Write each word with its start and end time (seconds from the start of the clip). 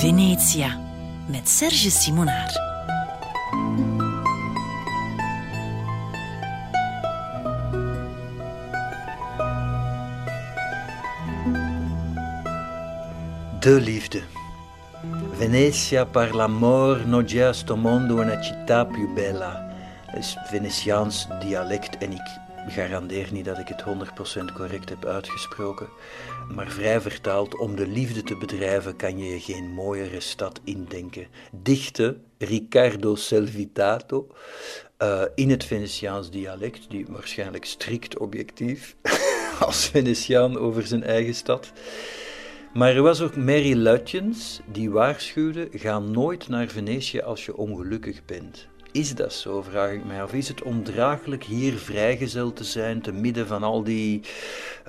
Venetia 0.00 0.78
met 1.26 1.48
Serge 1.48 1.90
Simonaar. 1.90 2.52
De 13.60 13.80
liefde. 13.80 14.22
Venetia 15.38 16.04
par 16.04 16.34
l'amor 16.34 17.06
no 17.06 17.22
già 17.24 17.52
mondo 17.74 18.16
una 18.16 18.40
città 18.40 18.84
più 18.84 19.12
bella. 19.14 19.64
Is 20.18 20.36
Venetiaans 20.50 21.26
dialect 21.40 22.02
en 22.02 22.12
ik 22.12 22.45
garandeer 22.66 23.28
niet 23.32 23.44
dat 23.44 23.58
ik 23.58 23.68
het 23.68 23.84
100% 24.50 24.54
correct 24.54 24.88
heb 24.88 25.04
uitgesproken. 25.04 25.88
Maar 26.54 26.70
vrij 26.70 27.00
vertaald, 27.00 27.58
om 27.58 27.76
de 27.76 27.86
liefde 27.86 28.22
te 28.22 28.36
bedrijven 28.36 28.96
kan 28.96 29.18
je 29.18 29.24
je 29.24 29.40
geen 29.40 29.64
mooiere 29.64 30.20
stad 30.20 30.60
indenken. 30.64 31.26
Dichte 31.52 32.16
Riccardo 32.38 33.14
Selvitato 33.14 34.26
uh, 35.02 35.22
in 35.34 35.50
het 35.50 35.64
Venetiaans 35.64 36.30
dialect, 36.30 36.90
die 36.90 37.06
waarschijnlijk 37.08 37.64
strikt 37.64 38.18
objectief 38.18 38.96
als 39.66 39.86
Venetiaan 39.86 40.58
over 40.58 40.86
zijn 40.86 41.04
eigen 41.04 41.34
stad. 41.34 41.72
Maar 42.74 42.94
er 42.94 43.02
was 43.02 43.20
ook 43.20 43.36
Mary 43.36 43.76
Luitjens 43.76 44.60
die 44.72 44.90
waarschuwde: 44.90 45.68
ga 45.72 45.98
nooit 45.98 46.48
naar 46.48 46.68
Venetië 46.68 47.20
als 47.20 47.44
je 47.44 47.56
ongelukkig 47.56 48.24
bent. 48.24 48.68
Is 48.96 49.14
dat 49.14 49.32
zo, 49.32 49.62
vraag 49.62 49.90
ik 49.90 50.04
mij. 50.04 50.22
Of 50.22 50.32
is 50.32 50.48
het 50.48 50.62
ondraaglijk 50.62 51.44
hier 51.44 51.72
vrijgezel 51.72 52.52
te 52.52 52.64
zijn, 52.64 53.00
te 53.02 53.12
midden 53.12 53.46
van 53.46 53.62
al 53.62 53.84
die 53.84 54.20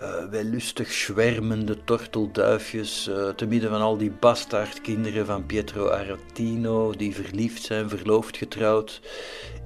uh, 0.02 0.30
wellustig 0.30 0.91
zwermende 0.91 1.83
tortelduifjes, 1.83 3.07
uh, 3.07 3.30
te 3.30 3.45
midden 3.45 3.70
van 3.70 3.81
al 3.81 3.97
die 3.97 4.11
bastaardkinderen 4.11 5.25
van 5.25 5.45
Pietro 5.45 5.89
Aretino, 5.89 6.91
die 6.91 7.16
verliefd 7.16 7.64
zijn, 7.64 7.89
verloofd, 7.89 8.38
getrouwd? 8.38 9.02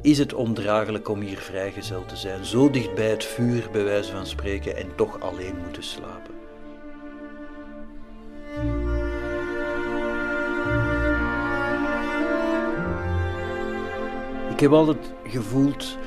Is 0.02 0.18
het 0.18 0.34
ondraaglijk 0.34 1.08
om 1.10 1.22
hier 1.22 1.40
vrijgezel 1.40 2.06
te 2.06 2.16
zijn, 2.16 2.46
zo 2.46 2.70
dicht 2.70 2.96
bij 2.96 3.10
het 3.10 3.26
vuur, 3.26 3.70
bij 3.72 3.84
wijze 3.84 4.12
van 4.12 4.28
spreken, 4.28 4.78
en 4.78 4.96
toch 4.96 5.20
alleen 5.20 5.56
moeten 5.64 5.84
slapen? 5.84 6.41
Heb 14.62 14.72
altijd 14.72 15.14
gevoeld 15.24 15.98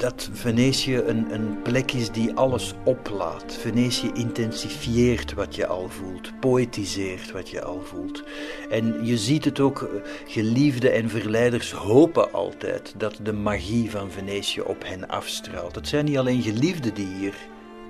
dat 0.00 0.28
Venetië 0.32 0.96
een, 0.96 1.34
een 1.34 1.62
plek 1.62 1.92
is 1.92 2.10
die 2.10 2.34
alles 2.34 2.74
oplaat. 2.84 3.56
Venetië 3.60 4.10
intensifieert 4.14 5.34
wat 5.34 5.54
je 5.54 5.66
al 5.66 5.88
voelt, 5.88 6.40
poëtiseert 6.40 7.32
wat 7.32 7.48
je 7.48 7.62
al 7.62 7.80
voelt. 7.84 8.22
En 8.70 9.06
je 9.06 9.18
ziet 9.18 9.44
het 9.44 9.60
ook, 9.60 9.88
geliefden 10.26 10.92
en 10.92 11.10
verleiders 11.10 11.72
hopen 11.72 12.32
altijd 12.32 12.94
dat 12.96 13.18
de 13.22 13.32
magie 13.32 13.90
van 13.90 14.10
Venetië 14.10 14.60
op 14.60 14.84
hen 14.84 15.08
afstraalt. 15.08 15.74
Het 15.74 15.88
zijn 15.88 16.04
niet 16.04 16.18
alleen 16.18 16.42
geliefden 16.42 16.94
die 16.94 17.08
hier 17.18 17.34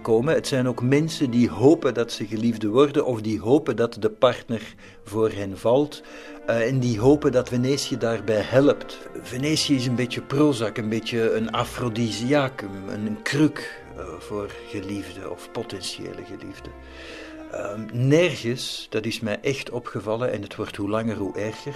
Het 0.09 0.47
zijn 0.47 0.69
ook 0.69 0.83
mensen 0.83 1.31
die 1.31 1.51
hopen 1.51 1.95
dat 1.95 2.13
ze 2.13 2.27
geliefd 2.27 2.65
worden 2.65 3.05
of 3.05 3.21
die 3.21 3.41
hopen 3.41 3.77
dat 3.77 3.97
de 4.01 4.11
partner 4.11 4.75
voor 5.05 5.31
hen 5.31 5.59
valt. 5.59 6.03
Uh, 6.49 6.67
en 6.69 6.81
die 6.81 7.01
hopen 7.01 7.33
dat 7.33 7.49
Venetië 7.49 7.97
daarbij 7.97 8.41
helpt. 8.41 8.99
Venetië 9.23 9.75
is 9.75 9.87
een 9.87 9.95
beetje 9.95 10.23
Prozac, 10.23 10.77
een 10.77 10.89
beetje 10.89 11.33
een 11.33 11.51
afrodisiacum, 11.51 12.89
een, 12.89 13.23
kruk 13.23 13.83
uh, 13.97 14.05
voor 14.19 14.51
geliefden 14.69 15.31
of 15.31 15.51
potentiële 15.53 16.25
geliefden. 16.25 16.73
Uh, 17.53 17.73
nergens, 17.93 18.87
dat 18.91 19.05
is 19.07 19.21
mij 19.21 19.39
echt 19.41 19.71
opgevallen 19.71 20.33
en 20.33 20.43
het 20.43 20.57
wordt 20.57 20.77
hoe 20.77 20.89
langer 20.89 21.17
hoe 21.17 21.37
erger, 21.37 21.75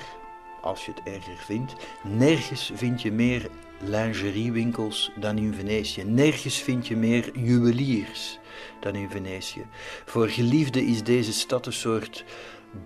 als 0.60 0.84
je 0.86 0.92
het 0.94 1.14
erger 1.14 1.36
vindt, 1.46 1.74
nergens 2.02 2.72
vind 2.74 3.02
je 3.02 3.12
meer 3.12 3.48
lingeriewinkels 3.80 5.10
dan 5.16 5.38
in 5.38 5.54
Venetië. 5.54 6.04
Nergens 6.04 6.56
vind 6.56 6.86
je 6.86 6.96
meer 6.96 7.38
juweliers 7.38 8.38
dan 8.80 8.94
in 8.94 9.10
Venetië. 9.10 9.66
Voor 10.04 10.28
geliefden 10.28 10.86
is 10.86 11.02
deze 11.02 11.32
stad 11.32 11.66
een 11.66 11.72
soort 11.72 12.24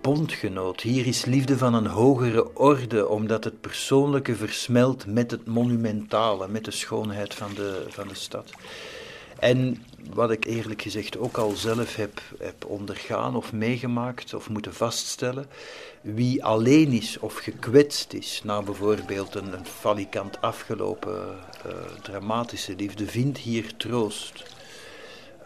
bondgenoot. 0.01 0.81
Hier 0.81 1.07
is 1.07 1.25
liefde 1.25 1.57
van 1.57 1.73
een 1.73 1.87
hogere 1.87 2.55
orde, 2.55 3.07
omdat 3.07 3.43
het 3.43 3.61
persoonlijke 3.61 4.35
versmelt 4.35 5.05
met 5.05 5.31
het 5.31 5.45
monumentale, 5.45 6.47
met 6.47 6.65
de 6.65 6.71
schoonheid 6.71 7.33
van 7.33 7.53
de, 7.53 7.85
van 7.87 8.07
de 8.07 8.15
stad. 8.15 8.51
En 9.39 9.83
wat 10.13 10.31
ik 10.31 10.45
eerlijk 10.45 10.81
gezegd 10.81 11.17
ook 11.17 11.37
al 11.37 11.51
zelf 11.51 11.95
heb, 11.95 12.21
heb 12.39 12.65
ondergaan 12.65 13.35
of 13.35 13.53
meegemaakt 13.53 14.33
of 14.33 14.49
moeten 14.49 14.73
vaststellen, 14.73 15.45
wie 16.01 16.43
alleen 16.43 16.91
is 16.91 17.19
of 17.19 17.35
gekwetst 17.35 18.13
is 18.13 18.41
na 18.43 18.61
bijvoorbeeld 18.61 19.35
een, 19.35 19.53
een 19.53 19.65
falikant 19.65 20.41
afgelopen 20.41 21.37
uh, 21.65 21.73
dramatische 22.01 22.75
liefde, 22.75 23.05
vindt 23.05 23.37
hier 23.37 23.75
troost. 23.77 24.43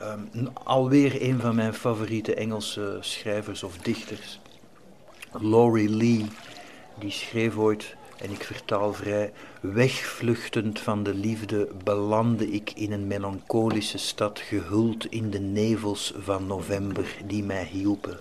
Um, 0.02 0.50
alweer 0.64 1.22
een 1.22 1.40
van 1.40 1.56
mijn 1.56 1.74
favoriete 1.74 2.36
Engelse 2.36 2.98
schrijvers 3.02 3.64
of 3.64 3.78
dichters, 3.78 4.40
Laurie 5.32 5.90
Lee, 5.90 6.26
die 7.00 7.12
schreef 7.12 7.58
ooit 7.58 7.96
en 8.24 8.32
ik 8.32 8.44
vertaal 8.44 8.94
vrij, 8.94 9.32
wegvluchtend 9.60 10.80
van 10.80 11.04
de 11.04 11.14
liefde 11.14 11.68
belandde 11.84 12.52
ik 12.52 12.72
in 12.76 12.92
een 12.92 13.08
melancholische 13.08 13.98
stad 13.98 14.40
gehuld 14.40 15.06
in 15.12 15.30
de 15.30 15.40
nevels 15.40 16.14
van 16.18 16.48
november 16.48 17.18
die 17.26 17.44
mij 17.44 17.66
hielpen. 17.66 18.20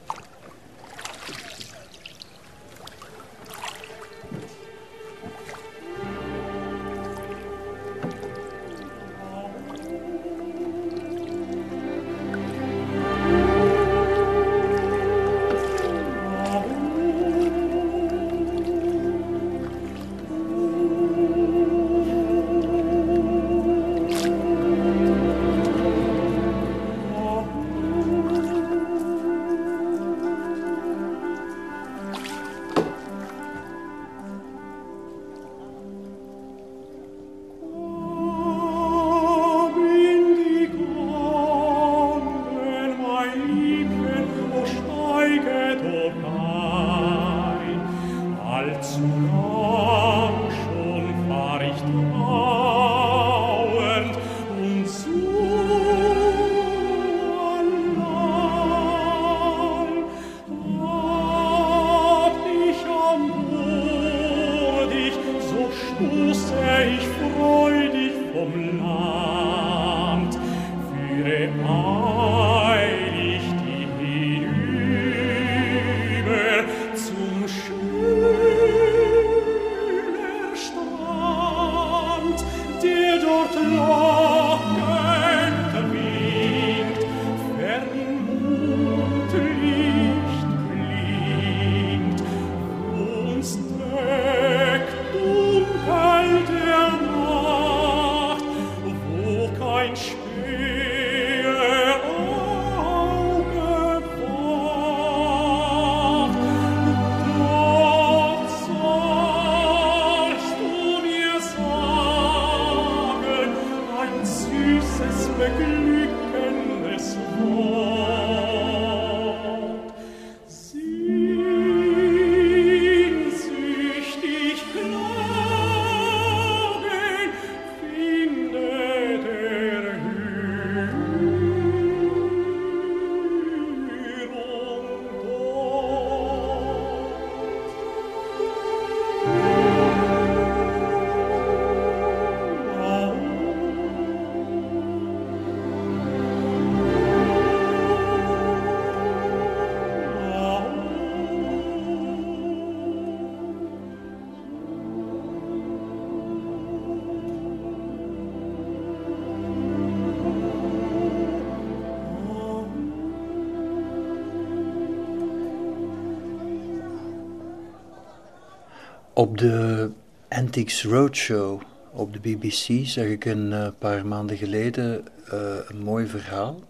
Op 169.23 169.39
de 169.39 169.91
Antiques 170.29 170.85
Roadshow 170.85 171.61
op 171.93 172.13
de 172.13 172.19
BBC 172.19 172.87
zag 172.87 173.05
ik 173.05 173.25
een 173.25 173.51
uh, 173.51 173.69
paar 173.79 174.07
maanden 174.07 174.37
geleden 174.37 175.05
uh, 175.33 175.57
een 175.69 175.83
mooi 175.83 176.07
verhaal. 176.07 176.61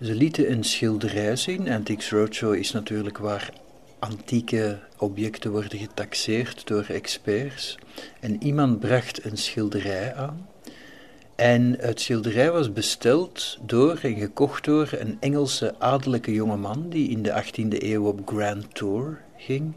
Ze 0.00 0.14
lieten 0.14 0.50
een 0.50 0.64
schilderij 0.64 1.36
zien. 1.36 1.68
Antiques 1.68 2.10
Roadshow 2.10 2.54
is 2.54 2.72
natuurlijk 2.72 3.18
waar 3.18 3.50
antieke 3.98 4.78
objecten 4.98 5.50
worden 5.50 5.78
getaxeerd 5.78 6.66
door 6.66 6.84
experts. 6.88 7.78
En 8.20 8.42
iemand 8.42 8.80
bracht 8.80 9.24
een 9.24 9.36
schilderij 9.36 10.14
aan. 10.14 10.48
En 11.34 11.76
het 11.78 12.00
schilderij 12.00 12.50
was 12.50 12.72
besteld 12.72 13.58
door 13.62 13.98
en 14.02 14.14
gekocht 14.14 14.64
door 14.64 14.88
een 14.98 15.16
Engelse 15.20 15.74
adellijke 15.78 16.32
jongeman 16.32 16.88
die 16.88 17.10
in 17.10 17.22
de 17.22 17.44
18e 17.44 17.82
eeuw 17.82 18.06
op 18.06 18.20
Grand 18.24 18.74
Tour 18.74 19.20
ging. 19.36 19.74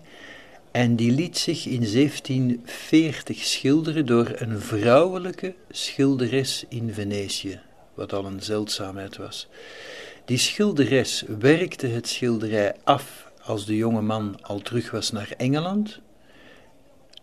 En 0.72 0.96
die 0.96 1.12
liet 1.12 1.38
zich 1.38 1.66
in 1.66 1.92
1740 1.92 3.44
schilderen 3.44 4.06
door 4.06 4.32
een 4.36 4.62
vrouwelijke 4.62 5.54
schilderes 5.70 6.66
in 6.70 6.94
Venetië, 6.94 7.60
wat 7.94 8.14
al 8.14 8.26
een 8.26 8.42
zeldzaamheid 8.42 9.18
was. 9.18 9.48
Die 10.26 10.38
schilderes 10.38 11.24
werkte 11.40 11.88
het 11.88 12.08
schilderij 12.08 12.76
af 12.84 13.32
als 13.42 13.66
de 13.66 13.76
jonge 13.76 14.02
man 14.02 14.38
al 14.42 14.60
terug 14.60 14.92
was 14.92 15.12
naar 15.12 15.34
Engeland, 15.38 16.00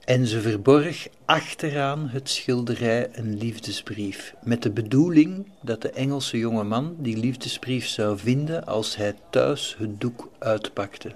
en 0.04 0.26
ze 0.26 0.40
verborg 0.40 1.08
achteraan 1.24 2.08
het 2.08 2.30
schilderij 2.30 3.08
een 3.12 3.38
liefdesbrief, 3.38 4.34
met 4.42 4.62
de 4.62 4.70
bedoeling 4.70 5.46
dat 5.62 5.82
de 5.82 5.90
Engelse 5.90 6.38
jonge 6.38 6.64
man 6.64 6.96
die 6.98 7.16
liefdesbrief 7.16 7.86
zou 7.86 8.18
vinden 8.18 8.66
als 8.66 8.96
hij 8.96 9.14
thuis 9.30 9.76
het 9.78 10.00
doek 10.00 10.30
uitpakte. 10.38 11.12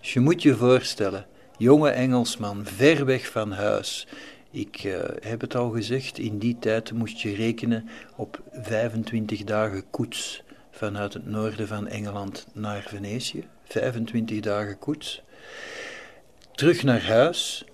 Dus 0.00 0.12
je 0.12 0.20
moet 0.20 0.42
je 0.42 0.56
voorstellen, 0.56 1.26
jonge 1.56 1.90
Engelsman, 1.90 2.64
ver 2.64 3.04
weg 3.04 3.30
van 3.30 3.52
huis. 3.52 4.06
Ik 4.50 4.84
uh, 4.84 4.98
heb 5.20 5.40
het 5.40 5.54
al 5.54 5.70
gezegd, 5.70 6.18
in 6.18 6.38
die 6.38 6.56
tijd 6.58 6.92
moest 6.92 7.20
je 7.20 7.34
rekenen 7.34 7.88
op 8.16 8.40
25 8.52 9.44
dagen 9.44 9.90
koets 9.90 10.42
vanuit 10.70 11.12
het 11.12 11.26
noorden 11.26 11.68
van 11.68 11.88
Engeland 11.88 12.46
naar 12.52 12.84
Venetië. 12.88 13.44
25 13.64 14.40
dagen 14.40 14.78
koets. 14.78 15.22
Terug 16.54 16.82
naar 16.82 17.02
huis. 17.04 17.64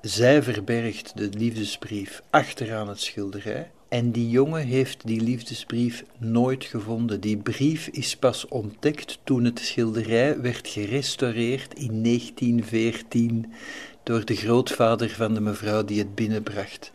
Zij 0.00 0.42
verbergt 0.42 1.16
de 1.16 1.28
liefdesbrief 1.38 2.22
achteraan 2.30 2.88
het 2.88 3.00
schilderij. 3.00 3.70
En 3.94 4.10
die 4.10 4.30
jongen 4.30 4.66
heeft 4.66 5.06
die 5.06 5.20
liefdesbrief 5.20 6.04
nooit 6.18 6.64
gevonden. 6.64 7.20
Die 7.20 7.36
brief 7.36 7.88
is 7.88 8.16
pas 8.16 8.48
ontdekt 8.48 9.18
toen 9.24 9.44
het 9.44 9.58
schilderij 9.58 10.40
werd 10.40 10.68
gerestaureerd 10.68 11.74
in 11.74 12.02
1914 12.02 13.52
door 14.02 14.24
de 14.24 14.36
grootvader 14.36 15.10
van 15.10 15.34
de 15.34 15.40
mevrouw 15.40 15.84
die 15.84 15.98
het 15.98 16.14
binnenbracht. 16.14 16.90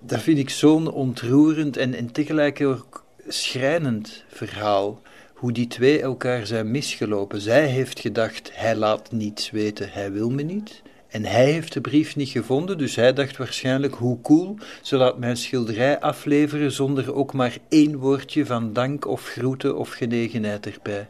Dat 0.00 0.20
vind 0.20 0.38
ik 0.38 0.50
zo'n 0.50 0.90
ontroerend 0.90 1.76
en, 1.76 1.94
en 1.94 2.12
tegelijk 2.12 2.60
ook 2.60 3.04
schrijnend 3.28 4.24
verhaal. 4.28 5.02
Hoe 5.34 5.52
die 5.52 5.66
twee 5.66 6.00
elkaar 6.00 6.46
zijn 6.46 6.70
misgelopen. 6.70 7.40
Zij 7.40 7.66
heeft 7.66 8.00
gedacht: 8.00 8.50
hij 8.52 8.76
laat 8.76 9.12
niets 9.12 9.50
weten, 9.50 9.90
hij 9.92 10.12
wil 10.12 10.30
me 10.30 10.42
niet. 10.42 10.82
En 11.08 11.24
hij 11.24 11.52
heeft 11.52 11.72
de 11.72 11.80
brief 11.80 12.16
niet 12.16 12.28
gevonden, 12.28 12.78
dus 12.78 12.96
hij 12.96 13.12
dacht 13.12 13.36
waarschijnlijk: 13.36 13.94
hoe 13.94 14.20
cool, 14.20 14.56
ze 14.82 14.96
laat 14.96 15.18
mijn 15.18 15.36
schilderij 15.36 16.00
afleveren 16.00 16.72
zonder 16.72 17.14
ook 17.14 17.32
maar 17.32 17.58
één 17.68 17.96
woordje 17.96 18.46
van 18.46 18.72
dank 18.72 19.06
of 19.06 19.24
groeten 19.24 19.76
of 19.76 19.90
genegenheid 19.90 20.66
erbij. 20.66 21.08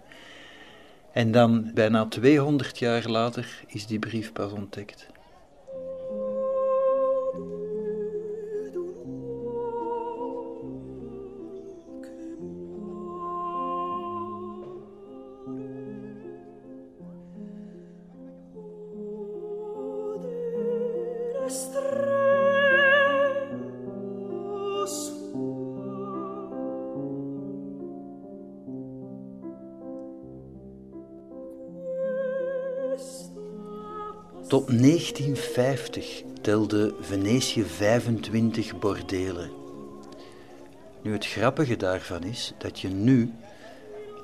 En 1.12 1.32
dan, 1.32 1.70
bijna 1.74 2.06
200 2.06 2.78
jaar 2.78 3.08
later, 3.08 3.62
is 3.66 3.86
die 3.86 3.98
brief 3.98 4.32
pas 4.32 4.52
ontdekt. 4.52 5.06
Tot 34.48 34.66
1950 34.66 36.22
telde 36.40 36.94
Venetië 37.00 37.64
25 37.64 38.78
bordelen. 38.78 39.50
Nu, 41.02 41.12
het 41.12 41.26
grappige 41.26 41.76
daarvan 41.76 42.22
is 42.22 42.52
dat 42.58 42.80
je 42.80 42.88
nu, 42.88 43.32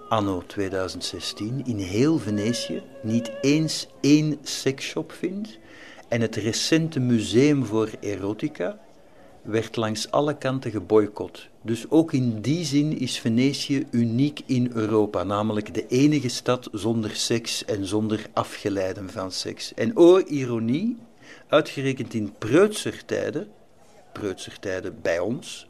anno 0.08 0.42
2016, 0.46 1.62
in 1.66 1.78
heel 1.78 2.18
Venetië 2.18 2.82
niet 3.02 3.30
eens 3.40 3.86
één 4.00 4.38
seksshop 4.42 5.12
vindt 5.12 5.58
en 6.08 6.20
het 6.20 6.36
recente 6.36 7.00
museum 7.00 7.64
voor 7.64 7.90
erotica 8.00 8.78
werd 9.44 9.76
langs 9.76 10.10
alle 10.10 10.38
kanten 10.38 10.70
geboycott. 10.70 11.48
Dus 11.62 11.90
ook 11.90 12.12
in 12.12 12.40
die 12.40 12.64
zin 12.64 12.98
is 12.98 13.18
Venetië 13.18 13.86
uniek 13.90 14.40
in 14.46 14.70
Europa, 14.74 15.22
namelijk 15.22 15.74
de 15.74 15.86
enige 15.86 16.28
stad 16.28 16.68
zonder 16.72 17.16
seks 17.16 17.64
en 17.64 17.86
zonder 17.86 18.26
afgeleiden 18.32 19.10
van 19.10 19.32
seks. 19.32 19.74
En 19.74 19.96
o 19.96 20.18
ironie, 20.18 20.96
uitgerekend 21.48 22.14
in 22.14 22.34
preutsertijden, 22.38 23.48
preutsertijden 24.12 24.98
bij 25.02 25.18
ons, 25.18 25.66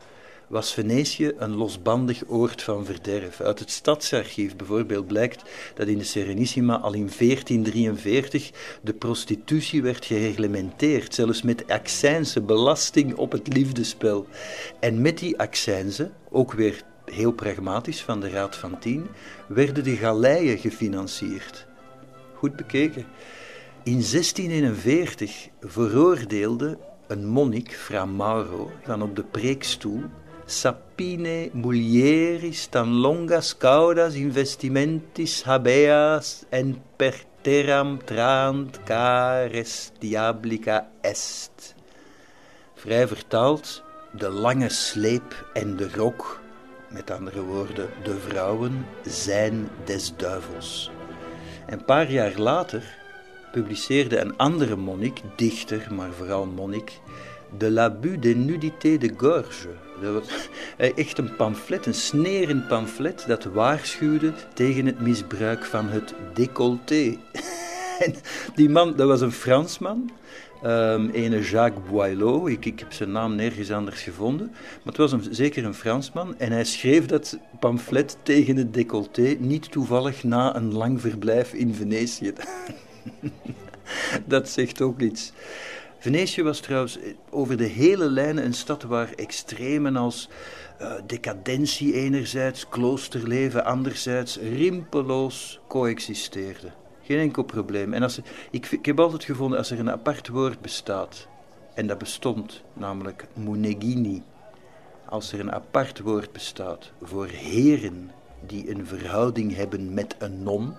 was 0.55 0.73
Venetië 0.73 1.33
een 1.39 1.55
losbandig 1.55 2.23
oord 2.27 2.63
van 2.63 2.85
verderf. 2.85 3.41
Uit 3.41 3.59
het 3.59 3.71
stadsarchief 3.71 4.57
bijvoorbeeld 4.57 5.07
blijkt 5.07 5.43
dat 5.75 5.87
in 5.87 5.99
de 5.99 6.05
Serenissima 6.05 6.79
al 6.79 6.93
in 6.93 7.11
1443 7.19 8.51
de 8.83 8.93
prostitutie 8.93 9.83
werd 9.83 10.05
gereglementeerd, 10.05 11.15
zelfs 11.15 11.43
met 11.43 11.69
accijnse 11.69 12.41
belasting 12.41 13.15
op 13.15 13.33
het 13.33 13.55
liefdespel. 13.55 14.27
En 14.81 15.03
met 15.03 15.19
die 15.19 15.39
accijnse, 15.39 16.11
ook 16.31 16.53
weer 16.53 16.83
heel 17.05 17.33
pragmatisch 17.33 18.03
van 18.03 18.21
de 18.21 18.29
Raad 18.29 18.57
van 18.57 18.79
Tien, 18.79 19.07
werden 19.49 19.85
de 19.85 19.97
galeien 19.97 20.59
gefinancierd. 20.59 21.67
Goed 22.35 22.57
bekeken. 22.57 23.07
In 23.83 24.03
1641 24.11 25.49
veroordeelde 25.61 26.79
een 27.07 27.27
monnik, 27.27 27.73
Fra 27.73 28.05
Mauro, 28.05 28.71
van 28.83 29.03
op 29.03 29.17
de 29.17 29.25
preekstoel 29.25 30.03
sapine 30.47 31.51
mulieris 31.53 32.69
tan 32.69 33.01
longas 33.01 33.55
caudas 33.57 34.15
investimentis 34.15 35.43
habeas 35.43 36.45
en 36.51 36.77
per 36.97 37.15
terram 37.43 37.99
trant 37.99 38.85
cares 38.85 39.93
diablica 40.01 40.89
est. 41.03 41.75
Vrij 42.75 43.09
vertaald, 43.09 43.83
de 44.13 44.29
lange 44.29 44.69
sleep 44.69 45.51
en 45.53 45.77
de 45.77 45.89
rok, 45.95 46.41
met 46.89 47.11
andere 47.11 47.43
woorden, 47.43 47.89
de 48.03 48.19
vrouwen, 48.19 48.87
zijn 49.03 49.69
des 49.85 50.13
duivels. 50.17 50.91
Een 51.67 51.85
paar 51.85 52.11
jaar 52.11 52.39
later 52.39 53.03
publiceerde 53.53 54.19
een 54.19 54.37
andere 54.37 54.77
monnik, 54.77 55.21
dichter, 55.37 55.87
maar 55.91 56.13
vooral 56.13 56.47
monnik, 56.47 57.01
de 57.59 57.71
l'abus 57.71 58.21
de 58.21 58.35
nudité 58.35 58.97
de 58.99 59.13
gorge. 59.17 59.69
Dat 60.01 60.13
was 60.13 60.49
eh, 60.77 60.99
echt 60.99 61.19
een 61.19 61.37
pamflet, 61.37 61.87
een 61.87 61.95
snerend 61.95 62.69
pamflet 62.69 63.25
dat 63.27 63.45
waarschuwde 63.45 64.33
tegen 64.55 64.87
het 64.87 65.01
misbruik 65.01 65.65
van 65.65 65.89
het 65.89 66.15
décolleté. 66.35 67.17
en 68.05 68.15
die 68.55 68.69
man, 68.69 68.97
dat 68.97 69.09
was 69.09 69.21
een 69.21 69.33
Fransman, 69.33 70.11
um, 70.65 71.11
ene 71.11 71.41
Jacques 71.41 71.91
Boileau, 71.91 72.51
ik, 72.51 72.65
ik, 72.65 72.79
heb 72.79 72.93
zijn 72.93 73.13
naam 73.13 73.35
nergens 73.35 73.71
anders 73.71 74.03
gevonden, 74.03 74.51
maar 74.51 74.95
het 74.95 74.97
was 74.97 75.13
een, 75.13 75.25
zeker 75.31 75.65
een 75.65 75.75
Fransman 75.75 76.39
en 76.39 76.53
hij 76.53 76.65
schreef 76.65 77.07
dat 77.07 77.39
pamflet 77.61 78.17
tegen 78.23 78.57
het 78.57 78.75
décolleté 78.75 79.37
niet 79.39 79.71
toevallig 79.71 80.25
na 80.25 80.57
een 80.57 80.73
lang 80.73 81.01
verblijf 81.01 81.53
in 81.53 81.75
Venetië. 81.75 82.33
dat 84.25 84.49
zegt 84.49 84.81
ook 84.81 85.01
iets. 85.01 85.33
Venetië 86.05 86.43
was 86.43 86.61
trouwens 86.61 86.99
over 87.31 87.57
de 87.57 87.65
hele 87.65 88.11
lijnen 88.11 88.45
een 88.45 88.55
stad 88.55 88.83
waar 88.83 89.13
extremen 89.13 89.97
als 89.97 90.29
uh, 90.81 90.93
decadentie 91.07 91.95
enerzijds, 91.95 92.69
kloosterleven 92.69 93.65
anderzijds 93.65 94.37
rimpeloos 94.37 95.61
coexisteerden. 95.69 96.75
Geen 97.03 97.19
enkel 97.19 97.43
probleem. 97.43 97.93
En 97.93 98.03
als, 98.03 98.21
ik, 98.51 98.67
ik 98.67 98.87
heb 98.87 99.01
altijd 99.01 99.25
gevonden, 99.25 99.59
als 99.59 99.71
er 99.71 99.79
een 99.79 99.91
apart 99.91 100.29
woord 100.29 100.61
bestaat, 100.61 101.29
en 101.75 101.87
dat 101.87 101.99
bestond, 101.99 102.63
namelijk 102.73 103.27
munegini, 103.35 104.23
als 105.09 105.33
er 105.33 105.41
een 105.41 105.53
apart 105.53 106.01
woord 106.01 106.33
bestaat 106.33 106.93
voor 107.03 107.27
heren 107.27 108.11
die 108.47 108.71
een 108.71 108.87
verhouding 108.87 109.55
hebben 109.57 109.95
met 109.95 110.17
een 110.19 110.43
non, 110.43 110.75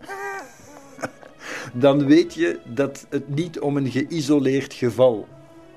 dan 1.72 2.06
weet 2.06 2.34
je 2.34 2.58
dat 2.64 3.06
het 3.08 3.34
niet 3.34 3.60
om 3.60 3.76
een 3.76 3.90
geïsoleerd 3.90 4.74
geval 4.74 5.28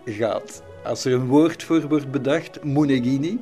gaat. 0.05 0.63
Als 0.83 1.05
er 1.05 1.13
een 1.13 1.27
woord 1.27 1.63
voor 1.63 1.87
wordt 1.87 2.11
bedacht, 2.11 2.63
Munegini, 2.63 3.39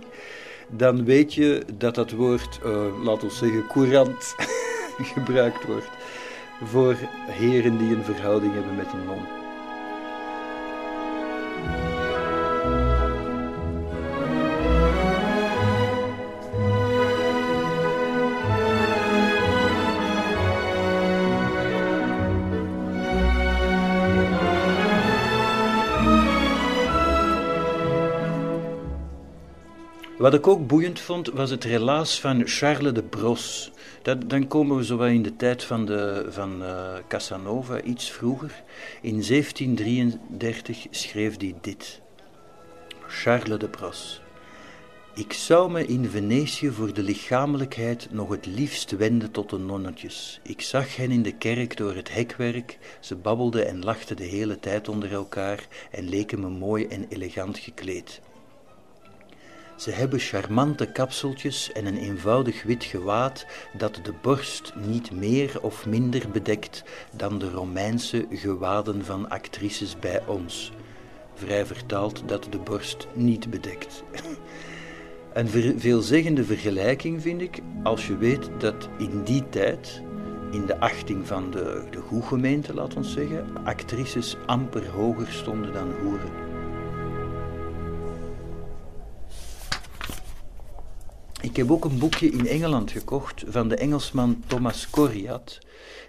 dan 0.69 1.05
weet 1.05 1.33
je 1.33 1.63
dat 1.77 1.95
dat 1.95 2.11
woord, 2.11 2.59
uh, 2.65 3.03
laten 3.03 3.27
we 3.27 3.33
zeggen, 3.33 3.67
courant 3.67 4.35
gebruikt 5.13 5.65
wordt 5.65 5.89
voor 6.63 6.95
heren 7.27 7.77
die 7.77 7.95
een 7.95 8.03
verhouding 8.03 8.53
hebben 8.53 8.75
met 8.75 8.93
een 8.93 9.05
non. 9.05 9.40
Wat 30.21 30.33
ik 30.33 30.47
ook 30.47 30.67
boeiend 30.67 30.99
vond, 30.99 31.27
was 31.27 31.49
het 31.49 31.63
relaas 31.63 32.19
van 32.19 32.47
Charles 32.47 32.93
de 32.93 33.03
Bros. 33.03 33.71
Dat, 34.01 34.29
dan 34.29 34.47
komen 34.47 34.77
we 34.77 34.85
zo 34.85 34.99
in 34.99 35.21
de 35.21 35.35
tijd 35.35 35.63
van, 35.63 35.85
de, 35.85 36.25
van 36.29 36.61
uh, 36.61 36.93
Casanova, 37.07 37.81
iets 37.81 38.11
vroeger. 38.11 38.63
In 39.01 39.23
1733 39.27 40.87
schreef 40.89 41.39
hij 41.39 41.55
dit. 41.61 42.01
Charles 43.07 43.59
de 43.59 43.67
Bros. 43.67 44.21
Ik 45.13 45.33
zou 45.33 45.71
me 45.71 45.85
in 45.85 46.09
Venetië 46.09 46.69
voor 46.69 46.93
de 46.93 47.03
lichamelijkheid 47.03 48.07
nog 48.11 48.29
het 48.29 48.45
liefst 48.45 48.91
wenden 48.91 49.31
tot 49.31 49.49
de 49.49 49.57
nonnetjes. 49.57 50.39
Ik 50.43 50.61
zag 50.61 50.95
hen 50.95 51.11
in 51.11 51.21
de 51.21 51.37
kerk 51.37 51.77
door 51.77 51.95
het 51.95 52.13
hekwerk. 52.13 52.77
Ze 52.99 53.15
babbelden 53.15 53.67
en 53.67 53.83
lachten 53.83 54.15
de 54.15 54.23
hele 54.23 54.59
tijd 54.59 54.89
onder 54.89 55.11
elkaar 55.13 55.67
en 55.91 56.09
leken 56.09 56.39
me 56.39 56.49
mooi 56.49 56.85
en 56.85 57.05
elegant 57.09 57.57
gekleed. 57.57 58.21
Ze 59.81 59.91
hebben 59.91 60.19
charmante 60.19 60.85
kapseltjes 60.85 61.71
en 61.71 61.85
een 61.85 61.97
eenvoudig 61.97 62.63
wit 62.63 62.83
gewaad 62.83 63.45
dat 63.77 63.99
de 64.03 64.13
borst 64.21 64.73
niet 64.75 65.11
meer 65.11 65.61
of 65.61 65.85
minder 65.85 66.29
bedekt 66.31 66.83
dan 67.15 67.39
de 67.39 67.49
Romeinse 67.49 68.25
gewaden 68.29 69.05
van 69.05 69.29
actrices 69.29 69.99
bij 69.99 70.21
ons. 70.25 70.71
Vrij 71.33 71.65
vertaald 71.65 72.23
dat 72.25 72.47
de 72.49 72.57
borst 72.57 73.07
niet 73.13 73.49
bedekt. 73.49 74.03
Een 75.33 75.77
veelzeggende 75.77 76.43
vergelijking 76.43 77.21
vind 77.21 77.41
ik 77.41 77.59
als 77.83 78.07
je 78.07 78.17
weet 78.17 78.49
dat 78.57 78.89
in 78.97 79.23
die 79.23 79.49
tijd, 79.49 80.01
in 80.51 80.65
de 80.65 80.79
achting 80.79 81.27
van 81.27 81.51
de, 81.51 81.83
de 81.89 81.99
goede 81.99 82.25
gemeente, 82.25 82.73
laat 82.73 82.95
ons 82.95 83.13
zeggen, 83.13 83.47
actrices 83.63 84.35
amper 84.45 84.87
hoger 84.89 85.27
stonden 85.31 85.73
dan 85.73 85.91
hoeren. 86.01 86.50
Ik 91.41 91.55
heb 91.55 91.71
ook 91.71 91.85
een 91.85 91.99
boekje 91.99 92.29
in 92.29 92.47
Engeland 92.47 92.91
gekocht 92.91 93.43
van 93.47 93.67
de 93.67 93.75
Engelsman 93.75 94.43
Thomas 94.47 94.89
Coriat. 94.89 95.59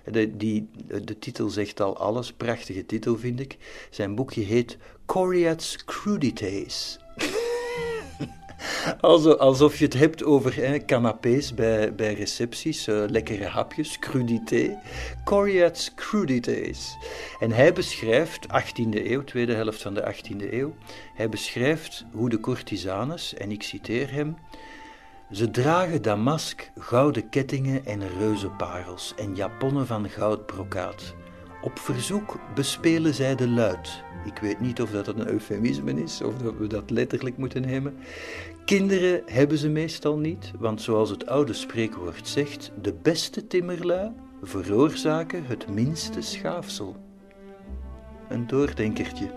De, 0.05 0.37
die, 0.37 0.69
de 1.05 1.19
titel 1.19 1.49
zegt 1.49 1.81
al 1.81 1.97
alles, 1.97 2.33
prachtige 2.33 2.87
titel 2.87 3.17
vind 3.17 3.41
ik. 3.41 3.57
Zijn 3.91 4.15
boekje 4.15 4.41
heet 4.41 4.79
Coriat's 5.07 5.85
Crudities. 5.85 6.99
alsof 9.39 9.79
je 9.79 9.85
het 9.85 9.95
hebt 9.95 10.25
over 10.25 10.57
hè, 10.57 10.85
canapés 10.85 11.55
bij, 11.55 11.95
bij 11.95 12.15
recepties, 12.15 12.89
uh, 12.89 13.05
lekkere 13.09 13.47
hapjes, 13.47 13.99
crudité. 13.99 14.79
Coriat's 15.25 15.95
Crudities. 15.95 16.97
En 17.41 17.53
hij 17.53 17.73
beschrijft, 17.73 18.47
18e 18.47 19.07
eeuw, 19.07 19.25
tweede 19.25 19.55
helft 19.55 19.83
van 19.83 19.95
de 19.95 20.15
18e 20.15 20.53
eeuw, 20.53 20.75
hij 21.15 21.29
beschrijft 21.29 22.05
hoe 22.12 22.29
de 22.29 22.41
courtisanes, 22.41 23.35
en 23.35 23.51
ik 23.51 23.62
citeer 23.62 24.12
hem, 24.12 24.37
ze 25.33 25.51
dragen 25.51 26.03
damask, 26.03 26.71
gouden 26.79 27.29
kettingen 27.29 27.87
en 27.87 28.09
reuzenparels 28.19 29.15
en 29.17 29.35
japonnen 29.35 29.87
van 29.87 30.09
goudbrokaat. 30.09 31.15
Op 31.62 31.79
verzoek 31.79 32.39
bespelen 32.55 33.15
zij 33.15 33.35
de 33.35 33.49
luid. 33.49 34.03
Ik 34.25 34.39
weet 34.39 34.61
niet 34.61 34.83
of 34.83 34.91
dat 34.91 35.07
een 35.07 35.29
eufemisme 35.29 36.03
is 36.03 36.23
of 36.23 36.37
dat 36.37 36.55
we 36.59 36.67
dat 36.67 36.91
letterlijk 36.91 37.37
moeten 37.37 37.62
nemen. 37.62 37.97
Kinderen 38.65 39.23
hebben 39.27 39.59
ze 39.59 39.69
meestal 39.69 40.17
niet, 40.17 40.53
want 40.59 40.83
zoals 40.83 41.11
het 41.11 41.27
oude 41.27 41.53
spreekwoord 41.53 42.29
zegt, 42.29 42.73
de 42.83 42.95
beste 43.03 43.47
timmerlui 43.47 44.12
veroorzaken 44.43 45.45
het 45.47 45.69
minste 45.69 46.21
schaafsel. 46.21 46.97
Een 48.29 48.47
doordenkertje. 48.47 49.31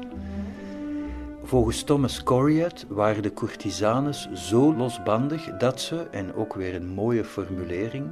Volgens 1.46 1.84
Thomas 1.84 2.24
Coriat 2.24 2.86
waren 2.88 3.24
de 3.24 3.34
courtisanes 3.34 4.28
zo 4.34 4.76
losbandig 4.76 5.58
dat 5.58 5.82
ze, 5.82 6.08
en 6.12 6.34
ook 6.34 6.54
weer 6.54 6.76
een 6.76 6.88
mooie 6.88 7.26
formulering, 7.26 8.12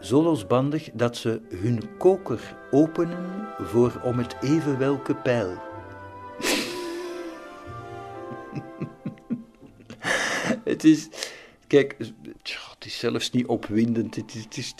zo 0.00 0.22
losbandig 0.22 0.90
dat 0.92 1.16
ze 1.16 1.40
hun 1.48 1.96
koker 1.98 2.56
openen 2.70 3.48
voor 3.58 4.00
om 4.04 4.18
het 4.18 4.36
even 4.40 4.78
welke 4.78 5.14
pijl. 5.14 5.54
het 10.64 10.84
is, 10.84 11.08
kijk, 11.66 11.96
het 12.82 12.90
is 12.90 12.98
zelfs 12.98 13.30
niet 13.30 13.46
opwindend. 13.46 14.14
Het, 14.14 14.34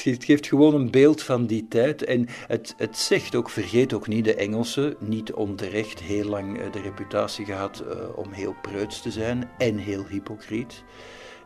het, 0.04 0.24
geeft 0.24 0.46
gewoon 0.46 0.74
een 0.74 0.90
beeld 0.90 1.22
van 1.22 1.46
die 1.46 1.66
tijd. 1.68 2.04
En 2.04 2.26
het, 2.46 2.74
het 2.76 2.96
zegt 2.96 3.34
ook, 3.34 3.50
vergeet 3.50 3.92
ook 3.92 4.06
niet, 4.06 4.24
de 4.24 4.34
Engelsen, 4.34 4.96
niet 4.98 5.32
onterecht 5.32 6.00
heel 6.00 6.28
lang 6.28 6.60
eh, 6.60 6.72
de 6.72 6.80
reputatie 6.80 7.44
gehad 7.44 7.82
uh, 7.86 8.18
om 8.18 8.32
heel 8.32 8.54
preuts 8.62 9.02
te 9.02 9.10
zijn 9.10 9.50
en 9.58 9.76
heel 9.76 10.06
hypocriet. 10.06 10.84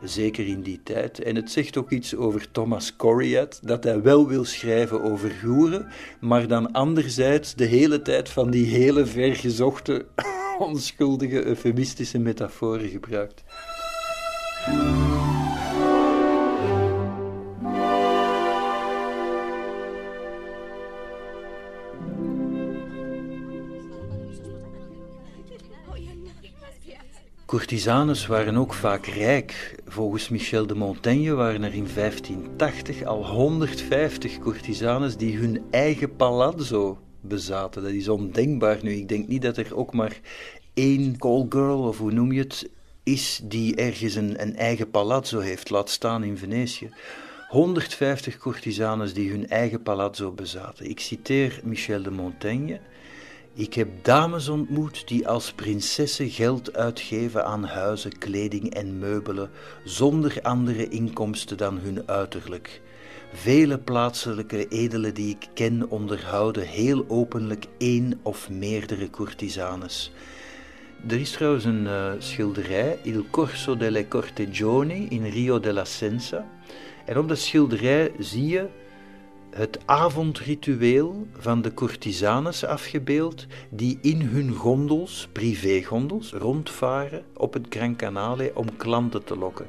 Zeker 0.01 0.47
in 0.47 0.61
die 0.61 0.83
tijd. 0.83 1.23
En 1.23 1.35
het 1.35 1.51
zegt 1.51 1.77
ook 1.77 1.91
iets 1.91 2.15
over 2.15 2.51
Thomas 2.51 2.95
Coriat, 2.95 3.59
dat 3.63 3.83
hij 3.83 4.01
wel 4.01 4.27
wil 4.27 4.45
schrijven 4.45 5.03
over 5.03 5.29
goeren, 5.29 5.87
maar 6.19 6.47
dan 6.47 6.71
anderzijds 6.71 7.55
de 7.55 7.65
hele 7.65 8.01
tijd 8.01 8.29
van 8.29 8.49
die 8.49 8.65
hele 8.65 9.05
vergezochte, 9.05 10.05
onschuldige, 10.59 11.45
eufemistische 11.45 12.19
metaforen 12.19 12.89
gebruikt. 12.89 13.43
Courtisanes 27.47 28.25
waren 28.25 28.55
ook 28.55 28.73
vaak 28.73 29.05
rijk. 29.05 29.75
Volgens 29.85 30.29
Michel 30.29 30.67
de 30.67 30.75
Montaigne 30.75 31.33
waren 31.33 31.63
er 31.63 31.73
in 31.73 31.87
1580 31.93 33.03
al 33.03 33.25
150 33.25 34.39
courtisanes 34.39 35.17
die 35.17 35.37
hun 35.37 35.63
eigen 35.71 36.15
palazzo 36.15 36.99
bezaten. 37.21 37.83
Dat 37.83 37.91
is 37.91 38.07
ondenkbaar 38.07 38.79
nu. 38.81 38.91
Ik 38.91 39.07
denk 39.07 39.27
niet 39.27 39.41
dat 39.41 39.57
er 39.57 39.75
ook 39.75 39.93
maar 39.93 40.19
één 40.73 41.17
call 41.17 41.45
girl, 41.49 41.79
of 41.79 41.97
hoe 41.97 42.11
noem 42.11 42.31
je 42.31 42.39
het, 42.39 42.69
is 43.03 43.41
die 43.43 43.75
ergens 43.75 44.15
een, 44.15 44.41
een 44.41 44.55
eigen 44.55 44.89
palazzo 44.89 45.39
heeft, 45.39 45.69
laat 45.69 45.89
staan 45.89 46.23
in 46.23 46.37
Venetië. 46.37 46.89
150 47.47 48.37
courtisanes 48.37 49.13
die 49.13 49.29
hun 49.29 49.47
eigen 49.47 49.81
palazzo 49.81 50.31
bezaten. 50.31 50.89
Ik 50.89 50.99
citeer 50.99 51.59
Michel 51.63 52.01
de 52.01 52.11
Montaigne. 52.11 52.79
Ik 53.57 53.73
heb 53.73 53.87
dames 54.01 54.47
ontmoet 54.49 55.07
die 55.07 55.27
als 55.27 55.51
prinsessen 55.51 56.29
geld 56.29 56.75
uitgeven 56.75 57.45
aan 57.45 57.63
huizen, 57.63 58.17
kleding 58.17 58.73
en 58.73 58.99
meubelen, 58.99 59.49
zonder 59.83 60.39
andere 60.41 60.87
inkomsten 60.87 61.57
dan 61.57 61.77
hun 61.77 62.07
uiterlijk. 62.07 62.81
Vele 63.33 63.77
plaatselijke 63.77 64.67
edelen 64.67 65.13
die 65.13 65.29
ik 65.29 65.47
ken 65.53 65.89
onderhouden 65.89 66.67
heel 66.67 67.05
openlijk 67.07 67.65
één 67.77 68.19
of 68.21 68.49
meerdere 68.49 69.09
courtisanes. 69.09 70.11
Er 71.07 71.19
is 71.19 71.31
trouwens 71.31 71.65
een 71.65 71.83
uh, 71.83 72.11
schilderij, 72.17 72.99
Il 73.03 73.25
Corso 73.31 73.77
delle 73.77 74.07
Cortegioni 74.07 75.07
in 75.09 75.25
Rio 75.25 75.59
della 75.59 75.85
Senza. 75.85 76.45
En 77.05 77.17
op 77.17 77.27
dat 77.27 77.39
schilderij 77.39 78.11
zie 78.19 78.47
je 78.47 78.67
het 79.57 79.79
avondritueel 79.85 81.27
van 81.37 81.61
de 81.61 81.73
courtisanes 81.73 82.65
afgebeeld 82.65 83.45
die 83.69 83.97
in 84.01 84.21
hun 84.21 84.53
gondels, 84.53 85.27
privégondels, 85.31 86.31
rondvaren 86.31 87.23
op 87.33 87.53
het 87.53 87.65
Gran 87.69 87.95
Canale 87.95 88.51
om 88.53 88.75
klanten 88.75 89.23
te 89.23 89.37
lokken. 89.37 89.65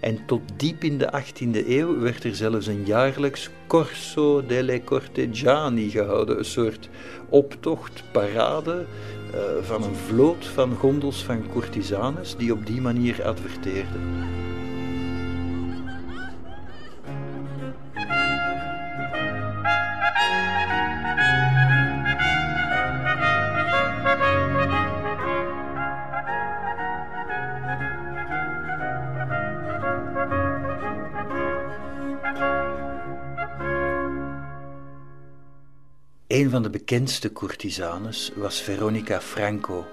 En 0.00 0.26
tot 0.26 0.40
diep 0.56 0.84
in 0.84 0.98
de 0.98 1.22
18e 1.22 1.68
eeuw 1.68 1.98
werd 1.98 2.24
er 2.24 2.34
zelfs 2.34 2.66
een 2.66 2.84
jaarlijks 2.84 3.50
Corso 3.66 4.46
delle 4.46 4.84
Cortegiani 4.84 5.90
gehouden, 5.90 6.38
een 6.38 6.44
soort 6.44 6.88
optocht, 7.28 8.02
parade 8.12 8.86
uh, 9.34 9.40
van 9.62 9.82
een 9.82 9.96
vloot 9.96 10.46
van 10.46 10.74
gondels 10.74 11.24
van 11.24 11.44
courtisanes 11.52 12.36
die 12.36 12.52
op 12.52 12.66
die 12.66 12.80
manier 12.80 13.24
adverteerden. 13.24 14.00
Een 36.34 36.50
van 36.50 36.62
de 36.62 36.70
bekendste 36.70 37.32
courtisanes 37.32 38.32
was 38.36 38.60
Veronica 38.60 39.20
Franco. 39.20 39.84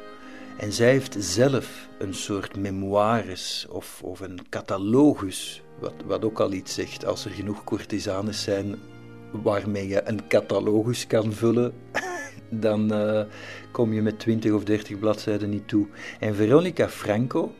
En 0.57 0.71
zij 0.73 0.89
heeft 0.89 1.15
zelf 1.19 1.89
een 1.99 2.13
soort 2.13 2.57
memoires 2.57 3.65
of, 3.69 4.01
of 4.03 4.19
een 4.19 4.39
catalogus, 4.49 5.61
wat, 5.79 5.93
wat 6.05 6.25
ook 6.25 6.39
al 6.39 6.51
iets 6.51 6.73
zegt. 6.73 7.05
Als 7.05 7.25
er 7.25 7.31
genoeg 7.31 7.63
courtisanes 7.63 8.43
zijn 8.43 8.75
waarmee 9.31 9.87
je 9.87 10.01
een 10.05 10.27
catalogus 10.27 11.07
kan 11.07 11.33
vullen, 11.33 11.73
dan 12.49 12.93
uh, 12.93 13.21
kom 13.71 13.93
je 13.93 14.01
met 14.01 14.19
20 14.19 14.51
of 14.51 14.63
30 14.63 14.99
bladzijden 14.99 15.49
niet 15.49 15.67
toe. 15.67 15.87
En 16.19 16.35
Veronica 16.35 16.89
Franco, 16.89 17.53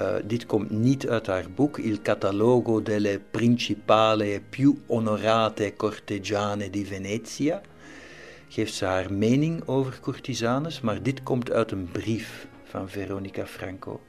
uh, 0.00 0.14
dit 0.24 0.46
komt 0.46 0.70
niet 0.70 1.08
uit 1.08 1.26
haar 1.26 1.50
boek, 1.54 1.78
Il 1.78 2.02
catalogo 2.02 2.82
delle 2.82 3.20
principale 3.30 4.42
più 4.50 4.78
onorate 4.86 5.74
cortegiane 5.76 6.70
di 6.70 6.86
Venezia, 6.86 7.62
geeft 8.48 8.74
ze 8.74 8.84
haar 8.84 9.12
mening 9.12 9.66
over 9.66 10.00
courtisanes, 10.00 10.80
maar 10.80 11.02
dit 11.02 11.22
komt 11.22 11.50
uit 11.50 11.70
een 11.70 11.88
brief 11.92 12.46
van 12.64 12.88
Veronica 12.88 13.46
Franco. 13.46 14.00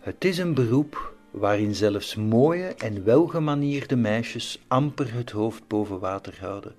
Het 0.00 0.24
is 0.24 0.38
een 0.38 0.54
beroep 0.54 1.14
waarin 1.32 1.74
zelfs 1.74 2.14
mooie 2.14 2.66
en 2.66 3.04
welgemanierde 3.04 3.96
meisjes 3.96 4.60
amper 4.68 5.12
het 5.14 5.30
hoofd 5.30 5.66
boven 5.66 5.98
water 5.98 6.36
houden. 6.40 6.74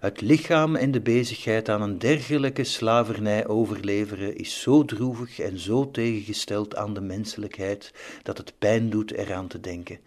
Het 0.00 0.20
lichaam 0.20 0.76
en 0.76 0.90
de 0.90 1.00
bezigheid 1.00 1.68
aan 1.68 1.82
een 1.82 1.98
dergelijke 1.98 2.64
slavernij 2.64 3.46
overleveren 3.46 4.36
is 4.36 4.60
zo 4.60 4.84
droevig 4.84 5.38
en 5.38 5.58
zo 5.58 5.90
tegengesteld 5.90 6.76
aan 6.76 6.94
de 6.94 7.00
menselijkheid 7.00 7.94
dat 8.22 8.38
het 8.38 8.52
pijn 8.58 8.90
doet 8.90 9.12
eraan 9.12 9.46
te 9.46 9.60
denken. 9.60 9.98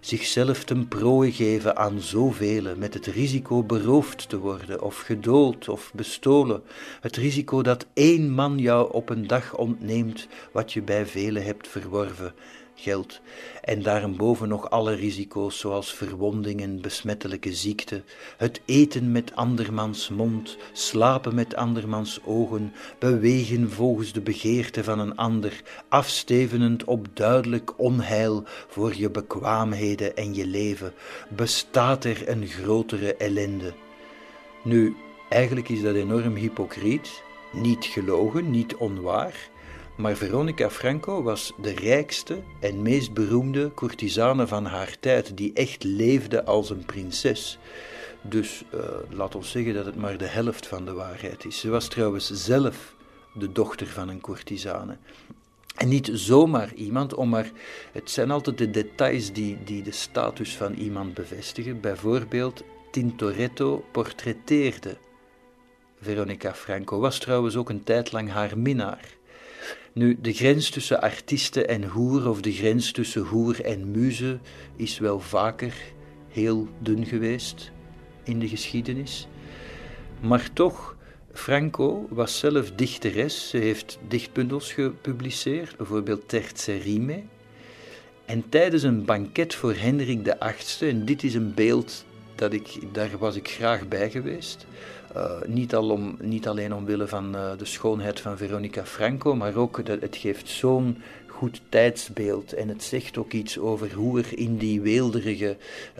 Zichzelf 0.00 0.64
ten 0.64 0.88
prooi 0.88 1.32
geven 1.32 1.76
aan 1.76 2.00
zoveel 2.00 2.76
met 2.76 2.94
het 2.94 3.06
risico 3.06 3.62
beroofd 3.62 4.28
te 4.28 4.38
worden 4.38 4.82
of 4.82 4.98
gedood 4.98 5.68
of 5.68 5.92
bestolen, 5.94 6.62
het 7.00 7.16
risico 7.16 7.62
dat 7.62 7.86
één 7.94 8.30
man 8.30 8.58
jou 8.58 8.92
op 8.92 9.08
een 9.08 9.26
dag 9.26 9.56
ontneemt 9.56 10.28
wat 10.52 10.72
je 10.72 10.82
bij 10.82 11.06
velen 11.06 11.44
hebt 11.44 11.68
verworven 11.68 12.34
geld 12.82 13.20
en 13.60 13.82
daarboven 13.82 14.48
nog 14.48 14.70
alle 14.70 14.94
risico's 14.94 15.58
zoals 15.58 15.94
verwondingen, 15.94 16.80
besmettelijke 16.80 17.54
ziekte, 17.54 18.02
het 18.36 18.60
eten 18.64 19.12
met 19.12 19.34
andermans 19.34 20.08
mond, 20.08 20.56
slapen 20.72 21.34
met 21.34 21.54
andermans 21.54 22.20
ogen, 22.24 22.72
bewegen 22.98 23.70
volgens 23.70 24.12
de 24.12 24.20
begeerte 24.20 24.84
van 24.84 24.98
een 24.98 25.16
ander, 25.16 25.62
afstevenend 25.88 26.84
op 26.84 27.06
duidelijk 27.12 27.78
onheil 27.78 28.44
voor 28.68 28.94
je 28.96 29.10
bekwaamheden 29.10 30.16
en 30.16 30.34
je 30.34 30.46
leven, 30.46 30.92
bestaat 31.28 32.04
er 32.04 32.28
een 32.28 32.46
grotere 32.46 33.14
ellende. 33.16 33.72
Nu, 34.64 34.96
eigenlijk 35.28 35.68
is 35.68 35.82
dat 35.82 35.94
enorm 35.94 36.34
hypocriet, 36.34 37.22
niet 37.52 37.84
gelogen, 37.84 38.50
niet 38.50 38.74
onwaar, 38.74 39.50
maar 39.96 40.16
Veronica 40.16 40.70
Franco 40.70 41.22
was 41.22 41.52
de 41.60 41.70
rijkste 41.70 42.42
en 42.60 42.82
meest 42.82 43.12
beroemde 43.12 43.74
courtisane 43.74 44.46
van 44.46 44.64
haar 44.64 44.96
tijd, 45.00 45.36
die 45.36 45.52
echt 45.52 45.84
leefde 45.84 46.44
als 46.44 46.70
een 46.70 46.84
prinses. 46.84 47.58
Dus 48.22 48.64
uh, 48.74 48.80
laat 49.10 49.34
ons 49.34 49.50
zeggen 49.50 49.74
dat 49.74 49.86
het 49.86 49.96
maar 49.96 50.18
de 50.18 50.26
helft 50.26 50.66
van 50.66 50.84
de 50.84 50.92
waarheid 50.92 51.44
is. 51.44 51.60
Ze 51.60 51.70
was 51.70 51.88
trouwens 51.88 52.30
zelf 52.30 52.94
de 53.34 53.52
dochter 53.52 53.86
van 53.86 54.08
een 54.08 54.20
courtisane. 54.20 54.96
En 55.76 55.88
niet 55.88 56.10
zomaar 56.12 56.74
iemand, 56.74 57.14
om 57.14 57.28
maar, 57.28 57.50
het 57.92 58.10
zijn 58.10 58.30
altijd 58.30 58.58
de 58.58 58.70
details 58.70 59.32
die, 59.32 59.58
die 59.64 59.82
de 59.82 59.92
status 59.92 60.56
van 60.56 60.74
iemand 60.74 61.14
bevestigen. 61.14 61.80
Bijvoorbeeld, 61.80 62.62
Tintoretto 62.90 63.84
portretteerde 63.92 64.96
Veronica 66.00 66.54
Franco, 66.54 66.98
was 66.98 67.18
trouwens 67.18 67.56
ook 67.56 67.68
een 67.68 67.84
tijd 67.84 68.12
lang 68.12 68.30
haar 68.30 68.58
minnaar. 68.58 69.20
Nu, 69.94 70.18
de 70.20 70.32
grens 70.32 70.70
tussen 70.70 71.00
artiesten 71.00 71.68
en 71.68 71.84
hoer, 71.84 72.28
of 72.28 72.40
de 72.40 72.52
grens 72.52 72.92
tussen 72.92 73.22
hoer 73.22 73.64
en 73.64 73.90
muze, 73.90 74.38
is 74.76 74.98
wel 74.98 75.20
vaker 75.20 75.74
heel 76.28 76.68
dun 76.78 77.06
geweest 77.06 77.72
in 78.24 78.38
de 78.38 78.48
geschiedenis. 78.48 79.28
Maar 80.20 80.52
toch, 80.52 80.96
Franco 81.32 82.06
was 82.10 82.38
zelf 82.38 82.72
dichteres. 82.72 83.48
Ze 83.48 83.56
heeft 83.56 83.98
dichtbundels 84.08 84.72
gepubliceerd, 84.72 85.76
bijvoorbeeld 85.76 86.28
Terze 86.28 86.76
Rime. 86.76 87.22
En 88.24 88.48
tijdens 88.48 88.82
een 88.82 89.04
banket 89.04 89.54
voor 89.54 89.74
Hendrik 89.74 90.36
VIII, 90.38 90.90
en 90.90 91.04
dit 91.04 91.22
is 91.22 91.34
een 91.34 91.54
beeld 91.54 92.04
dat 92.34 92.52
ik, 92.52 92.78
daar 92.92 93.18
was 93.18 93.36
ik 93.36 93.48
graag 93.48 93.88
bij 93.88 94.10
geweest, 94.10 94.66
uh, 95.16 95.30
niet, 95.46 95.74
al 95.74 95.90
om, 95.90 96.16
niet 96.20 96.48
alleen 96.48 96.74
omwille 96.74 97.08
van 97.08 97.36
uh, 97.36 97.50
de 97.58 97.64
schoonheid 97.64 98.20
van 98.20 98.36
Veronica 98.36 98.84
Franco, 98.84 99.34
maar 99.34 99.56
ook 99.56 99.86
dat 99.86 100.00
het 100.00 100.16
geeft 100.16 100.48
zo'n 100.48 101.02
goed 101.26 101.60
tijdsbeeld 101.68 102.52
en 102.52 102.68
het 102.68 102.82
zegt 102.82 103.18
ook 103.18 103.32
iets 103.32 103.58
over 103.58 103.92
hoe 103.92 104.18
er 104.18 104.38
in 104.38 104.56
die 104.56 104.80
weelderige, 104.80 105.56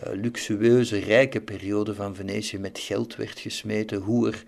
uh, 0.07 0.13
luxueuze, 0.13 0.99
rijke 0.99 1.41
periode 1.41 1.95
van 1.95 2.15
Venetië 2.15 2.57
met 2.57 2.79
geld 2.79 3.15
werd 3.15 3.39
gesmeten, 3.39 3.97
hoe 4.01 4.31
er 4.31 4.43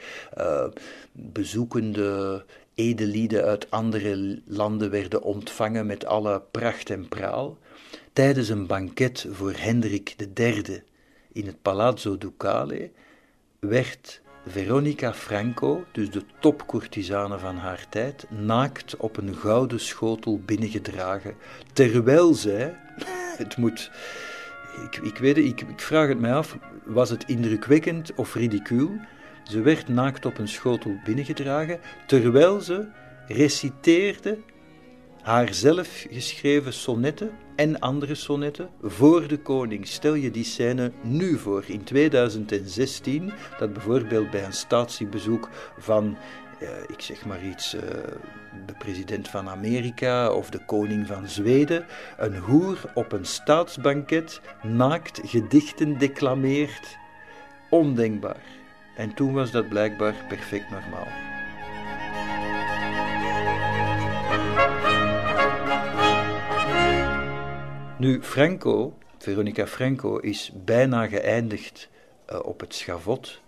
bezoekende 1.12 2.44
edelieden 2.76 3.44
uit 3.44 3.72
andere 3.72 4.40
landen 4.46 4.90
werden 4.90 5.24
ontvangen 5.24 5.86
met 5.86 6.06
alle 6.06 6.42
pracht 6.52 6.90
en 6.90 7.08
praal. 7.08 7.58
Tijdens 8.14 8.50
een 8.50 8.68
banket 8.68 9.26
voor 9.32 9.54
Hendrik 9.56 10.16
III 10.36 10.84
in 11.32 11.46
het 11.46 11.62
Palazzo 11.62 12.18
Ducale 12.18 12.90
werd 13.60 14.22
Veronica 14.48 15.14
Franco, 15.14 15.86
dus 15.92 16.12
de 16.12 16.22
topcourtisane 16.40 17.40
van 17.40 17.58
haar 17.58 17.86
tijd, 17.90 18.26
naakt 18.30 18.98
op 18.98 19.18
een 19.18 19.36
gouden 19.36 19.80
schotel 19.80 20.40
binnengedragen, 20.46 21.36
terwijl 21.74 22.34
zij, 22.34 22.76
het 23.38 23.58
moet, 23.58 23.92
ik, 24.84 24.98
ik 25.04 25.18
weet 25.18 25.38
ik, 25.38 25.62
ik 25.62 25.80
vraag 25.80 26.08
het 26.08 26.20
mij 26.20 26.34
af, 26.34 26.58
was 26.84 27.10
het 27.10 27.24
indrukwekkend 27.28 28.14
of 28.16 28.36
ridicuul? 28.36 28.92
Ze 29.44 29.62
werd 29.62 29.88
naakt 29.88 30.26
op 30.26 30.38
een 30.38 30.48
schotel 30.48 31.00
binnengedragen, 31.04 31.80
terwijl 32.08 32.62
ze 32.62 32.88
reciteerde 33.28 34.38
haar 35.26 35.54
zelf 35.54 36.06
geschreven 36.10 36.74
sonnetten 36.74 37.32
en 37.56 37.80
andere 37.80 38.16
sonnetten 38.16 38.70
voor 38.82 39.28
de 39.28 39.38
koning. 39.38 39.88
Stel 39.88 40.14
je 40.14 40.32
die 40.32 40.44
scène 40.44 40.92
nu 41.02 41.38
voor, 41.38 41.64
in 41.68 41.84
2016, 41.84 43.34
dat 43.60 43.74
bijvoorbeeld 43.74 44.32
bij 44.32 44.44
een 44.44 44.54
statiebezoek 44.54 45.50
van, 45.78 46.18
eh, 46.60 46.70
ik 46.88 47.02
zeg 47.02 47.26
maar 47.26 47.46
iets, 47.46 47.74
eh, 47.74 47.82
de 48.66 48.74
president 48.78 49.28
van 49.28 49.50
Amerika 49.50 50.32
of 50.32 50.50
de 50.50 50.66
koning 50.66 51.08
van 51.08 51.30
Zweden, 51.30 51.86
een 52.18 52.38
hoer 52.38 52.78
op 52.94 53.12
een 53.12 53.26
staatsbanket 53.26 54.42
naakt 54.64 55.22
gedichten 55.24 55.98
declameert. 55.98 56.98
Ondenkbaar. 57.70 58.44
En 58.96 59.14
toen 59.14 59.34
was 59.34 59.52
dat 59.52 59.70
blijkbaar 59.70 60.26
perfect 60.30 60.70
normaal. 60.70 61.35
Nu, 68.06 68.22
Franco, 68.22 68.98
Veronica 69.18 69.68
Franco, 69.68 70.18
is 70.18 70.52
bijna 70.54 71.08
geëindigd 71.08 71.90
uh, 72.32 72.40
op 72.44 72.60
het 72.60 72.76
schavot 72.76 73.42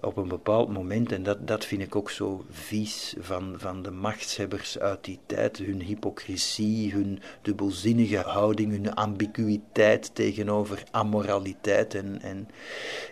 op 0.00 0.16
een 0.16 0.28
bepaald 0.28 0.68
moment, 0.68 1.12
en 1.12 1.22
dat, 1.22 1.46
dat 1.46 1.64
vind 1.64 1.82
ik 1.82 1.96
ook 1.96 2.10
zo 2.10 2.44
vies 2.50 3.14
van, 3.18 3.54
van 3.56 3.82
de 3.82 3.90
machtshebbers 3.90 4.78
uit 4.78 5.04
die 5.04 5.18
tijd, 5.26 5.58
hun 5.58 5.82
hypocrisie, 5.82 6.92
hun 6.92 7.20
dubbelzinnige 7.42 8.16
houding, 8.16 8.70
hun 8.70 8.94
ambiguïteit 8.94 10.14
tegenover 10.14 10.82
amoraliteit 10.90 11.94
en, 11.94 12.22
en 12.22 12.48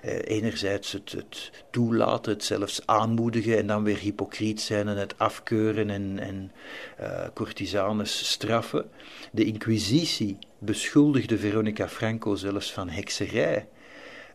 eh, 0.03 0.19
enerzijds 0.25 0.93
het, 0.93 1.13
het 1.13 1.51
toelaten, 1.71 2.33
het 2.33 2.45
zelfs 2.45 2.87
aanmoedigen 2.87 3.59
en 3.59 3.67
dan 3.67 3.83
weer 3.85 3.99
hypocriet 3.99 4.61
zijn 4.61 4.89
en 4.89 4.97
het 4.97 5.19
afkeuren 5.19 5.91
en, 5.91 6.19
en 6.19 6.53
uh, 7.01 7.27
courtisanes 7.35 8.31
straffen. 8.31 8.91
De 9.33 9.45
inquisitie 9.45 10.39
beschuldigde 10.59 11.39
Veronica 11.39 11.89
Franco 11.89 12.35
zelfs 12.35 12.73
van 12.73 12.89
hekserij. 12.89 13.69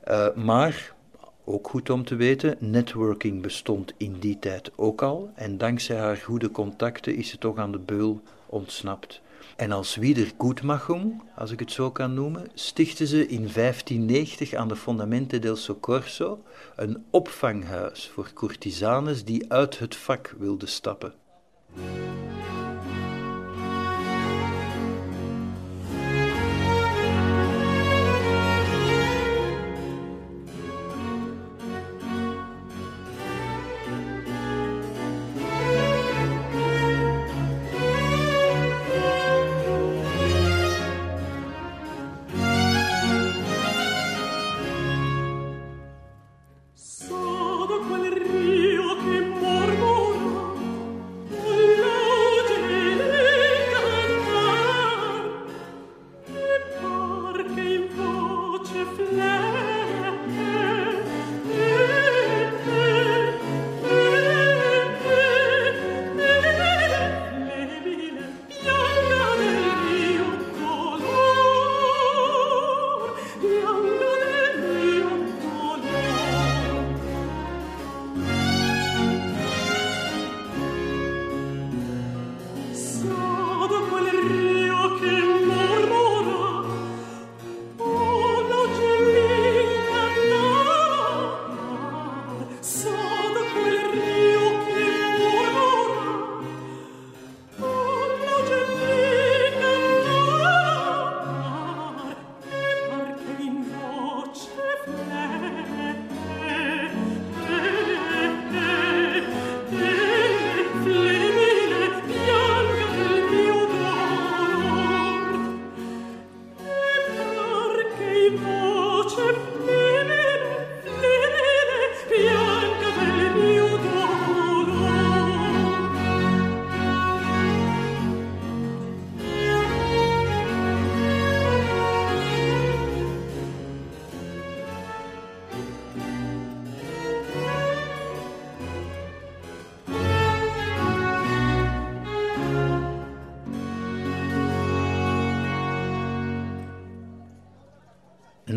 Uh, 0.08 0.34
maar 0.36 0.93
ook 1.46 1.68
goed 1.70 1.90
om 1.90 2.06
te 2.06 2.16
weten, 2.16 2.56
networking 2.60 3.42
bestond 3.42 3.94
in 3.98 4.20
die 4.20 4.40
tijd 4.40 4.72
ook 4.76 5.02
al 5.02 5.32
en 5.36 5.58
dankzij 5.58 5.98
haar 5.98 6.18
goede 6.18 6.52
contacten 6.52 7.16
is 7.16 7.30
ze 7.30 7.38
toch 7.38 7.58
aan 7.58 7.72
de 7.72 7.80
beul 7.80 8.22
ontsnapt. 8.46 9.22
En 9.56 9.72
als 9.72 9.96
Wiedergutmachung, 9.96 11.22
als 11.36 11.52
ik 11.52 11.60
het 11.60 11.72
zo 11.72 11.92
kan 11.92 12.14
noemen, 12.14 12.48
stichtte 12.54 13.08
ze 13.08 13.28
in 13.28 13.50
1590 13.54 14.54
aan 14.54 14.68
de 14.68 14.76
Fondamenten 14.76 15.42
del 15.42 15.56
Soccorso 15.56 16.44
een 16.76 17.04
opvanghuis 17.10 18.10
voor 18.14 18.30
courtisanes 18.34 19.24
die 19.24 19.52
uit 19.52 19.80
het 19.80 19.96
vak 19.96 20.36
wilden 20.38 20.68
stappen. 20.68 21.14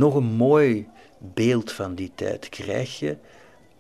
Nog 0.07 0.15
een 0.15 0.33
mooi 0.37 0.89
beeld 1.19 1.73
van 1.73 1.95
die 1.95 2.13
tijd 2.15 2.49
krijg 2.49 2.99
je 2.99 3.17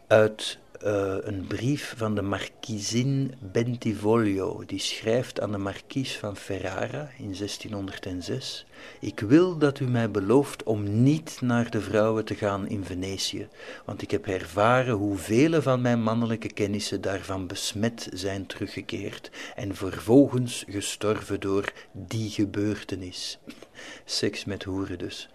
uit 0.06 0.58
uh, 0.86 1.14
een 1.20 1.46
brief 1.46 1.94
van 1.96 2.14
de 2.14 2.22
markiezin 2.22 3.34
Bentivoglio. 3.52 4.62
Die 4.66 4.78
schrijft 4.78 5.40
aan 5.40 5.52
de 5.52 5.58
markies 5.58 6.16
van 6.16 6.36
Ferrara 6.36 7.10
in 7.18 7.34
1606: 7.38 8.66
Ik 9.00 9.20
wil 9.20 9.58
dat 9.58 9.80
u 9.80 9.88
mij 9.88 10.10
belooft 10.10 10.62
om 10.62 11.02
niet 11.02 11.38
naar 11.40 11.70
de 11.70 11.80
vrouwen 11.80 12.24
te 12.24 12.34
gaan 12.34 12.68
in 12.68 12.84
Venetië, 12.84 13.48
want 13.84 14.02
ik 14.02 14.10
heb 14.10 14.26
ervaren 14.26 14.94
hoe 14.94 15.16
vele 15.16 15.62
van 15.62 15.80
mijn 15.80 16.02
mannelijke 16.02 16.52
kennissen 16.52 17.00
daarvan 17.00 17.46
besmet 17.46 18.08
zijn 18.12 18.46
teruggekeerd 18.46 19.30
en 19.54 19.74
vervolgens 19.74 20.64
gestorven 20.68 21.40
door 21.40 21.72
die 21.92 22.30
gebeurtenis. 22.30 23.38
Seks 24.04 24.44
met 24.44 24.62
hoeren 24.64 24.98
dus. 24.98 25.28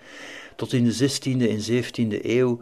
Tot 0.55 0.73
in 0.73 0.83
de 0.83 1.09
16e 1.09 1.49
en 1.49 1.83
17e 1.83 2.25
eeuw 2.25 2.59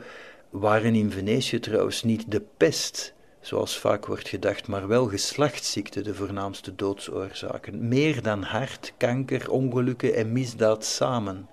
waren 0.49 0.95
in 0.95 1.11
Venetië 1.11 1.59
trouwens 1.59 2.03
niet 2.03 2.31
de 2.31 2.41
pest, 2.57 3.13
zoals 3.41 3.77
vaak 3.77 4.05
wordt 4.05 4.27
gedacht, 4.27 4.67
maar 4.67 4.87
wel 4.87 5.05
geslachtsziekten 5.05 6.03
de 6.03 6.15
voornaamste 6.15 6.75
doodsoorzaken. 6.75 7.87
Meer 7.87 8.21
dan 8.21 8.43
hart, 8.43 8.93
kanker, 8.97 9.51
ongelukken 9.51 10.15
en 10.15 10.31
misdaad 10.31 10.85
samen. 10.85 11.47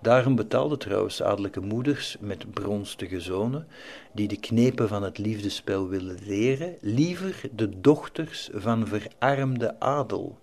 Daarom 0.00 0.34
betaalden 0.34 0.78
trouwens 0.78 1.22
adellijke 1.22 1.60
moeders 1.60 2.16
met 2.20 2.52
bronstige 2.52 3.20
zonen, 3.20 3.66
die 4.12 4.28
de 4.28 4.36
knepen 4.36 4.88
van 4.88 5.02
het 5.02 5.18
liefdespel 5.18 5.88
willen 5.88 6.18
leren, 6.22 6.76
liever 6.80 7.40
de 7.54 7.80
dochters 7.80 8.50
van 8.52 8.86
verarmde 8.86 9.80
adel 9.80 10.38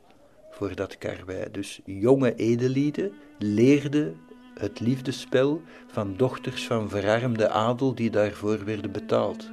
voor 0.51 0.75
dat 0.75 0.97
karwei. 0.97 1.51
Dus 1.51 1.81
jonge 1.85 2.35
edelieden 2.35 3.11
leerden 3.39 4.19
het 4.53 4.79
liefdespel 4.79 5.61
van 5.87 6.13
dochters 6.17 6.65
van 6.67 6.89
verarmde 6.89 7.49
adel 7.49 7.95
die 7.95 8.09
daarvoor 8.09 8.65
werden 8.65 8.91
betaald. 8.91 9.49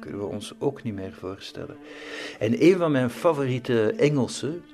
kunnen 0.00 0.20
we 0.20 0.26
ons 0.26 0.52
ook 0.58 0.82
niet 0.82 0.94
meer 0.94 1.12
voorstellen. 1.12 1.76
En 2.38 2.64
een 2.64 2.76
van 2.76 2.92
mijn 2.92 3.10
favoriete 3.10 3.92
Engelsen, 3.92 4.64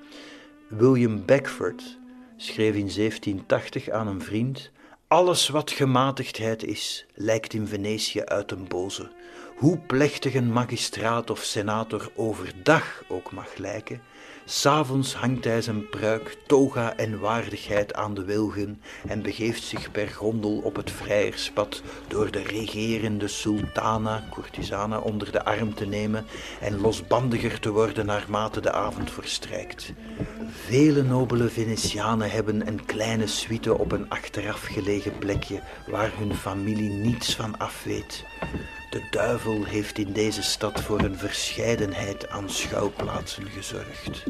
William 0.68 1.24
Beckford, 1.24 1.98
schreef 2.36 2.74
in 2.74 2.90
1780 2.94 3.90
aan 3.90 4.06
een 4.06 4.22
vriend: 4.22 4.70
Alles 5.06 5.48
wat 5.48 5.70
gematigdheid 5.70 6.64
is, 6.64 7.06
lijkt 7.14 7.52
in 7.52 7.66
Venetië 7.66 8.24
uit 8.24 8.50
een 8.50 8.68
boze. 8.68 9.10
Hoe 9.56 9.78
plechtig 9.78 10.34
een 10.34 10.52
magistraat 10.52 11.30
of 11.30 11.42
senator 11.42 12.10
overdag 12.14 13.02
ook 13.08 13.32
mag 13.32 13.56
lijken, 13.56 14.00
S'avonds 14.48 15.14
hangt 15.14 15.44
hij 15.44 15.62
zijn 15.62 15.88
pruik, 15.88 16.36
toga 16.46 16.96
en 16.96 17.20
waardigheid 17.20 17.94
aan 17.94 18.14
de 18.14 18.24
wilgen 18.24 18.80
en 19.08 19.22
begeeft 19.22 19.62
zich 19.62 19.90
per 19.90 20.08
gondel 20.08 20.60
op 20.64 20.76
het 20.76 20.90
vrijerspad 20.90 21.82
door 22.08 22.30
de 22.30 22.42
regerende 22.42 23.28
sultana, 23.28 24.28
courtisana, 24.30 24.98
onder 24.98 25.32
de 25.32 25.44
arm 25.44 25.74
te 25.74 25.86
nemen 25.86 26.26
en 26.60 26.80
losbandiger 26.80 27.60
te 27.60 27.70
worden 27.70 28.06
naarmate 28.06 28.60
de 28.60 28.72
avond 28.72 29.10
verstrijkt. 29.10 29.92
Vele 30.66 31.02
nobele 31.02 31.48
Venetianen 31.48 32.30
hebben 32.30 32.66
een 32.66 32.84
kleine 32.84 33.26
suite 33.26 33.78
op 33.78 33.92
een 33.92 34.08
achteraf 34.08 34.62
gelegen 34.62 35.18
plekje 35.18 35.60
waar 35.86 36.10
hun 36.16 36.34
familie 36.34 36.90
niets 36.90 37.36
van 37.36 37.58
afweet. 37.58 38.24
De 38.90 39.06
duivel 39.10 39.64
heeft 39.64 39.98
in 39.98 40.12
deze 40.12 40.42
stad 40.42 40.80
voor 40.80 41.00
een 41.00 41.18
verscheidenheid 41.18 42.28
aan 42.28 42.50
schouwplaatsen 42.50 43.46
gezorgd. 43.46 44.24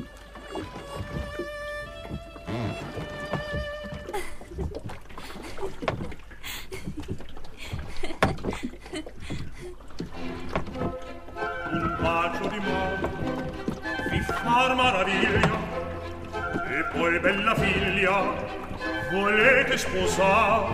e 19.77 19.79
sposà 19.79 20.65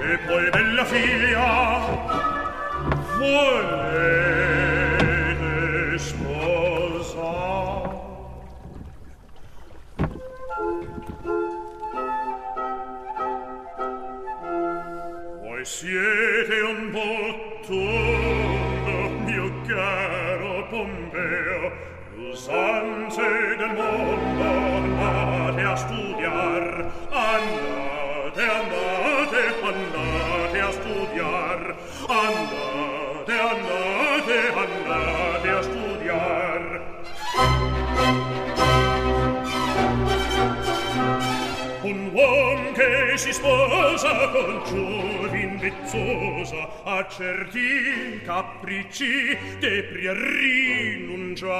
e 0.00 0.18
poi 0.26 0.50
bella 0.50 0.84
figlia 0.84 1.80
volete 3.16 4.38
sposà 5.98 7.40
voi 15.40 15.64
siete 15.64 16.60
un 16.60 16.90
botto 16.90 17.74
mio 19.24 19.48
caro 19.66 20.66
Pompeo 20.68 21.72
l'usanze 22.16 23.56
del 23.56 23.72
mondo 23.74 24.44
andate 25.00 25.62
a 25.62 25.76
studiar 25.76 26.92
andate 27.10 27.61
andate 32.12 33.38
andate, 33.52 34.38
andate, 34.64 35.48
a 35.48 35.62
studiar. 35.62 36.62
Un 41.82 42.10
uom 42.12 42.72
che 42.74 43.16
si 43.16 43.32
sposa 43.32 44.28
con 44.28 44.62
giovin 44.66 45.58
vezzosa 45.58 46.68
a 46.84 47.06
certi 47.08 48.20
capricci 48.24 49.36
te 49.58 49.82
pria 49.84 50.12
rinunciar, 50.12 51.54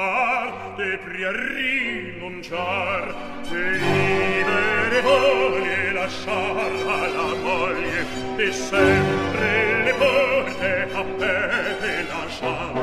te 0.76 0.98
pria 0.98 1.32
rinunciar, 1.32 3.14
te 3.48 3.70
libere 3.70 5.00
voglie 5.00 5.92
lasciar 5.92 6.72
alla 6.86 7.34
moglie 7.42 8.06
e 8.36 8.52
sempre 8.52 9.81
volete 10.02 10.88
aprete 10.94 11.92
lasciar 12.10 12.74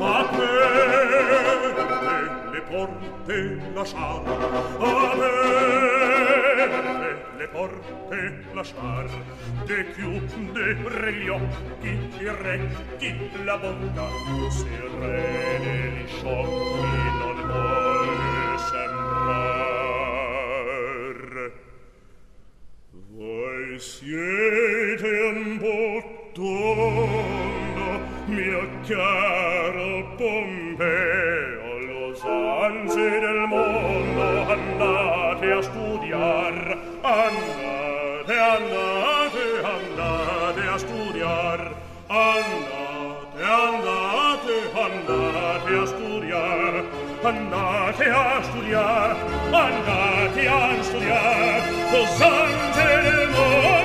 aperte 0.00 1.54
le 2.52 2.60
porte 2.70 3.38
lasciar 3.74 4.22
aperte 4.78 5.64
le 7.38 7.46
porte 7.48 8.20
lasciar 8.54 9.06
de 9.66 9.78
chiudere 9.94 11.12
gli 11.12 11.28
occhi 11.28 11.92
i 12.20 12.28
recchi 12.42 13.10
la 13.44 13.56
bocca 13.58 14.06
serene 14.50 15.74
gli 15.94 16.06
sciocchi 16.08 17.02
non 17.20 17.38
vuole 17.46 18.58
sembrar. 18.68 19.84
Voi 23.10 23.78
siete 23.78 25.10
un 25.32 25.58
botto 25.58 26.23
bottondo 26.34 28.00
mio 28.26 28.68
caro 28.86 30.04
Pompeo 30.16 31.78
lo 31.86 32.14
sanze 32.16 33.20
del 33.20 33.46
mondo 33.48 34.52
andate 34.52 35.52
a 35.52 35.62
studiar 35.62 36.78
andate 37.02 38.38
andate 38.38 39.44
andate 39.74 40.62
a 40.66 40.78
studiar 40.78 41.74
andate 42.08 43.42
andate 43.42 44.56
andate 44.86 45.72
a 45.78 45.86
studiar 45.86 46.84
andate 47.22 48.10
a 48.10 48.42
studiar 48.42 49.16
andate 49.52 50.48
a 50.48 50.82
studiar 50.82 51.62
lo 51.92 52.04
sanze 52.18 52.86
del 53.02 53.28
mondo 53.28 53.83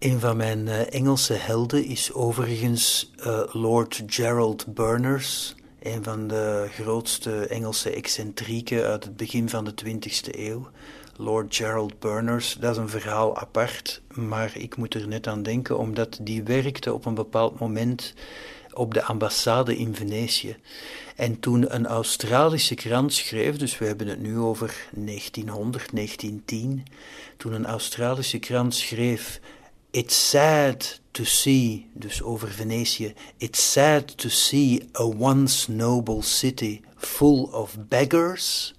Een 0.00 0.20
van 0.20 0.36
mijn 0.36 0.66
uh, 0.66 0.94
Engelse 0.94 1.32
helden 1.32 1.84
is 1.84 2.12
overigens 2.12 3.10
uh, 3.26 3.42
Lord 3.52 4.02
Gerald 4.06 4.74
Berners, 4.74 5.54
een 5.82 6.04
van 6.04 6.28
de 6.28 6.68
grootste 6.70 7.46
Engelse 7.46 7.90
excentrieken 7.90 8.86
uit 8.86 9.04
het 9.04 9.16
begin 9.16 9.48
van 9.48 9.64
de 9.64 9.74
20e 9.84 10.38
eeuw. 10.38 10.68
Lord 11.16 11.56
Gerald 11.56 11.98
Berners, 11.98 12.56
dat 12.60 12.70
is 12.70 12.76
een 12.76 12.88
verhaal 12.88 13.36
apart, 13.36 14.02
maar 14.14 14.52
ik 14.56 14.76
moet 14.76 14.94
er 14.94 15.08
net 15.08 15.26
aan 15.26 15.42
denken 15.42 15.78
omdat 15.78 16.18
die 16.22 16.42
werkte 16.42 16.92
op 16.94 17.04
een 17.04 17.14
bepaald 17.14 17.58
moment 17.58 18.14
op 18.72 18.94
de 18.94 19.02
ambassade 19.02 19.76
in 19.76 19.94
Venetië. 19.94 20.56
En 21.16 21.40
toen 21.40 21.74
een 21.74 21.86
Australische 21.86 22.74
krant 22.74 23.12
schreef, 23.12 23.56
dus 23.56 23.78
we 23.78 23.84
hebben 23.84 24.06
het 24.06 24.20
nu 24.20 24.38
over 24.38 24.88
1900, 24.90 25.90
1910, 25.92 26.84
toen 27.36 27.52
een 27.52 27.66
Australische 27.66 28.38
krant 28.38 28.74
schreef 28.74 29.40
It's 29.92 30.14
sad 30.14 31.00
to 31.12 31.24
see, 31.24 31.90
dus 31.92 32.22
over 32.22 32.48
Venetië, 32.48 33.14
it's 33.38 33.72
sad 33.72 34.18
to 34.18 34.28
see 34.28 34.88
a 34.94 35.04
once 35.04 35.72
noble 35.72 36.22
city 36.22 36.80
full 36.96 37.48
of 37.52 37.88
beggars. 37.88 38.74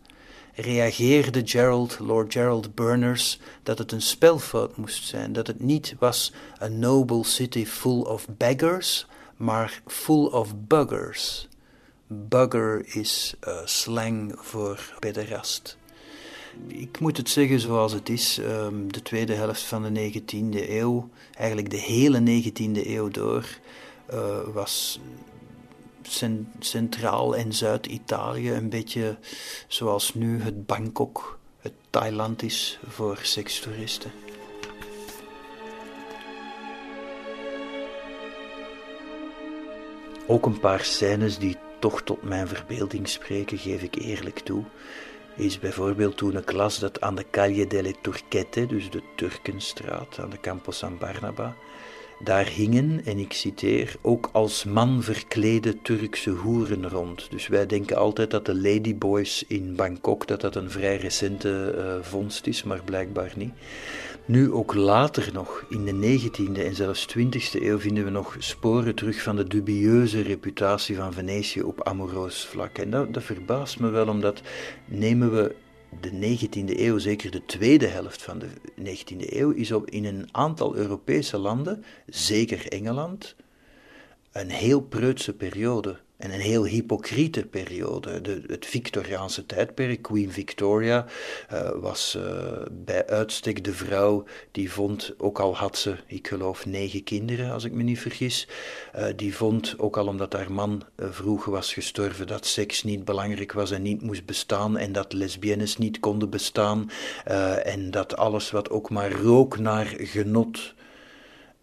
Reageerde 0.56 1.42
Gerald, 1.44 2.00
Lord 2.00 2.34
Gerald 2.34 2.76
Berners, 2.76 3.40
dat 3.64 3.78
het 3.78 3.92
een 3.92 4.02
spelfout 4.02 4.78
moest 4.78 5.08
zijn, 5.08 5.34
dat 5.34 5.48
het 5.48 5.60
niet 5.60 5.96
was 6.00 6.32
a 6.62 6.68
noble 6.68 7.24
city 7.24 7.66
full 7.66 8.02
of 8.02 8.28
beggars, 8.38 9.06
maar 9.38 9.82
full 9.88 10.26
of 10.26 10.54
buggers. 10.68 11.48
Bugger 12.08 12.96
is 12.96 13.34
uh, 13.48 13.66
slang 13.66 14.34
voor 14.38 14.94
pederast. 15.00 15.78
Ik 16.68 17.00
moet 17.00 17.18
het 17.18 17.30
zeggen 17.30 17.60
zoals 17.60 17.94
het 17.94 18.10
is. 18.10 18.38
Um, 18.38 18.92
de 18.92 19.02
tweede 19.02 19.34
helft 19.34 19.62
van 19.62 19.94
de 19.94 20.12
19e 20.12 20.70
eeuw, 20.70 21.10
eigenlijk 21.38 21.70
de 21.70 21.78
hele 21.78 22.44
19e 22.44 22.88
eeuw 22.88 23.10
door, 23.10 23.46
uh, 24.14 24.40
was 24.54 25.00
cent 26.02 26.48
Centraal- 26.60 27.36
en 27.36 27.54
Zuid-Italië 27.54 28.52
een 28.52 28.70
beetje 28.70 29.18
zoals 29.68 30.14
nu 30.14 30.42
het 30.42 30.66
Bangkok, 30.66 31.40
het 31.60 31.74
Thailand 31.90 32.44
is 32.44 32.80
voor 32.88 33.20
sekstoeristen. 33.22 34.12
Ook 40.28 40.46
een 40.46 40.60
paar 40.60 40.84
scènes 40.84 41.38
die 41.38 41.58
toch 41.80 42.02
tot 42.02 42.24
mijn 42.24 42.48
verbeelding 42.48 43.10
spreken, 43.10 43.58
geef 43.58 43.82
ik 43.82 43.96
eerlijk 43.96 44.40
toe 44.40 44.64
is 45.36 45.60
bijvoorbeeld 45.60 46.18
toen 46.18 46.38
ik 46.38 46.52
las 46.52 46.80
dat 46.80 47.02
aan 47.02 47.16
de 47.16 47.26
Calle 47.32 47.68
delle 47.68 47.94
Turquette, 48.02 48.66
dus 48.66 48.90
de 48.90 49.02
Turkenstraat 49.16 50.20
aan 50.20 50.30
de 50.30 50.40
Campo 50.40 50.72
San 50.72 50.98
Barnaba, 50.98 51.56
daar 52.24 52.46
hingen, 52.46 53.02
en 53.06 53.18
ik 53.18 53.34
citeer, 53.34 53.96
ook 54.02 54.30
als 54.32 54.64
man 54.64 55.04
verklede 55.04 55.82
Turkse 55.82 56.30
hoeren 56.30 56.90
rond. 56.90 57.28
Dus 57.30 57.48
wij 57.48 57.66
denken 57.66 57.98
altijd 57.98 58.32
dat 58.32 58.46
de 58.46 58.56
ladyboys 58.56 59.44
in 59.48 59.76
Bangkok, 59.76 60.28
dat 60.28 60.42
dat 60.42 60.56
een 60.56 60.72
vrij 60.72 60.98
recente 60.98 61.76
uh, 61.78 62.06
vondst 62.06 62.48
is, 62.48 62.64
maar 62.64 62.84
blijkbaar 62.84 63.32
niet. 63.36 63.54
Nu 64.32 64.52
ook 64.52 64.74
later 64.74 65.30
nog, 65.34 65.66
in 65.70 65.86
de 65.86 66.20
19e 66.20 66.60
en 66.60 66.76
zelfs 66.76 67.08
20e 67.18 67.62
eeuw, 67.62 67.80
vinden 67.80 68.04
we 68.04 68.10
nog 68.10 68.36
sporen 68.40 68.96
terug 68.96 69.22
van 69.22 69.36
de 69.36 69.48
dubieuze 69.48 70.22
reputatie 70.22 70.96
van 70.96 71.14
Venetië 71.14 71.62
op 71.62 71.84
amoroos 71.84 72.46
vlak. 72.46 72.78
En 72.78 72.90
dat, 72.90 73.14
dat 73.14 73.24
verbaast 73.24 73.80
me 73.80 73.90
wel, 73.90 74.08
omdat 74.08 74.42
nemen 74.86 75.32
we 75.32 75.56
de 76.02 76.38
19e 76.38 76.80
eeuw, 76.80 76.98
zeker 76.98 77.32
de 77.32 77.46
tweede 77.46 77.88
helft 77.88 78.22
van 78.22 78.40
de 78.40 78.48
19e 78.80 79.34
eeuw, 79.34 79.52
is 79.52 79.72
op, 79.72 79.90
in 79.90 80.06
een 80.06 80.28
aantal 80.32 80.76
Europese 80.76 81.38
landen, 81.38 81.84
zeker 82.06 82.68
Engeland, 82.68 83.36
een 84.32 84.50
heel 84.50 84.82
preutse 84.82 85.34
periode 85.34 86.00
en 86.22 86.34
een 86.34 86.40
heel 86.40 86.66
hypocriete 86.66 87.46
periode. 87.46 88.22
De, 88.22 88.42
het 88.48 88.66
Victoriaanse 88.66 89.46
tijdperk, 89.46 90.02
Queen 90.02 90.32
Victoria, 90.32 91.06
uh, 91.54 91.70
was 91.76 92.16
uh, 92.18 92.24
bij 92.72 93.08
uitstek 93.08 93.64
de 93.64 93.74
vrouw 93.74 94.24
die 94.52 94.72
vond, 94.72 95.14
ook 95.18 95.40
al 95.40 95.56
had 95.56 95.78
ze, 95.78 95.96
ik 96.06 96.28
geloof, 96.28 96.66
negen 96.66 97.04
kinderen, 97.04 97.52
als 97.52 97.64
ik 97.64 97.72
me 97.72 97.84
niet 97.84 98.00
vergis, 98.00 98.48
uh, 98.96 99.06
die 99.16 99.36
vond, 99.36 99.76
ook 99.78 99.98
al 99.98 100.08
omdat 100.08 100.34
haar 100.34 100.52
man 100.52 100.84
vroeg 100.98 101.46
was 101.46 101.74
gestorven, 101.74 102.28
dat 102.28 102.46
seks 102.46 102.84
niet 102.84 103.06
belangrijk 103.06 103.52
was 103.52 103.72
en 103.72 103.82
niet 103.82 104.02
moest 104.02 104.26
bestaan 104.26 104.78
en 104.78 104.92
dat 104.92 105.14
lesbiennes 105.14 105.78
niet 105.78 106.00
konden 106.00 106.30
bestaan 106.30 106.90
en 107.64 107.92
dat 107.92 108.18
alles 108.18 108.52
wat 108.52 108.70
ook 108.70 108.90
maar 108.90 109.12
rook 109.12 109.58
naar 109.58 109.94
genot 109.98 110.74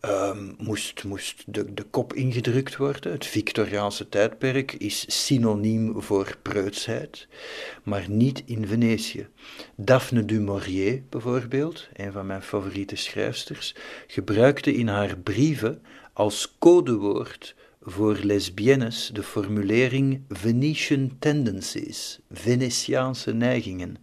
um, 0.00 0.54
moest, 0.58 1.04
moest 1.04 1.44
de, 1.46 1.74
de 1.74 1.82
kop 1.82 2.12
ingedrukt 2.12 2.76
worden. 2.76 3.12
Het 3.12 3.26
Victoriaanse 3.26 4.08
tijdperk 4.08 4.72
is 4.72 5.24
synoniem 5.24 6.02
voor 6.02 6.36
preutsheid, 6.42 7.28
maar 7.82 8.04
niet 8.08 8.42
in 8.46 8.66
Venetië. 8.66 9.28
Daphne 9.76 10.24
du 10.24 10.40
Maurier 10.40 11.02
bijvoorbeeld, 11.08 11.88
een 11.92 12.12
van 12.12 12.26
mijn 12.26 12.42
favoriete 12.42 12.96
schrijfsters, 12.96 13.74
gebruikte 14.06 14.74
in 14.74 14.88
haar 14.88 15.16
brieven 15.18 15.82
als 16.12 16.56
codewoord 16.58 17.54
voor 17.90 18.18
lesbiennes 18.22 19.10
de 19.12 19.22
formulering 19.22 20.22
Venetian 20.28 21.16
tendencies, 21.18 22.18
Venetiaanse 22.30 23.34
neigingen. 23.34 23.96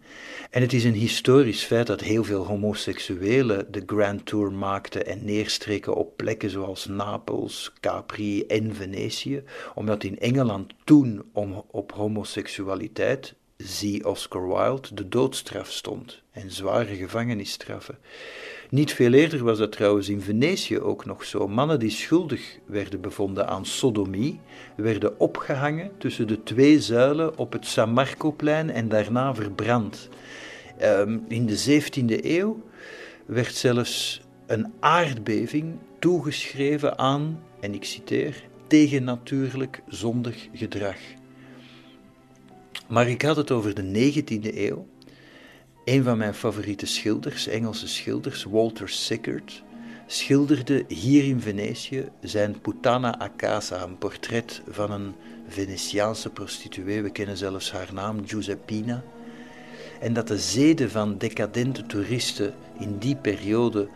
En 0.50 0.62
het 0.62 0.72
is 0.72 0.84
een 0.84 0.94
historisch 0.94 1.62
feit 1.64 1.86
dat 1.86 2.00
heel 2.00 2.24
veel 2.24 2.46
homoseksuelen 2.46 3.72
de 3.72 3.82
Grand 3.86 4.26
Tour 4.26 4.52
maakten 4.52 5.06
en 5.06 5.24
neerstreken 5.24 5.94
op 5.94 6.16
plekken 6.16 6.50
zoals 6.50 6.86
Napels, 6.86 7.72
Capri 7.80 8.42
en 8.42 8.74
Venetië, 8.74 9.42
omdat 9.74 10.04
in 10.04 10.18
Engeland 10.18 10.72
toen 10.84 11.22
om, 11.32 11.64
op 11.70 11.92
homoseksualiteit 11.92 13.34
zie 13.56 14.06
Oscar 14.06 14.46
Wilde, 14.46 14.94
de 14.94 15.08
doodstraf 15.08 15.70
stond 15.70 16.22
en 16.30 16.50
zware 16.50 16.96
gevangenisstraffen. 16.96 17.98
Niet 18.70 18.92
veel 18.92 19.12
eerder 19.12 19.44
was 19.44 19.58
dat 19.58 19.72
trouwens 19.72 20.08
in 20.08 20.20
Venetië 20.20 20.80
ook 20.80 21.04
nog 21.04 21.24
zo. 21.24 21.48
Mannen 21.48 21.78
die 21.78 21.90
schuldig 21.90 22.58
werden 22.66 23.00
bevonden 23.00 23.48
aan 23.48 23.66
sodomie, 23.66 24.40
werden 24.76 25.20
opgehangen 25.20 25.90
tussen 25.98 26.26
de 26.26 26.42
twee 26.42 26.80
zuilen 26.80 27.38
op 27.38 27.52
het 27.52 27.66
San 27.66 27.90
Marcoplein 27.90 28.70
en 28.70 28.88
daarna 28.88 29.34
verbrand. 29.34 30.08
Um, 30.82 31.24
in 31.28 31.46
de 31.46 31.80
17e 31.80 32.24
eeuw 32.24 32.62
werd 33.26 33.54
zelfs 33.54 34.20
een 34.46 34.72
aardbeving 34.80 35.78
toegeschreven 35.98 36.98
aan, 36.98 37.42
en 37.60 37.74
ik 37.74 37.84
citeer, 37.84 38.42
tegennatuurlijk 38.66 39.82
zondig 39.88 40.48
gedrag. 40.52 40.96
Maar 42.88 43.08
ik 43.08 43.22
had 43.22 43.36
het 43.36 43.50
over 43.50 43.74
de 43.74 44.12
19e 44.12 44.56
eeuw. 44.56 44.86
Een 45.86 46.02
van 46.02 46.18
mijn 46.18 46.34
favoriete 46.34 46.86
schilders, 46.86 47.46
Engelse 47.46 47.88
schilders, 47.88 48.44
Walter 48.44 48.88
Sickert, 48.88 49.62
schilderde 50.06 50.84
hier 50.88 51.24
in 51.24 51.40
Venetië 51.40 52.08
zijn 52.20 52.60
Putana 52.60 53.20
a 53.22 53.30
casa, 53.36 53.82
een 53.82 53.98
portret 53.98 54.62
van 54.68 54.90
een 54.90 55.14
Venetiaanse 55.48 56.30
prostituee. 56.30 57.02
We 57.02 57.10
kennen 57.10 57.36
zelfs 57.36 57.72
haar 57.72 57.88
naam, 57.92 58.26
Giuseppina. 58.28 59.02
En 60.00 60.12
dat 60.12 60.28
de 60.28 60.38
zeden 60.38 60.90
van 60.90 61.18
decadente 61.18 61.86
toeristen 61.86 62.54
in 62.78 62.98
die 62.98 63.16
periode 63.16 63.88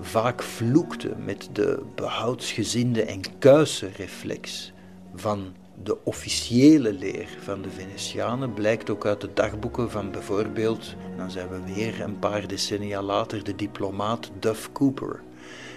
vaak 0.00 0.42
vloekten 0.42 1.24
met 1.24 1.48
de 1.52 1.82
behoudsgezinde 1.94 3.02
en 3.04 3.20
kuise 3.38 3.88
reflex 3.96 4.72
van 5.14 5.54
de 5.82 6.04
officiële 6.04 6.92
leer 6.92 7.28
van 7.40 7.62
de 7.62 7.70
Venetianen 7.70 8.54
blijkt 8.54 8.90
ook 8.90 9.06
uit 9.06 9.20
de 9.20 9.30
dagboeken 9.34 9.90
van 9.90 10.10
bijvoorbeeld, 10.10 10.94
dan 11.16 11.30
zijn 11.30 11.48
we 11.48 11.74
weer 11.74 12.00
een 12.00 12.18
paar 12.18 12.46
decennia 12.46 13.02
later, 13.02 13.44
de 13.44 13.56
diplomaat 13.56 14.30
Duff 14.38 14.72
Cooper. 14.72 15.22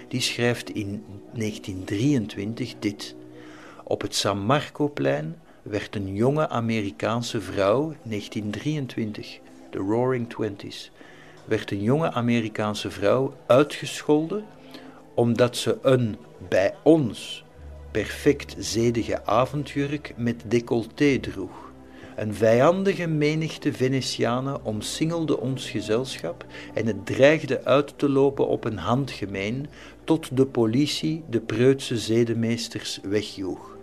Die 0.08 0.20
schrijft 0.20 0.70
in 0.70 1.04
1923 1.32 2.74
dit. 2.78 3.14
Op 3.84 4.00
het 4.00 4.14
San 4.14 4.38
Marcoplein 4.38 5.36
werd 5.62 5.96
een 5.96 6.14
jonge 6.14 6.48
Amerikaanse 6.48 7.40
vrouw, 7.40 7.94
1923, 8.02 9.38
de 9.70 9.78
Roaring 9.78 10.28
Twenties, 10.30 10.90
werd 11.44 11.70
een 11.70 11.82
jonge 11.82 12.12
Amerikaanse 12.12 12.90
vrouw 12.90 13.34
uitgescholden 13.46 14.44
omdat 15.14 15.56
ze 15.56 15.78
een 15.82 16.16
bij 16.48 16.74
ons 16.82 17.43
perfect 17.94 18.56
zedige 18.58 19.24
avondjurk 19.24 20.12
met 20.16 20.42
decolleté 20.46 21.18
droeg. 21.18 21.72
Een 22.16 22.34
vijandige 22.34 23.06
menigte 23.06 23.72
Venetianen 23.72 24.64
omsingelde 24.64 25.40
ons 25.40 25.70
gezelschap 25.70 26.44
en 26.74 26.86
het 26.86 27.06
dreigde 27.06 27.64
uit 27.64 27.98
te 27.98 28.08
lopen 28.08 28.46
op 28.46 28.64
een 28.64 28.78
handgemeen 28.78 29.66
tot 30.04 30.36
de 30.36 30.46
politie 30.46 31.22
de 31.30 31.40
preutse 31.40 31.98
zedemeesters 31.98 33.00
wegjoeg. 33.02 33.76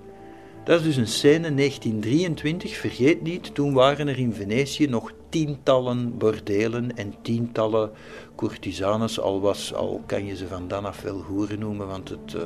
Dat 0.63 0.79
is 0.79 0.85
dus 0.85 0.95
een 0.95 1.07
scène 1.07 1.53
1923, 1.53 2.75
vergeet 2.75 3.21
niet, 3.21 3.55
toen 3.55 3.73
waren 3.73 4.07
er 4.07 4.19
in 4.19 4.33
Venetië 4.33 4.87
nog 4.87 5.11
tientallen 5.29 6.17
bordelen 6.17 6.97
en 6.97 7.13
tientallen 7.21 7.91
courtisanes, 8.35 9.19
al, 9.19 9.41
was, 9.41 9.73
al 9.73 10.01
kan 10.05 10.25
je 10.25 10.35
ze 10.35 10.47
van 10.47 10.67
dan 10.67 10.85
af 10.85 11.01
wel 11.01 11.21
hoeren 11.21 11.59
noemen, 11.59 11.87
want 11.87 12.09
het, 12.09 12.33
uh, 12.35 12.41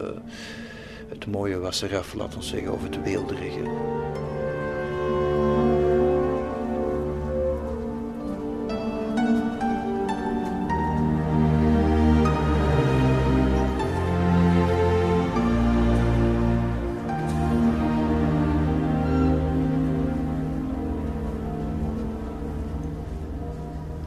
het 1.08 1.26
mooie 1.26 1.58
was 1.60 1.82
eraf, 1.82 2.14
laten 2.14 2.40
we 2.40 2.46
zeggen, 2.46 2.74
of 2.74 2.84
het 2.84 3.04
weelderige. 3.04 3.94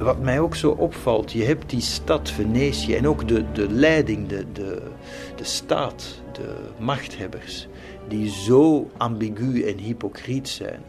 wat 0.09 0.19
mij 0.19 0.41
ook 0.41 0.57
zo 0.57 0.71
opvalt, 0.71 1.33
je 1.33 1.45
hebt 1.45 1.71
die 1.71 1.81
stad 1.81 2.31
Venetië 2.31 2.95
en 2.95 3.09
ook 3.09 3.29
de, 3.29 3.53
de 3.53 3.71
leiding, 3.71 4.29
de, 4.29 4.53
de, 4.53 4.83
de 5.37 5.45
staat, 5.45 6.21
de 6.39 6.55
machthebbers, 6.79 7.67
die 8.09 8.31
zo 8.31 8.91
ambigu 8.97 9.63
en 9.63 9.79
hypocriet 9.79 10.49
zijn. 10.49 10.83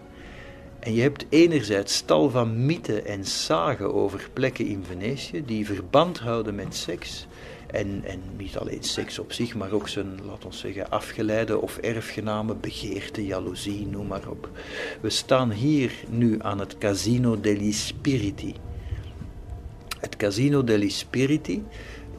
En 0.79 0.93
je 0.93 1.01
hebt 1.01 1.25
enerzijds 1.29 2.01
tal 2.01 2.29
van 2.29 2.65
mythen 2.65 3.05
en 3.05 3.25
zagen 3.25 3.93
over 3.93 4.29
plekken 4.33 4.65
in 4.65 4.83
Venetië 4.87 5.45
die 5.45 5.65
verband 5.65 6.19
houden 6.19 6.55
met 6.55 6.75
seks. 6.75 7.27
En, 7.67 8.01
en 8.03 8.21
niet 8.37 8.57
alleen 8.57 8.83
seks 8.83 9.19
op 9.19 9.31
zich, 9.31 9.55
maar 9.55 9.71
ook 9.71 9.87
zijn, 9.87 10.19
laten 10.25 10.49
we 10.49 10.55
zeggen, 10.55 10.89
afgeleide 10.89 11.61
of 11.61 11.77
erfgename, 11.77 12.55
begeerte, 12.55 13.25
jaloezie, 13.25 13.87
noem 13.87 14.07
maar 14.07 14.29
op. 14.29 14.49
We 15.01 15.09
staan 15.09 15.51
hier 15.51 15.91
nu 16.09 16.37
aan 16.41 16.59
het 16.59 16.77
Casino 16.77 17.39
degli 17.39 17.71
Spiriti. 17.71 18.55
Het 19.99 20.15
Casino 20.15 20.63
degli 20.63 20.89
Spiriti, 20.89 21.63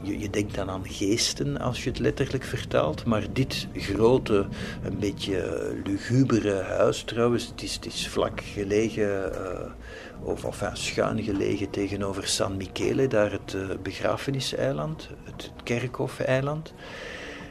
je, 0.01 0.19
je, 0.19 0.29
denkt 0.29 0.55
dan 0.55 0.69
aan 0.69 0.87
geesten 0.87 1.59
als 1.59 1.83
je 1.83 1.89
het 1.89 1.99
letterlijk 1.99 2.43
vertaalt, 2.43 3.05
maar 3.05 3.23
dit 3.33 3.67
grote, 3.75 4.47
een 4.83 4.99
beetje 4.99 5.71
lugubere 5.83 6.61
huis 6.61 7.03
trouwens, 7.03 7.47
het 7.47 7.63
is, 7.63 7.73
het 7.73 7.85
is 7.85 8.07
vlak 8.07 8.41
gelegen, 8.41 9.31
uh, 9.33 9.71
of 10.23 10.69
schuin 10.73 11.23
gelegen 11.23 11.69
tegenover 11.69 12.27
San 12.27 12.57
Michele, 12.57 13.07
daar 13.07 13.31
het 13.31 13.53
uh, 13.53 13.61
begrafeniseiland, 13.83 15.09
het 15.23 15.51
kerkhofeiland. 15.63 16.73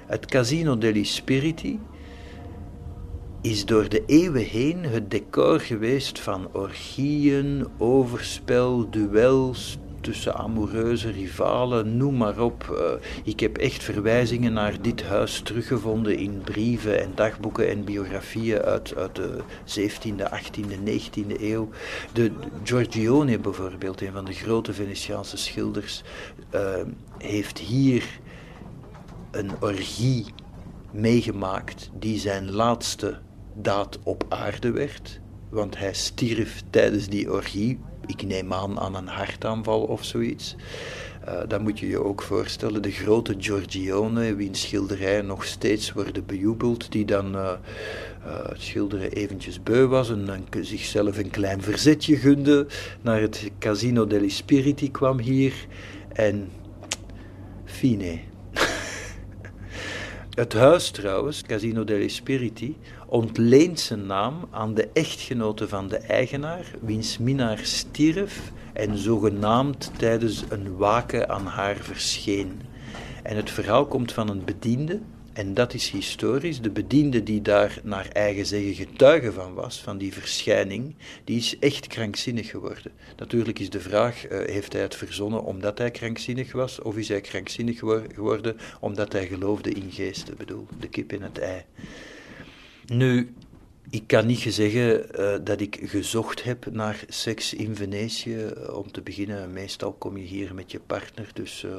Het 0.07 0.27
Casino 0.27 0.79
degli 0.79 1.05
Spiriti 1.05 1.81
is 3.41 3.65
door 3.65 3.89
de 3.89 4.03
eeuwen 4.07 4.45
heen 4.45 4.85
het 4.85 5.11
decor 5.11 5.61
geweest 5.61 6.19
van 6.19 6.49
orgieën, 6.53 7.67
overspel, 7.79 8.91
duels, 8.91 9.79
tussen 10.01 10.35
amoureuze 10.35 11.11
rivalen, 11.11 11.97
noem 11.97 12.17
maar 12.17 12.39
op. 12.39 12.69
Uh, 12.71 13.07
ik 13.25 13.41
heb 13.41 13.59
echt 13.59 13.83
verwijzingen 13.83 14.53
naar 14.53 14.83
dit 14.83 15.03
huis 15.03 15.41
teruggevonden 15.41 16.17
in 16.17 16.41
brieven 16.45 17.01
en 17.01 17.13
dagboeken 17.15 17.69
en 17.69 17.85
biografieën 17.85 18.61
uit, 18.61 18.95
uit 18.97 19.17
de 19.17 19.39
17e, 19.65 20.23
18e, 20.23 20.75
19e 20.85 21.41
eeuw. 21.41 21.69
De, 22.13 22.31
Giorgione 22.65 23.39
bijvoorbeeld, 23.39 24.01
een 24.01 24.13
van 24.13 24.25
de 24.25 24.33
grote 24.33 24.73
Venetiaanse 24.73 25.37
schilders, 25.37 26.03
uh, 26.55 26.75
heeft 27.19 27.59
hier 27.59 28.05
een 29.31 29.51
orgie 29.61 30.25
meegemaakt 30.91 31.91
die 31.99 32.18
zijn 32.18 32.51
laatste 32.51 33.18
daad 33.55 33.99
op 34.03 34.24
aarde 34.29 34.70
werd. 34.70 35.20
Want 35.51 35.79
hij 35.79 35.95
stierf 35.95 36.62
tijdens 36.70 37.07
die 37.07 37.33
orgie 37.33 37.79
ik 38.11 38.23
neem 38.23 38.53
aan 38.53 38.81
aan 38.81 38.95
een 38.95 39.07
hartaanval 39.07 39.83
of 39.83 40.05
zoiets. 40.05 40.57
Uh, 41.29 41.41
dan 41.49 41.63
moet 41.63 41.79
je 41.79 41.89
je 41.89 42.05
ook 42.05 42.23
voorstellen, 42.23 42.83
de 42.83 42.91
grote 42.91 43.35
Giorgione, 43.39 44.35
wiens 44.35 44.61
schilderijen 44.61 45.27
nog 45.27 45.45
steeds 45.45 45.93
worden 45.93 46.27
bejubeld, 46.27 46.93
die 46.93 47.05
dan 47.05 47.35
uh, 47.35 47.53
uh, 48.27 48.49
het 48.49 48.61
schilderen 48.61 49.13
eventjes 49.13 49.63
beu 49.63 49.87
was 49.87 50.11
en 50.11 50.25
dan 50.25 50.65
zichzelf 50.65 51.19
een 51.19 51.31
klein 51.31 51.63
verzetje 51.63 52.17
gunde, 52.17 52.67
naar 53.01 53.21
het 53.21 53.51
Casino 53.59 54.07
degli 54.07 54.31
Spiriti 54.31 54.91
kwam 54.91 55.19
hier 55.19 55.55
en 56.13 56.49
fine. 57.65 58.19
Het 60.31 60.53
huis 60.53 60.91
trouwens, 60.91 61.43
Casino 61.43 61.85
degli 61.85 62.09
Spiriti, 62.09 62.77
ontleent 63.11 63.81
zijn 63.81 64.07
naam 64.07 64.49
aan 64.51 64.75
de 64.75 64.89
echtgenote 64.93 65.69
van 65.69 65.89
de 65.89 65.97
eigenaar, 65.97 66.71
wiens 66.81 67.19
minnaar 67.19 67.59
stierf 67.63 68.53
en 68.73 68.99
zogenaamd 68.99 69.91
tijdens 69.97 70.45
een 70.49 70.77
waken 70.77 71.29
aan 71.29 71.47
haar 71.47 71.77
verscheen. 71.77 72.61
En 73.23 73.37
het 73.37 73.51
verhaal 73.51 73.87
komt 73.87 74.13
van 74.13 74.29
een 74.29 74.45
bediende, 74.45 75.01
en 75.33 75.55
dat 75.55 75.75
is 75.75 75.91
historisch. 75.91 76.61
De 76.61 76.71
bediende 76.71 77.23
die 77.23 77.43
daar 77.43 77.79
naar 77.83 78.09
eigen 78.13 78.47
zeggen 78.47 78.75
getuige 78.75 79.33
van 79.33 79.55
was, 79.55 79.81
van 79.81 79.99
die 79.99 80.13
verschijning, 80.13 80.95
die 81.25 81.37
is 81.37 81.59
echt 81.59 81.87
krankzinnig 81.87 82.51
geworden. 82.51 82.93
Natuurlijk 83.17 83.59
is 83.59 83.71
de 83.71 83.81
vraag, 83.81 84.31
uh, 84.31 84.39
heeft 84.47 84.73
hij 84.73 84.83
het 84.83 84.97
verzonnen 84.97 85.45
omdat 85.45 85.79
hij 85.79 85.91
krankzinnig 85.91 86.53
was, 86.53 86.81
of 86.81 86.97
is 86.97 87.09
hij 87.09 87.21
krankzinnig 87.21 87.79
geworden 88.15 88.57
omdat 88.81 89.13
hij 89.13 89.27
geloofde 89.27 89.71
in 89.71 89.91
geesten? 89.91 90.37
Bedoel, 90.37 90.67
de 90.81 90.89
kip 90.89 91.13
in 91.13 91.23
het 91.23 91.39
ei. 91.39 91.65
Nu, 92.93 93.34
ik 93.91 94.07
kan 94.07 94.26
niet 94.26 94.41
zeggen 94.41 95.20
uh, 95.20 95.34
dat 95.45 95.61
ik 95.61 95.78
gezocht 95.82 96.43
heb 96.43 96.66
naar 96.72 97.05
seks 97.09 97.55
in 97.55 97.76
Venetië. 97.76 98.36
Uh, 98.36 98.74
om 98.76 98.93
te 98.93 99.01
beginnen, 99.01 99.53
meestal 99.53 99.93
kom 99.93 100.16
je 100.16 100.24
hier 100.24 100.55
met 100.55 100.70
je 100.70 100.80
partner, 100.80 101.30
dus 101.32 101.62
uh, 101.62 101.72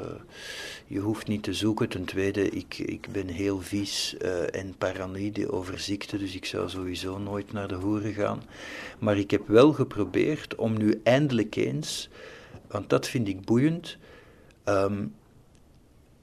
je 0.88 1.00
hoeft 1.00 1.28
niet 1.28 1.44
te 1.44 1.54
zoeken. 1.54 1.90
Ten 1.90 2.06
tweede, 2.06 2.50
ik, 2.50 2.78
ik 2.78 3.08
ben 3.12 3.28
heel 3.28 3.62
vies 3.62 4.18
en 4.52 4.76
paranoïde 4.78 5.52
over 5.52 5.80
ziekte, 5.80 6.18
dus 6.18 6.36
ik 6.36 6.46
zou 6.46 6.70
sowieso 6.70 7.18
nooit 7.18 7.52
naar 7.52 7.68
de 7.68 7.76
hoeren 7.76 8.14
gaan. 8.14 8.44
Maar 9.00 9.18
ik 9.18 9.32
heb 9.32 9.48
wel 9.48 9.74
geprobeerd 9.74 10.56
om 10.56 10.78
nu 10.78 11.00
eindelijk 11.04 11.56
eens, 11.56 12.10
want 12.68 12.90
dat 12.90 13.08
vind 13.08 13.28
ik 13.28 13.46
boeiend. 13.46 13.98
Um, 14.66 15.14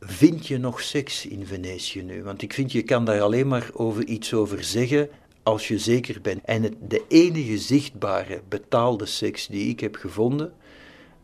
vind 0.00 0.46
je 0.46 0.58
nog 0.58 0.80
seks 0.80 1.26
in 1.26 1.46
Venetië 1.46 2.02
nu? 2.02 2.22
Want 2.22 2.42
ik 2.42 2.52
vind 2.52 2.72
je 2.72 2.82
kan 2.82 3.04
daar 3.04 3.20
alleen 3.20 3.48
maar 3.48 3.70
over 3.72 4.06
iets 4.06 4.34
over 4.34 4.64
zeggen 4.64 5.08
als 5.42 5.68
je 5.68 5.78
zeker 5.78 6.20
bent. 6.20 6.40
En 6.44 6.62
het, 6.62 6.74
de 6.88 7.04
enige 7.08 7.58
zichtbare 7.58 8.42
betaalde 8.48 9.06
seks 9.06 9.46
die 9.46 9.68
ik 9.68 9.80
heb 9.80 9.96
gevonden, 9.96 10.52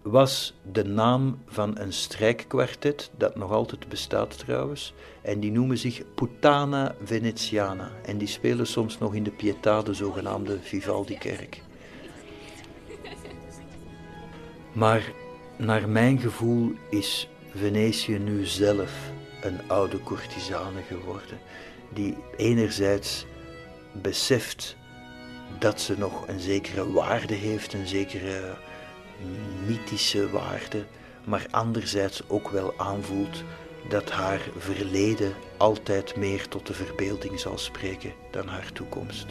was 0.03 0.55
de 0.73 0.85
naam 0.85 1.39
van 1.47 1.79
een 1.79 1.93
strijkkwartet, 1.93 3.11
dat 3.17 3.37
nog 3.37 3.51
altijd 3.51 3.89
bestaat 3.89 4.39
trouwens, 4.39 4.95
en 5.23 5.41
die 5.41 5.53
noemen 5.53 5.79
zich 5.79 6.03
Putana 6.15 6.95
Veneziana. 7.05 7.91
En 8.05 8.19
die 8.19 8.29
spelen 8.29 8.67
soms 8.67 8.99
nog 8.99 9.15
in 9.15 9.23
de 9.23 9.33
Pietà, 9.33 9.85
de 9.85 9.95
zogenaamde 9.95 10.59
Vivaldi-kerk. 10.61 11.63
Maar 14.73 15.13
naar 15.57 15.89
mijn 15.89 16.19
gevoel 16.19 16.73
is 16.91 17.29
Venetië 17.57 18.19
nu 18.19 18.45
zelf 18.45 18.93
een 19.43 19.61
oude 19.67 20.03
courtisane 20.03 20.83
geworden, 20.83 21.39
die 21.93 22.17
enerzijds 22.37 23.27
beseft 23.93 24.77
dat 25.59 25.81
ze 25.81 25.99
nog 25.99 26.29
een 26.29 26.41
zekere 26.41 26.93
waarde 26.93 27.35
heeft, 27.35 27.73
een 27.73 27.87
zekere 27.87 28.57
mythische 29.67 30.31
waarde, 30.31 30.85
maar 31.25 31.47
anderzijds 31.51 32.23
ook 32.29 32.49
wel 32.49 32.75
aanvoelt 32.77 33.43
dat 33.89 34.11
haar 34.11 34.41
verleden 34.57 35.35
altijd 35.57 36.17
meer 36.17 36.49
tot 36.49 36.67
de 36.67 36.75
verbeelding 36.75 37.41
zal 37.41 37.59
spreken 37.59 38.13
dan 38.31 38.49
haar 38.49 38.73
toekomst. 38.73 39.27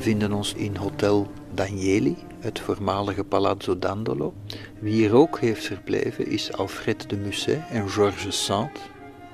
Bevinden 0.00 0.32
ons 0.32 0.54
in 0.54 0.76
Hotel 0.76 1.26
Danieli, 1.54 2.16
het 2.38 2.60
voormalige 2.60 3.24
Palazzo 3.24 3.78
Dandolo. 3.78 4.34
Wie 4.78 4.92
hier 4.92 5.14
ook 5.14 5.40
heeft 5.40 5.64
verbleven 5.64 6.26
is 6.26 6.52
Alfred 6.52 7.10
de 7.10 7.16
Musset 7.16 7.60
en 7.70 7.90
Georges 7.90 8.44
Sand, 8.44 8.78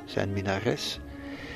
zijn 0.05 0.33
minares. 0.33 1.01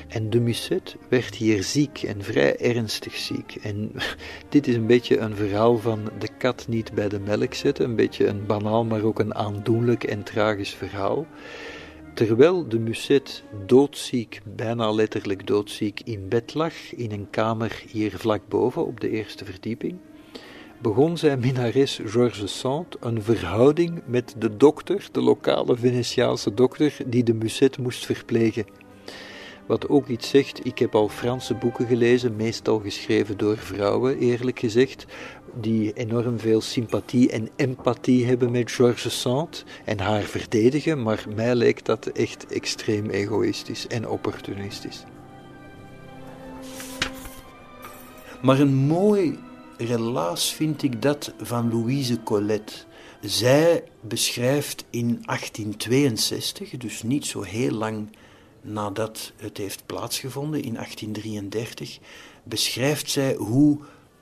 En 0.07 0.29
de 0.29 0.39
Musset 0.39 0.95
werd 1.09 1.35
hier 1.35 1.63
ziek 1.63 2.03
en 2.03 2.23
vrij 2.23 2.57
ernstig 2.57 3.15
ziek. 3.15 3.55
En 3.61 3.91
dit 4.49 4.67
is 4.67 4.75
een 4.75 4.87
beetje 4.87 5.17
een 5.17 5.35
verhaal 5.35 5.77
van 5.77 6.09
de 6.19 6.29
kat 6.37 6.65
niet 6.67 6.93
bij 6.93 7.09
de 7.09 7.19
melk 7.19 7.53
zetten. 7.53 7.85
Een 7.85 7.95
beetje 7.95 8.27
een 8.27 8.45
banaal, 8.45 8.85
maar 8.85 9.03
ook 9.03 9.19
een 9.19 9.35
aandoenlijk 9.35 10.03
en 10.03 10.23
tragisch 10.23 10.73
verhaal. 10.73 11.25
Terwijl 12.13 12.67
de 12.67 12.79
Musset 12.79 13.43
doodziek, 13.65 14.39
bijna 14.55 14.91
letterlijk 14.91 15.47
doodziek, 15.47 16.01
in 16.03 16.27
bed 16.29 16.53
lag, 16.53 16.73
in 16.95 17.11
een 17.11 17.29
kamer 17.29 17.83
hier 17.87 18.17
vlak 18.17 18.41
boven 18.47 18.85
op 18.85 18.99
de 18.99 19.09
eerste 19.09 19.45
verdieping, 19.45 19.97
begon 20.81 21.17
zijn 21.17 21.39
minares 21.39 21.99
Georges 22.05 22.59
Sand 22.59 22.95
een 22.99 23.21
verhouding 23.23 24.01
met 24.05 24.35
de 24.37 24.57
dokter, 24.57 25.07
de 25.11 25.21
lokale 25.21 25.77
Venetiaanse 25.77 26.53
dokter, 26.53 26.97
die 27.05 27.23
de 27.23 27.33
Musset 27.33 27.77
moest 27.77 28.05
verplegen. 28.05 28.65
Wat 29.65 29.89
ook 29.89 30.07
iets 30.07 30.29
zegt, 30.29 30.65
ik 30.65 30.79
heb 30.79 30.95
al 30.95 31.09
Franse 31.09 31.53
boeken 31.53 31.87
gelezen, 31.87 32.35
meestal 32.35 32.79
geschreven 32.79 33.37
door 33.37 33.57
vrouwen, 33.57 34.17
eerlijk 34.17 34.59
gezegd, 34.59 35.05
die 35.53 35.93
enorm 35.93 36.39
veel 36.39 36.61
sympathie 36.61 37.29
en 37.31 37.49
empathie 37.55 38.25
hebben 38.25 38.51
met 38.51 38.71
Georges 38.71 39.21
Sand 39.21 39.63
en 39.85 39.99
haar 39.99 40.21
verdedigen, 40.21 41.03
maar 41.03 41.25
mij 41.35 41.55
lijkt 41.55 41.85
dat 41.85 42.05
echt 42.07 42.45
extreem 42.45 43.09
egoïstisch 43.09 43.87
en 43.87 44.07
opportunistisch. 44.07 45.03
Maar 48.41 48.59
een 48.59 48.75
mooi 48.75 49.39
relaas 49.77 50.53
vind 50.53 50.83
ik 50.83 51.01
dat 51.01 51.33
van 51.41 51.69
Louise 51.69 52.23
Colette. 52.23 52.73
Zij 53.21 53.83
beschrijft 54.01 54.85
in 54.89 55.07
1862, 55.25 56.77
dus 56.77 57.03
niet 57.03 57.25
zo 57.25 57.41
heel 57.41 57.71
lang 57.71 58.07
nadat 58.61 59.31
het 59.35 59.57
heeft 59.57 59.85
plaatsgevonden 59.85 60.61
in 60.63 60.73
1833, 60.73 61.99
beschrijft 62.43 63.09
zij 63.09 63.35
hoe 63.35 63.79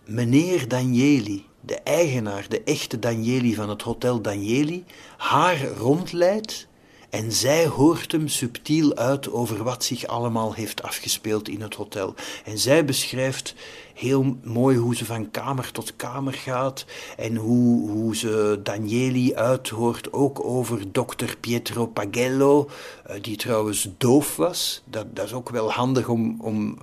meneer 0.09 0.67
Danieli, 0.67 1.45
de 1.61 1.75
eigenaar, 1.75 2.45
de 2.49 2.63
echte 2.63 2.99
Danieli 2.99 3.55
van 3.55 3.69
het 3.69 3.81
Hotel 3.81 4.21
Danieli, 4.21 4.83
haar 5.17 5.67
rondleidt 5.67 6.67
en 7.09 7.31
zij 7.31 7.67
hoort 7.67 8.11
hem 8.11 8.27
subtiel 8.27 8.95
uit 8.95 9.31
over 9.31 9.63
wat 9.63 9.83
zich 9.83 10.07
allemaal 10.07 10.53
heeft 10.53 10.83
afgespeeld 10.83 11.49
in 11.49 11.61
het 11.61 11.73
hotel. 11.73 12.13
En 12.45 12.57
zij 12.57 12.85
beschrijft 12.85 13.55
heel 13.93 14.37
mooi 14.43 14.77
hoe 14.77 14.95
ze 14.95 15.05
van 15.05 15.31
kamer 15.31 15.71
tot 15.71 15.95
kamer 15.95 16.33
gaat 16.33 16.85
en 17.17 17.35
hoe, 17.35 17.89
hoe 17.89 18.15
ze 18.15 18.59
Danieli 18.63 19.35
uithoort, 19.35 20.13
ook 20.13 20.43
over 20.43 20.91
dokter 20.91 21.37
Pietro 21.39 21.87
Pagello, 21.87 22.69
eh, 23.05 23.15
die 23.21 23.37
trouwens 23.37 23.89
doof 23.97 24.35
was. 24.35 24.81
Dat, 24.85 25.15
dat 25.15 25.25
is 25.25 25.33
ook 25.33 25.49
wel 25.49 25.71
handig 25.71 26.07
om, 26.07 26.41
om 26.41 26.77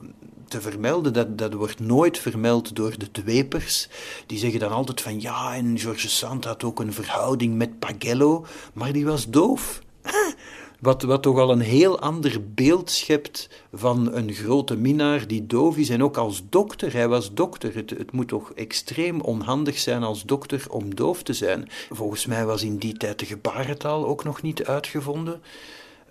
te 0.48 0.60
vermelden. 0.60 1.12
Dat, 1.12 1.38
dat 1.38 1.52
wordt 1.52 1.80
nooit 1.80 2.18
vermeld 2.18 2.76
door 2.76 2.98
de 2.98 3.10
dwepers. 3.10 3.88
Die 4.26 4.38
zeggen 4.38 4.60
dan 4.60 4.72
altijd 4.72 5.00
van 5.00 5.20
ja, 5.20 5.54
en 5.54 5.78
Georges 5.78 6.18
Sand 6.18 6.44
had 6.44 6.64
ook 6.64 6.80
een 6.80 6.92
verhouding 6.92 7.54
met 7.54 7.78
Pagello, 7.78 8.46
maar 8.72 8.92
die 8.92 9.06
was 9.06 9.28
doof. 9.28 9.80
Wat, 10.80 11.02
wat 11.02 11.22
toch 11.22 11.38
al 11.38 11.50
een 11.50 11.60
heel 11.60 12.00
ander 12.00 12.52
beeld 12.54 12.90
schept 12.90 13.48
van 13.72 14.12
een 14.12 14.32
grote 14.32 14.76
minnaar 14.76 15.26
die 15.26 15.46
doof 15.46 15.76
is 15.76 15.88
en 15.88 16.02
ook 16.02 16.16
als 16.16 16.42
dokter. 16.48 16.92
Hij 16.92 17.08
was 17.08 17.34
dokter. 17.34 17.74
Het, 17.74 17.90
het 17.90 18.12
moet 18.12 18.28
toch 18.28 18.52
extreem 18.52 19.20
onhandig 19.20 19.78
zijn 19.78 20.02
als 20.02 20.22
dokter 20.22 20.64
om 20.70 20.94
doof 20.94 21.22
te 21.22 21.32
zijn. 21.32 21.68
Volgens 21.90 22.26
mij 22.26 22.46
was 22.46 22.62
in 22.62 22.76
die 22.76 22.96
tijd 22.96 23.18
de 23.18 23.26
gebarentaal 23.26 24.06
ook 24.06 24.24
nog 24.24 24.42
niet 24.42 24.64
uitgevonden. 24.64 25.40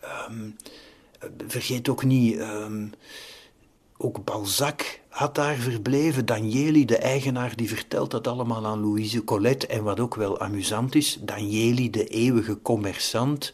Ehm, 0.02 0.50
vergeet 1.48 1.90
ook 1.90 2.04
niet. 2.04 2.38
Um, 2.38 2.94
ook 3.98 4.24
Balzac 4.24 5.00
had 5.10 5.36
daar 5.36 5.56
verbleven. 5.56 6.26
Danieli, 6.26 6.86
de 6.86 6.98
eigenaar, 6.98 7.56
die 7.56 7.68
vertelt 7.68 8.12
dat 8.12 8.28
allemaal 8.28 8.66
aan 8.66 8.80
Louise 8.80 9.24
Colette. 9.24 9.68
En 9.68 9.84
wat 9.84 10.00
ook 10.00 10.16
wel 10.16 10.40
amusant 10.40 10.96
is, 10.96 11.18
Danieli, 11.22 11.90
de 11.90 12.06
eeuwige 12.06 12.58
commerçant, 12.62 13.54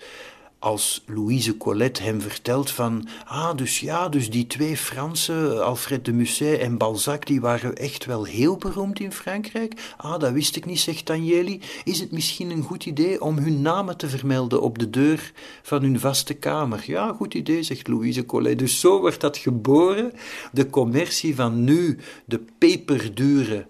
als 0.61 1.03
Louise 1.05 1.57
Colette 1.57 2.03
hem 2.03 2.21
vertelt 2.21 2.71
van, 2.71 3.07
ah, 3.25 3.55
dus 3.55 3.79
ja, 3.79 4.09
dus 4.09 4.29
die 4.29 4.47
twee 4.47 4.77
Fransen, 4.77 5.65
Alfred 5.65 6.05
de 6.05 6.13
Musset 6.13 6.59
en 6.59 6.77
Balzac, 6.77 7.25
die 7.25 7.41
waren 7.41 7.75
echt 7.75 8.05
wel 8.05 8.23
heel 8.23 8.57
beroemd 8.57 8.99
in 8.99 9.11
Frankrijk. 9.11 9.93
Ah, 9.97 10.19
dat 10.19 10.31
wist 10.31 10.55
ik 10.55 10.65
niet, 10.65 10.79
zegt 10.79 11.05
Danieli. 11.05 11.61
Is 11.83 11.99
het 11.99 12.11
misschien 12.11 12.49
een 12.49 12.63
goed 12.63 12.85
idee 12.85 13.21
om 13.21 13.37
hun 13.37 13.61
namen 13.61 13.97
te 13.97 14.09
vermelden 14.09 14.61
op 14.61 14.79
de 14.79 14.89
deur 14.89 15.31
van 15.61 15.81
hun 15.81 15.99
vaste 15.99 16.33
kamer? 16.33 16.83
Ja, 16.85 17.13
goed 17.13 17.33
idee, 17.33 17.63
zegt 17.63 17.87
Louise 17.87 18.25
Colette. 18.25 18.63
Dus 18.63 18.79
zo 18.79 18.99
wordt 18.99 19.21
dat 19.21 19.37
geboren, 19.37 20.11
de 20.51 20.69
commercie 20.69 21.35
van 21.35 21.63
nu, 21.63 21.97
de 22.25 22.41
peperdure 22.57 23.65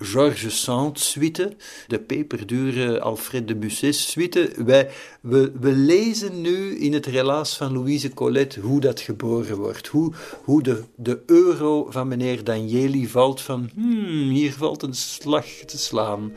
Georges 0.00 0.62
Sand 0.62 0.98
suite, 1.00 1.56
de 1.86 1.98
peperdure 1.98 3.00
Alfred 3.00 3.48
de 3.48 3.54
Musset 3.54 3.94
suite. 3.94 4.52
Wij, 4.64 4.90
we, 5.20 5.52
we 5.60 5.72
lezen 5.72 6.40
nu 6.40 6.78
in 6.78 6.92
het 6.92 7.06
relaas 7.06 7.56
van 7.56 7.72
Louise 7.72 8.14
Colette 8.14 8.60
hoe 8.60 8.80
dat 8.80 9.00
geboren 9.00 9.56
wordt. 9.56 9.86
Hoe, 9.86 10.12
hoe 10.44 10.62
de, 10.62 10.84
de 10.96 11.22
euro 11.26 11.86
van 11.90 12.08
meneer 12.08 12.44
Danieli 12.44 13.08
valt 13.08 13.40
van, 13.40 13.70
hmm, 13.74 14.30
hier 14.30 14.52
valt 14.52 14.82
een 14.82 14.94
slag 14.94 15.46
te 15.46 15.78
slaan. 15.78 16.32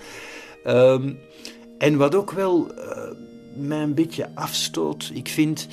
Um, 0.67 1.17
en 1.77 1.97
wat 1.97 2.15
ook 2.15 2.31
wel 2.31 2.71
uh, 2.77 2.97
mij 3.55 3.81
een 3.81 3.93
beetje 3.93 4.29
afstoot, 4.35 5.11
ik 5.13 5.27
vind 5.27 5.67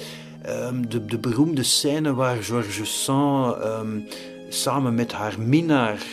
um, 0.46 0.88
de, 0.88 1.04
de 1.04 1.18
beroemde 1.18 1.62
scène 1.62 2.14
waar 2.14 2.42
Georges 2.42 3.02
Sand 3.02 3.64
um, 3.64 4.06
samen 4.48 4.94
met 4.94 5.12
haar 5.12 5.40
minnaar 5.40 6.06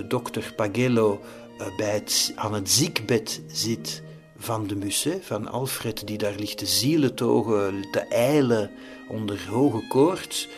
de 0.00 0.06
dokter 0.06 0.52
Pagello 0.56 1.20
uh, 1.60 1.76
bij 1.76 1.90
het, 1.90 2.32
aan 2.34 2.54
het 2.54 2.70
ziekbed 2.70 3.40
zit 3.46 4.02
van 4.38 4.66
de 4.66 4.76
Musset, 4.76 5.24
van 5.24 5.48
Alfred, 5.48 6.06
die 6.06 6.18
daar 6.18 6.34
ligt 6.38 6.58
te 6.58 6.66
zieletogen, 6.66 7.90
te 7.90 8.00
eilen 8.00 8.70
onder 9.08 9.48
hoge 9.48 9.86
koorts. 9.88 10.48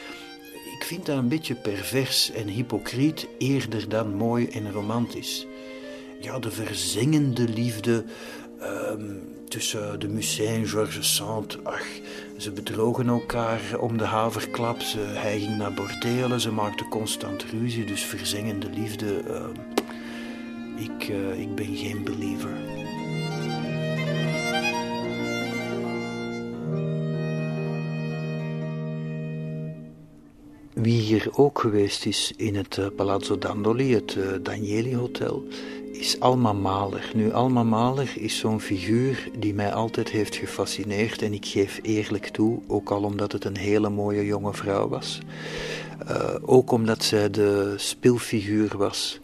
Ik 0.78 0.84
vind 0.86 1.06
dat 1.06 1.16
een 1.16 1.28
beetje 1.28 1.54
pervers 1.54 2.30
en 2.30 2.46
hypocriet, 2.46 3.26
eerder 3.38 3.88
dan 3.88 4.14
mooi 4.14 4.46
en 4.46 4.72
romantisch. 4.72 5.46
Ja, 6.20 6.38
de 6.38 6.50
verzengende 6.50 7.48
liefde 7.48 8.04
um, 8.90 9.22
tussen 9.48 10.00
de 10.00 10.08
Musset 10.08 10.46
en 10.46 10.68
Georges 10.68 11.14
Sand. 11.14 11.64
Ach, 11.64 11.86
ze 12.42 12.52
bedrogen 12.52 13.08
elkaar 13.08 13.78
om 13.78 13.98
de 13.98 14.04
haverklap. 14.04 14.76
Hij 14.96 15.38
ging 15.38 15.56
naar 15.56 15.74
bordelen, 15.74 16.40
ze 16.40 16.52
maakten 16.52 16.88
constant 16.88 17.44
ruzie. 17.44 17.84
Dus 17.84 18.04
verzengende 18.04 18.70
liefde. 18.70 19.22
Uh, 19.28 19.44
ik, 20.76 21.08
uh, 21.08 21.40
ik 21.40 21.54
ben 21.54 21.76
geen 21.76 22.04
believer. 22.04 22.50
Wie 30.72 31.00
hier 31.00 31.28
ook 31.32 31.60
geweest 31.60 32.06
is 32.06 32.32
in 32.36 32.56
het 32.56 32.76
uh, 32.76 32.86
Palazzo 32.96 33.38
Dandoli, 33.38 33.94
het 33.94 34.18
Danieli 34.42 34.96
Hotel, 34.96 35.44
is 35.92 36.20
Alma 36.20 36.52
Mahler. 36.52 37.10
Nu, 37.14 37.32
Alma 37.32 37.62
Mahler 37.62 38.12
is 38.14 38.38
zo'n 38.38 38.60
figuur 38.60 39.28
die 39.38 39.54
mij 39.54 39.72
altijd 39.72 40.08
heeft 40.08 40.36
gefascineerd 40.36 41.22
en 41.22 41.32
ik 41.32 41.46
geef 41.46 41.78
eerlijk 41.82 42.26
toe, 42.26 42.60
ook 42.66 42.90
al 42.90 43.02
omdat 43.02 43.32
het 43.32 43.44
een 43.44 43.56
hele 43.56 43.88
mooie 43.88 44.24
jonge 44.24 44.54
vrouw 44.54 44.88
was. 44.88 45.20
Uh, 46.10 46.34
ook 46.40 46.70
omdat 46.70 47.04
zij 47.04 47.30
de 47.30 47.74
speelfiguur 47.76 48.76
was 48.76 49.20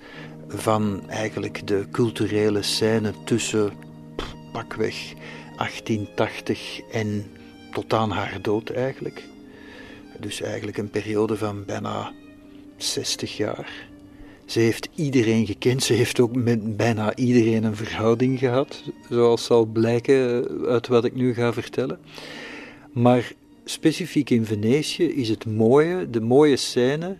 van 0.48 1.08
eigenlijk 1.08 1.66
de 1.66 1.86
culturele 1.90 2.62
scène 2.62 3.12
tussen 3.24 3.72
pakweg 4.52 5.12
1880 5.56 6.80
en 6.92 7.26
tot 7.72 7.92
aan 7.92 8.10
haar 8.10 8.38
dood 8.42 8.70
eigenlijk. 8.70 9.22
Dus 10.18 10.40
eigenlijk 10.40 10.78
een 10.78 10.90
periode 10.90 11.36
van 11.36 11.64
bijna 11.64 12.12
60 12.76 13.36
jaar. 13.36 13.88
Ze 14.49 14.61
heeft 14.61 14.88
iedereen 14.94 15.46
gekend. 15.46 15.82
Ze 15.82 15.92
heeft 15.92 16.20
ook 16.20 16.36
met 16.36 16.76
bijna 16.76 17.16
iedereen 17.16 17.64
een 17.64 17.76
verhouding 17.76 18.38
gehad, 18.38 18.82
zoals 19.11 19.44
zal 19.44 19.64
blijken 19.64 20.49
uit 20.66 20.86
wat 20.86 21.05
ik 21.05 21.14
nu 21.14 21.34
ga 21.34 21.53
vertellen. 21.53 21.99
Maar 22.92 23.32
specifiek 23.64 24.30
in 24.30 24.44
Venetië 24.44 25.05
is 25.05 25.28
het 25.28 25.46
mooie, 25.46 26.11
de 26.11 26.20
mooie 26.20 26.57
scène. 26.57 27.16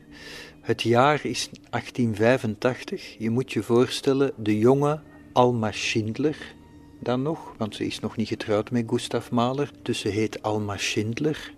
Het 0.61 0.83
jaar 0.83 1.25
is 1.25 1.51
1885. 1.71 3.17
Je 3.19 3.31
moet 3.31 3.53
je 3.53 3.63
voorstellen, 3.63 4.33
de 4.37 4.59
jonge 4.59 5.01
Alma 5.33 5.73
Schindler, 5.73 6.55
dan 7.01 7.23
nog, 7.23 7.55
want 7.59 7.75
ze 7.75 7.87
is 7.87 8.01
nog 8.01 8.17
niet 8.17 8.29
getrouwd 8.29 8.71
met 8.71 8.85
Gustav 8.87 9.31
Mahler, 9.31 9.71
dus 9.83 10.01
ze 10.01 10.09
heet 10.09 10.43
Alma 10.43 10.77
Schindler. 10.77 11.55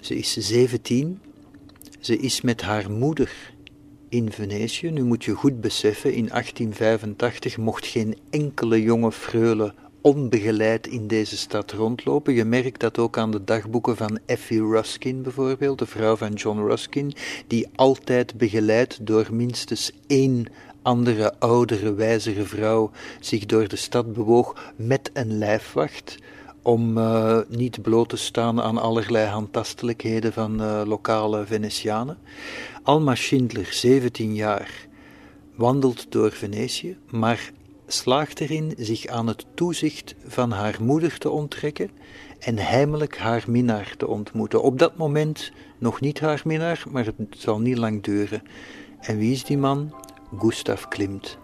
Ze 0.00 0.16
is 0.16 0.32
17. 0.32 1.20
Ze 2.00 2.18
is 2.18 2.40
met 2.40 2.62
haar 2.62 2.90
moeder 2.90 3.53
in 4.14 4.32
Venetië. 4.32 4.90
Nu 4.90 5.04
moet 5.04 5.24
je 5.24 5.32
goed 5.34 5.60
beseffen, 5.60 6.12
in 6.12 6.28
1885 6.28 7.56
mocht 7.56 7.86
geen 7.86 8.16
enkele 8.30 8.82
jonge 8.82 9.12
freule 9.12 9.74
onbegeleid 10.00 10.86
in 10.86 11.06
deze 11.06 11.36
stad 11.36 11.72
rondlopen. 11.72 12.34
Je 12.34 12.44
merkt 12.44 12.80
dat 12.80 12.98
ook 12.98 13.18
aan 13.18 13.30
de 13.30 13.44
dagboeken 13.44 13.96
van 13.96 14.18
Effie 14.26 14.60
Ruskin 14.60 15.22
bijvoorbeeld, 15.22 15.78
de 15.78 15.86
vrouw 15.86 16.16
van 16.16 16.32
John 16.32 16.58
Ruskin, 16.58 17.14
die 17.46 17.68
altijd 17.74 18.34
begeleid 18.34 19.06
door 19.06 19.26
minstens 19.30 19.92
één 20.06 20.46
andere, 20.82 21.38
oudere, 21.38 21.94
wijzere 21.94 22.44
vrouw 22.44 22.90
zich 23.20 23.46
door 23.46 23.68
de 23.68 23.76
stad 23.76 24.12
bewoog 24.12 24.72
met 24.76 25.10
een 25.12 25.38
lijfwacht 25.38 26.18
om 26.64 26.98
uh, 26.98 27.38
niet 27.48 27.82
bloot 27.82 28.08
te 28.08 28.16
staan 28.16 28.60
aan 28.60 28.78
allerlei 28.78 29.26
handtastelijkheden 29.26 30.32
van 30.32 30.60
uh, 30.60 30.82
lokale 30.86 31.46
Venetianen. 31.46 32.18
Alma 32.82 33.14
Schindler, 33.14 33.68
17 33.70 34.34
jaar, 34.34 34.86
wandelt 35.54 36.12
door 36.12 36.32
Venetië, 36.32 36.96
maar 37.10 37.52
slaagt 37.86 38.40
erin 38.40 38.74
zich 38.78 39.06
aan 39.06 39.26
het 39.26 39.46
toezicht 39.54 40.14
van 40.26 40.50
haar 40.50 40.76
moeder 40.80 41.18
te 41.18 41.30
onttrekken 41.30 41.90
en 42.38 42.58
heimelijk 42.58 43.18
haar 43.18 43.44
minnaar 43.46 43.94
te 43.96 44.06
ontmoeten. 44.06 44.62
Op 44.62 44.78
dat 44.78 44.96
moment 44.96 45.52
nog 45.78 46.00
niet 46.00 46.20
haar 46.20 46.42
minnaar, 46.44 46.84
maar 46.90 47.04
het 47.04 47.14
zal 47.30 47.60
niet 47.60 47.78
lang 47.78 48.02
duren. 48.02 48.42
En 49.00 49.18
wie 49.18 49.32
is 49.32 49.44
die 49.44 49.58
man? 49.58 49.94
Gustav 50.38 50.84
Klimt. 50.88 51.38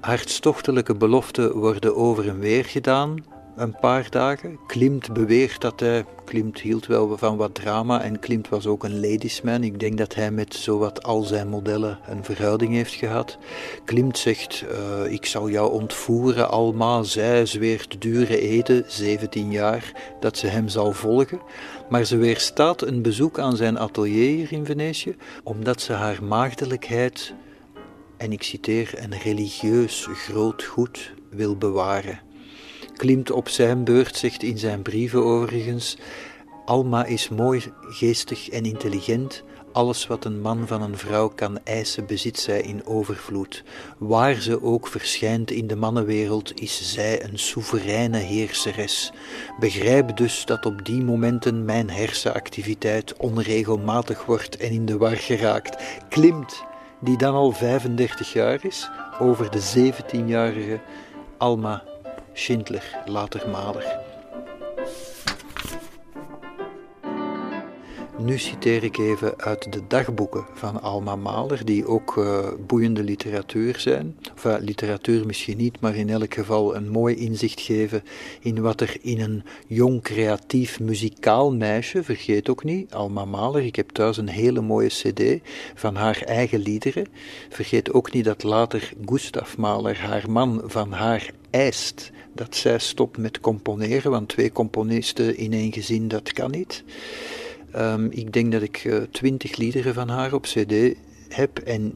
Hartstochtelijke 0.00 0.94
beloften 0.94 1.56
worden 1.56 1.96
over 1.96 2.28
en 2.28 2.38
weer 2.38 2.64
gedaan, 2.64 3.24
een 3.56 3.76
paar 3.80 4.10
dagen. 4.10 4.58
Klimt 4.66 5.12
beweert 5.12 5.60
dat 5.60 5.80
hij, 5.80 6.04
Klimt 6.24 6.60
hield 6.60 6.86
wel 6.86 7.18
van 7.18 7.36
wat 7.36 7.54
drama 7.54 8.02
en 8.02 8.18
Klimt 8.18 8.48
was 8.48 8.66
ook 8.66 8.84
een 8.84 9.00
ladiesman. 9.00 9.62
Ik 9.62 9.80
denk 9.80 9.98
dat 9.98 10.14
hij 10.14 10.30
met 10.30 10.54
zowat 10.54 11.02
al 11.02 11.22
zijn 11.22 11.48
modellen 11.48 11.98
een 12.08 12.24
verhouding 12.24 12.72
heeft 12.72 12.94
gehad. 12.94 13.38
Klimt 13.84 14.18
zegt, 14.18 14.64
uh, 14.70 15.12
ik 15.12 15.26
zou 15.26 15.50
jou 15.50 15.72
ontvoeren 15.72 16.50
Alma. 16.50 17.02
Zij 17.02 17.46
zweert 17.46 18.00
dure 18.00 18.40
eten, 18.40 18.84
17 18.86 19.50
jaar, 19.50 19.92
dat 20.20 20.38
ze 20.38 20.46
hem 20.46 20.68
zal 20.68 20.92
volgen. 20.92 21.40
Maar 21.88 22.04
ze 22.04 22.16
weerstaat 22.16 22.82
een 22.82 23.02
bezoek 23.02 23.38
aan 23.38 23.56
zijn 23.56 23.78
atelier 23.78 24.36
hier 24.36 24.52
in 24.52 24.64
Venetië, 24.64 25.16
omdat 25.42 25.80
ze 25.80 25.92
haar 25.92 26.24
maagdelijkheid, 26.24 27.34
en 28.16 28.32
ik 28.32 28.42
citeer, 28.42 28.94
een 28.96 29.18
religieus 29.18 30.08
groot 30.12 30.62
goed 30.62 31.12
wil 31.30 31.56
bewaren. 31.56 32.25
Klimt 32.96 33.30
op 33.30 33.48
zijn 33.48 33.84
beurt 33.84 34.16
zegt 34.16 34.42
in 34.42 34.58
zijn 34.58 34.82
brieven 34.82 35.24
overigens: 35.24 35.96
Alma 36.64 37.04
is 37.04 37.28
mooi, 37.28 37.62
geestig 37.80 38.48
en 38.48 38.64
intelligent. 38.64 39.44
Alles 39.72 40.06
wat 40.06 40.24
een 40.24 40.40
man 40.40 40.66
van 40.66 40.82
een 40.82 40.96
vrouw 40.96 41.28
kan 41.28 41.58
eisen, 41.64 42.06
bezit 42.06 42.38
zij 42.38 42.60
in 42.60 42.86
overvloed. 42.86 43.64
Waar 43.98 44.34
ze 44.34 44.62
ook 44.62 44.86
verschijnt 44.86 45.50
in 45.50 45.66
de 45.66 45.76
mannenwereld, 45.76 46.60
is 46.60 46.92
zij 46.92 47.24
een 47.24 47.38
soevereine 47.38 48.18
heerseres. 48.18 49.12
Begrijp 49.60 50.16
dus 50.16 50.44
dat 50.44 50.66
op 50.66 50.84
die 50.84 51.02
momenten 51.02 51.64
mijn 51.64 51.90
hersenactiviteit 51.90 53.16
onregelmatig 53.16 54.24
wordt 54.24 54.56
en 54.56 54.70
in 54.70 54.86
de 54.86 54.96
war 54.96 55.16
geraakt. 55.16 55.82
Klimt, 56.08 56.64
die 57.00 57.16
dan 57.16 57.34
al 57.34 57.52
35 57.52 58.32
jaar 58.32 58.64
is, 58.64 58.90
over 59.18 59.50
de 59.50 59.92
17-jarige 59.92 60.80
Alma 61.38 61.82
Schindler, 62.38 63.02
later 63.06 63.48
Mahler. 63.48 63.98
Nu 68.18 68.38
citeer 68.38 68.84
ik 68.84 68.98
even 68.98 69.40
uit 69.40 69.72
de 69.72 69.86
dagboeken 69.88 70.44
van 70.54 70.82
Alma 70.82 71.16
Mahler, 71.16 71.64
die 71.64 71.86
ook 71.86 72.16
uh, 72.16 72.48
boeiende 72.66 73.02
literatuur 73.02 73.78
zijn. 73.78 74.16
Of 74.34 74.58
literatuur 74.60 75.26
misschien 75.26 75.56
niet, 75.56 75.80
maar 75.80 75.96
in 75.96 76.10
elk 76.10 76.34
geval 76.34 76.76
een 76.76 76.88
mooi 76.88 77.16
inzicht 77.16 77.60
geven 77.60 78.02
in 78.40 78.60
wat 78.60 78.80
er 78.80 78.96
in 79.00 79.20
een 79.20 79.44
jong, 79.66 80.02
creatief, 80.02 80.80
muzikaal 80.80 81.52
meisje, 81.52 82.02
vergeet 82.02 82.48
ook 82.48 82.64
niet, 82.64 82.94
Alma 82.94 83.24
Mahler, 83.24 83.64
ik 83.64 83.76
heb 83.76 83.90
thuis 83.90 84.16
een 84.16 84.28
hele 84.28 84.60
mooie 84.60 84.88
cd 84.88 85.22
van 85.74 85.94
haar 85.94 86.22
eigen 86.24 86.58
liederen. 86.58 87.06
Vergeet 87.48 87.92
ook 87.92 88.12
niet 88.12 88.24
dat 88.24 88.42
later 88.42 88.92
Gustav 89.04 89.56
Mahler, 89.56 89.98
haar 89.98 90.30
man, 90.30 90.62
van 90.64 90.92
haar 90.92 91.30
dat 92.34 92.56
zij 92.56 92.78
stopt 92.78 93.18
met 93.18 93.40
componeren, 93.40 94.10
want 94.10 94.28
twee 94.28 94.52
componisten 94.52 95.36
in 95.36 95.52
één 95.52 95.72
gezin, 95.72 96.08
dat 96.08 96.32
kan 96.32 96.50
niet. 96.50 96.84
Um, 97.76 98.10
ik 98.10 98.32
denk 98.32 98.52
dat 98.52 98.62
ik 98.62 98.84
uh, 98.84 99.02
twintig 99.10 99.56
liederen 99.56 99.94
van 99.94 100.08
haar 100.08 100.32
op 100.32 100.42
cd 100.42 100.96
heb 101.28 101.58
en 101.58 101.94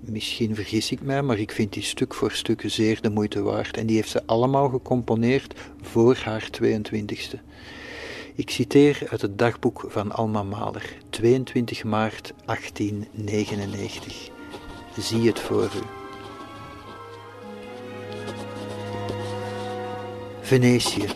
misschien 0.00 0.54
vergis 0.54 0.90
ik 0.90 1.02
mij, 1.02 1.22
maar 1.22 1.38
ik 1.38 1.52
vind 1.52 1.72
die 1.72 1.82
stuk 1.82 2.14
voor 2.14 2.32
stuk 2.32 2.62
zeer 2.66 3.00
de 3.00 3.10
moeite 3.10 3.42
waard. 3.42 3.76
En 3.76 3.86
die 3.86 3.96
heeft 3.96 4.10
ze 4.10 4.26
allemaal 4.26 4.68
gecomponeerd 4.68 5.54
voor 5.82 6.16
haar 6.16 6.48
22e. 6.62 7.38
Ik 8.34 8.50
citeer 8.50 9.06
uit 9.10 9.22
het 9.22 9.38
dagboek 9.38 9.84
van 9.88 10.12
Alma 10.12 10.42
Mahler, 10.42 10.96
22 11.10 11.84
maart 11.84 12.32
1899. 12.44 14.28
Zie 14.98 15.26
het 15.26 15.40
voor 15.40 15.70
u. 15.76 16.05
Venetië. 20.46 21.06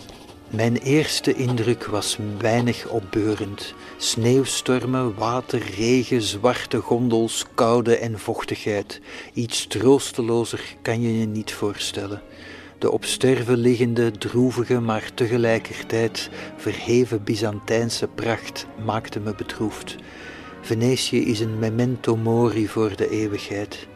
Mijn 0.49 0.77
eerste 0.77 1.35
indruk 1.35 1.87
was 1.87 2.19
weinig 2.39 2.89
opbeurend. 2.89 3.75
Sneeuwstormen, 3.97 5.15
water, 5.15 5.63
regen, 5.77 6.23
zwarte 6.23 6.79
gondels, 6.79 7.45
koude 7.55 7.97
en 7.97 8.19
vochtigheid. 8.19 9.01
Iets 9.33 9.67
troostelozer 9.67 10.77
kan 10.83 11.01
je 11.01 11.19
je 11.19 11.27
niet 11.27 11.53
voorstellen. 11.53 12.23
De 12.79 12.91
op 12.91 13.05
sterven 13.05 13.57
liggende, 13.57 14.11
droevige, 14.11 14.81
maar 14.81 15.11
tegelijkertijd 15.15 16.31
verheven 16.57 17.25
Byzantijnse 17.25 18.09
pracht 18.09 18.67
maakte 18.85 19.21
me 19.21 19.35
bedroefd. 19.35 19.97
Venetië 20.61 21.25
is 21.25 21.41
een 21.41 21.59
memento 21.59 22.17
mori 22.17 22.69
voor 22.69 22.97
de 22.97 23.11
eeuwigheid. 23.11 23.89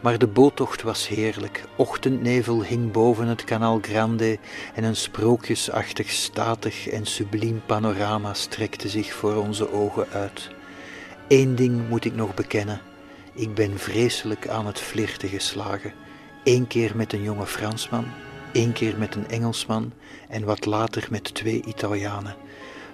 Maar 0.00 0.18
de 0.18 0.26
boottocht 0.26 0.82
was 0.82 1.08
heerlijk. 1.08 1.64
Ochtendnevel 1.76 2.64
hing 2.64 2.92
boven 2.92 3.26
het 3.26 3.44
Canal 3.44 3.78
Grande 3.82 4.38
en 4.74 4.84
een 4.84 4.96
sprookjesachtig, 4.96 6.10
statig 6.10 6.88
en 6.88 7.06
subliem 7.06 7.62
panorama 7.66 8.34
strekte 8.34 8.88
zich 8.88 9.12
voor 9.12 9.34
onze 9.34 9.72
ogen 9.72 10.06
uit. 10.12 10.50
Eén 11.28 11.54
ding 11.54 11.88
moet 11.88 12.04
ik 12.04 12.14
nog 12.14 12.34
bekennen. 12.34 12.80
Ik 13.34 13.54
ben 13.54 13.78
vreselijk 13.78 14.48
aan 14.48 14.66
het 14.66 14.80
flirten 14.80 15.28
geslagen. 15.28 15.92
Eén 16.44 16.66
keer 16.66 16.96
met 16.96 17.12
een 17.12 17.22
jonge 17.22 17.46
Fransman, 17.46 18.06
één 18.52 18.72
keer 18.72 18.98
met 18.98 19.14
een 19.14 19.28
Engelsman 19.28 19.92
en 20.28 20.44
wat 20.44 20.66
later 20.66 21.06
met 21.10 21.34
twee 21.34 21.62
Italianen. 21.64 22.36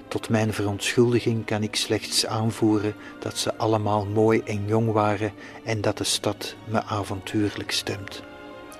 Tot 0.08 0.28
mijn 0.28 0.52
verontschuldiging 0.52 1.44
kan 1.44 1.62
ik 1.62 1.76
slechts 1.76 2.26
aanvoeren 2.26 2.94
dat 3.20 3.38
ze 3.38 3.56
allemaal 3.56 4.06
mooi 4.06 4.42
en 4.44 4.66
jong 4.66 4.92
waren 4.92 5.32
en 5.64 5.80
dat 5.80 5.98
de 5.98 6.04
stad 6.04 6.54
me 6.64 6.82
avontuurlijk 6.82 7.70
stemt. 7.70 8.22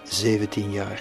17 0.04 0.72
jaar. 0.72 1.00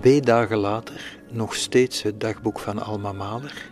Twee 0.00 0.20
dagen 0.20 0.56
later, 0.56 1.18
nog 1.30 1.54
steeds 1.54 2.02
het 2.02 2.20
dagboek 2.20 2.58
van 2.58 2.82
Alma 2.82 3.12
Mahler. 3.12 3.70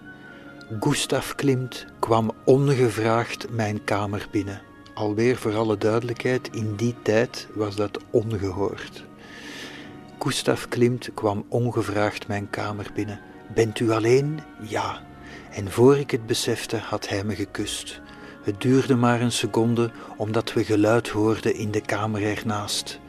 Gustav 0.81 1.35
Klimt 1.35 1.87
kwam 1.99 2.31
ongevraagd 2.45 3.51
mijn 3.51 3.85
kamer 3.85 4.29
binnen. 4.31 4.61
Alweer 4.95 5.37
voor 5.37 5.57
alle 5.57 5.79
duidelijkheid, 5.79 6.51
in 6.53 6.75
die 6.77 6.95
tijd 7.03 7.49
was 7.55 7.77
dat 7.77 7.99
ongehoord. 8.11 9.05
Gustav 10.19 10.65
Klimt 10.69 11.11
kwam 11.15 11.45
ongevraagd 11.49 12.27
mijn 12.27 12.51
kamer 12.51 12.91
binnen. 12.95 13.21
Bent 13.55 13.81
u 13.81 13.91
alleen? 13.91 14.41
Ja. 14.61 15.03
En 15.51 15.71
voor 15.71 15.99
ik 15.99 16.11
het 16.11 16.27
besefte, 16.27 16.77
had 16.77 17.09
hij 17.09 17.25
me 17.25 17.35
gekust. 17.35 18.01
Het 18.43 18.61
duurde 18.61 18.97
maar 18.97 19.21
een 19.21 19.33
seconde, 19.33 19.91
omdat 20.17 20.53
we 20.53 20.65
geluid 20.65 21.09
hoorden 21.09 21.55
in 21.55 21.71
de 21.71 21.81
kamer 21.81 22.23
ernaast. 22.23 23.01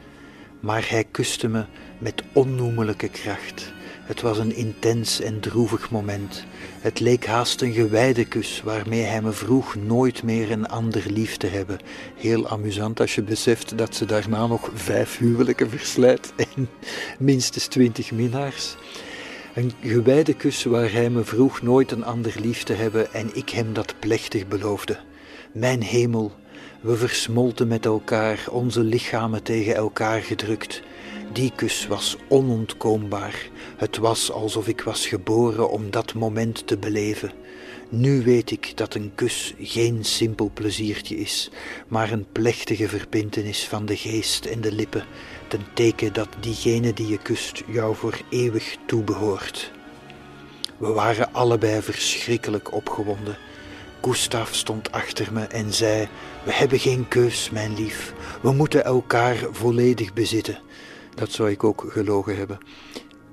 Maar 0.60 0.86
hij 0.88 1.04
kuste 1.10 1.48
me 1.48 1.64
met 1.98 2.22
onnoemelijke 2.32 3.08
kracht. 3.08 3.72
Het 4.10 4.20
was 4.20 4.38
een 4.38 4.54
intens 4.54 5.20
en 5.20 5.40
droevig 5.40 5.90
moment. 5.90 6.44
Het 6.80 7.00
leek 7.00 7.26
haast 7.26 7.60
een 7.60 7.72
gewijde 7.72 8.24
kus 8.24 8.62
waarmee 8.64 9.02
hij 9.02 9.22
me 9.22 9.32
vroeg 9.32 9.74
nooit 9.74 10.22
meer 10.22 10.50
een 10.50 10.68
ander 10.68 11.02
lief 11.10 11.36
te 11.36 11.46
hebben. 11.46 11.78
Heel 12.16 12.48
amusant 12.48 13.00
als 13.00 13.14
je 13.14 13.22
beseft 13.22 13.78
dat 13.78 13.94
ze 13.94 14.04
daarna 14.04 14.46
nog 14.46 14.70
vijf 14.74 15.18
huwelijken 15.18 15.70
verslijt 15.70 16.32
en 16.54 16.68
minstens 17.18 17.66
twintig 17.66 18.10
minnaars. 18.12 18.76
Een 19.54 19.72
gewijde 19.82 20.34
kus 20.34 20.64
waar 20.64 20.92
hij 20.92 21.10
me 21.10 21.24
vroeg 21.24 21.62
nooit 21.62 21.90
een 21.90 22.04
ander 22.04 22.34
lief 22.40 22.62
te 22.62 22.72
hebben 22.72 23.12
en 23.12 23.30
ik 23.32 23.48
hem 23.48 23.72
dat 23.72 23.94
plechtig 23.98 24.48
beloofde. 24.48 24.98
Mijn 25.52 25.82
hemel, 25.82 26.32
we 26.80 26.96
versmolten 26.96 27.68
met 27.68 27.84
elkaar, 27.84 28.44
onze 28.50 28.80
lichamen 28.80 29.42
tegen 29.42 29.74
elkaar 29.74 30.20
gedrukt. 30.20 30.82
Die 31.32 31.52
kus 31.54 31.86
was 31.86 32.16
onontkoombaar. 32.28 33.48
Het 33.76 33.96
was 33.96 34.32
alsof 34.32 34.68
ik 34.68 34.80
was 34.80 35.06
geboren 35.06 35.70
om 35.70 35.90
dat 35.90 36.14
moment 36.14 36.66
te 36.66 36.78
beleven. 36.78 37.32
Nu 37.88 38.22
weet 38.22 38.50
ik 38.50 38.72
dat 38.76 38.94
een 38.94 39.12
kus 39.14 39.54
geen 39.58 40.04
simpel 40.04 40.50
pleziertje 40.54 41.16
is, 41.16 41.50
maar 41.88 42.12
een 42.12 42.26
plechtige 42.32 42.88
verbintenis 42.88 43.64
van 43.64 43.86
de 43.86 43.96
geest 43.96 44.44
en 44.44 44.60
de 44.60 44.72
lippen, 44.72 45.04
ten 45.48 45.60
teken 45.74 46.12
dat 46.12 46.28
diegene 46.40 46.92
die 46.92 47.08
je 47.08 47.18
kust 47.18 47.62
jou 47.66 47.96
voor 47.96 48.20
eeuwig 48.30 48.76
toebehoort. 48.86 49.70
We 50.76 50.88
waren 50.88 51.32
allebei 51.32 51.82
verschrikkelijk 51.82 52.72
opgewonden. 52.72 53.36
Gustav 54.02 54.52
stond 54.52 54.92
achter 54.92 55.32
me 55.32 55.42
en 55.42 55.72
zei: 55.72 56.08
We 56.44 56.52
hebben 56.52 56.78
geen 56.78 57.08
keus, 57.08 57.50
mijn 57.50 57.74
lief. 57.74 58.14
We 58.42 58.52
moeten 58.52 58.84
elkaar 58.84 59.46
volledig 59.50 60.12
bezitten. 60.12 60.58
Dat 61.14 61.32
zou 61.32 61.50
ik 61.50 61.64
ook 61.64 61.84
gelogen 61.88 62.36
hebben. 62.36 62.58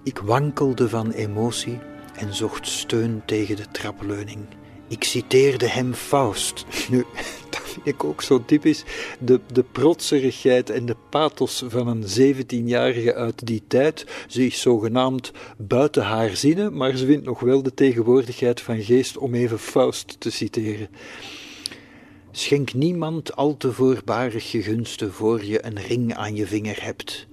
Ik 0.03 0.17
wankelde 0.17 0.89
van 0.89 1.11
emotie 1.11 1.79
en 2.15 2.33
zocht 2.33 2.67
steun 2.67 3.21
tegen 3.25 3.55
de 3.55 3.65
trapleuning. 3.71 4.45
Ik 4.87 5.03
citeerde 5.03 5.69
hem 5.69 5.93
Faust. 5.93 6.65
Nu, 6.89 7.05
dat 7.49 7.61
vind 7.63 7.87
ik 7.87 8.03
ook 8.03 8.21
zo 8.21 8.45
typisch. 8.45 8.83
De, 9.19 9.39
de 9.53 9.63
protserigheid 9.63 10.69
en 10.69 10.85
de 10.85 10.95
pathos 11.09 11.63
van 11.67 11.87
een 11.87 12.03
17-jarige 12.03 13.13
uit 13.13 13.47
die 13.47 13.63
tijd. 13.67 14.05
Ze 14.27 14.45
is 14.45 14.61
zogenaamd 14.61 15.31
buiten 15.57 16.03
haar 16.03 16.35
zinnen, 16.35 16.77
maar 16.77 16.95
ze 16.95 17.05
vindt 17.05 17.25
nog 17.25 17.39
wel 17.39 17.63
de 17.63 17.73
tegenwoordigheid 17.73 18.61
van 18.61 18.81
geest 18.81 19.17
om 19.17 19.33
even 19.33 19.59
Faust 19.59 20.19
te 20.19 20.29
citeren. 20.29 20.89
Schenk 22.37 22.73
niemand 22.73 23.35
al 23.35 23.57
te 23.57 23.73
voorbarig 23.73 24.51
je 24.51 24.61
gunsten 24.61 25.13
voor 25.13 25.45
je 25.45 25.65
een 25.65 25.81
ring 25.81 26.15
aan 26.15 26.35
je 26.35 26.47
vinger 26.47 26.83
hebt. 26.83 27.27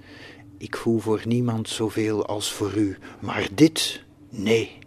Ik 0.59 0.77
voel 0.77 0.99
voor 0.99 1.23
niemand 1.25 1.69
zoveel 1.69 2.27
als 2.27 2.53
voor 2.53 2.75
u, 2.75 2.99
maar 3.21 3.49
dit, 3.55 4.03
nee. 4.31 4.79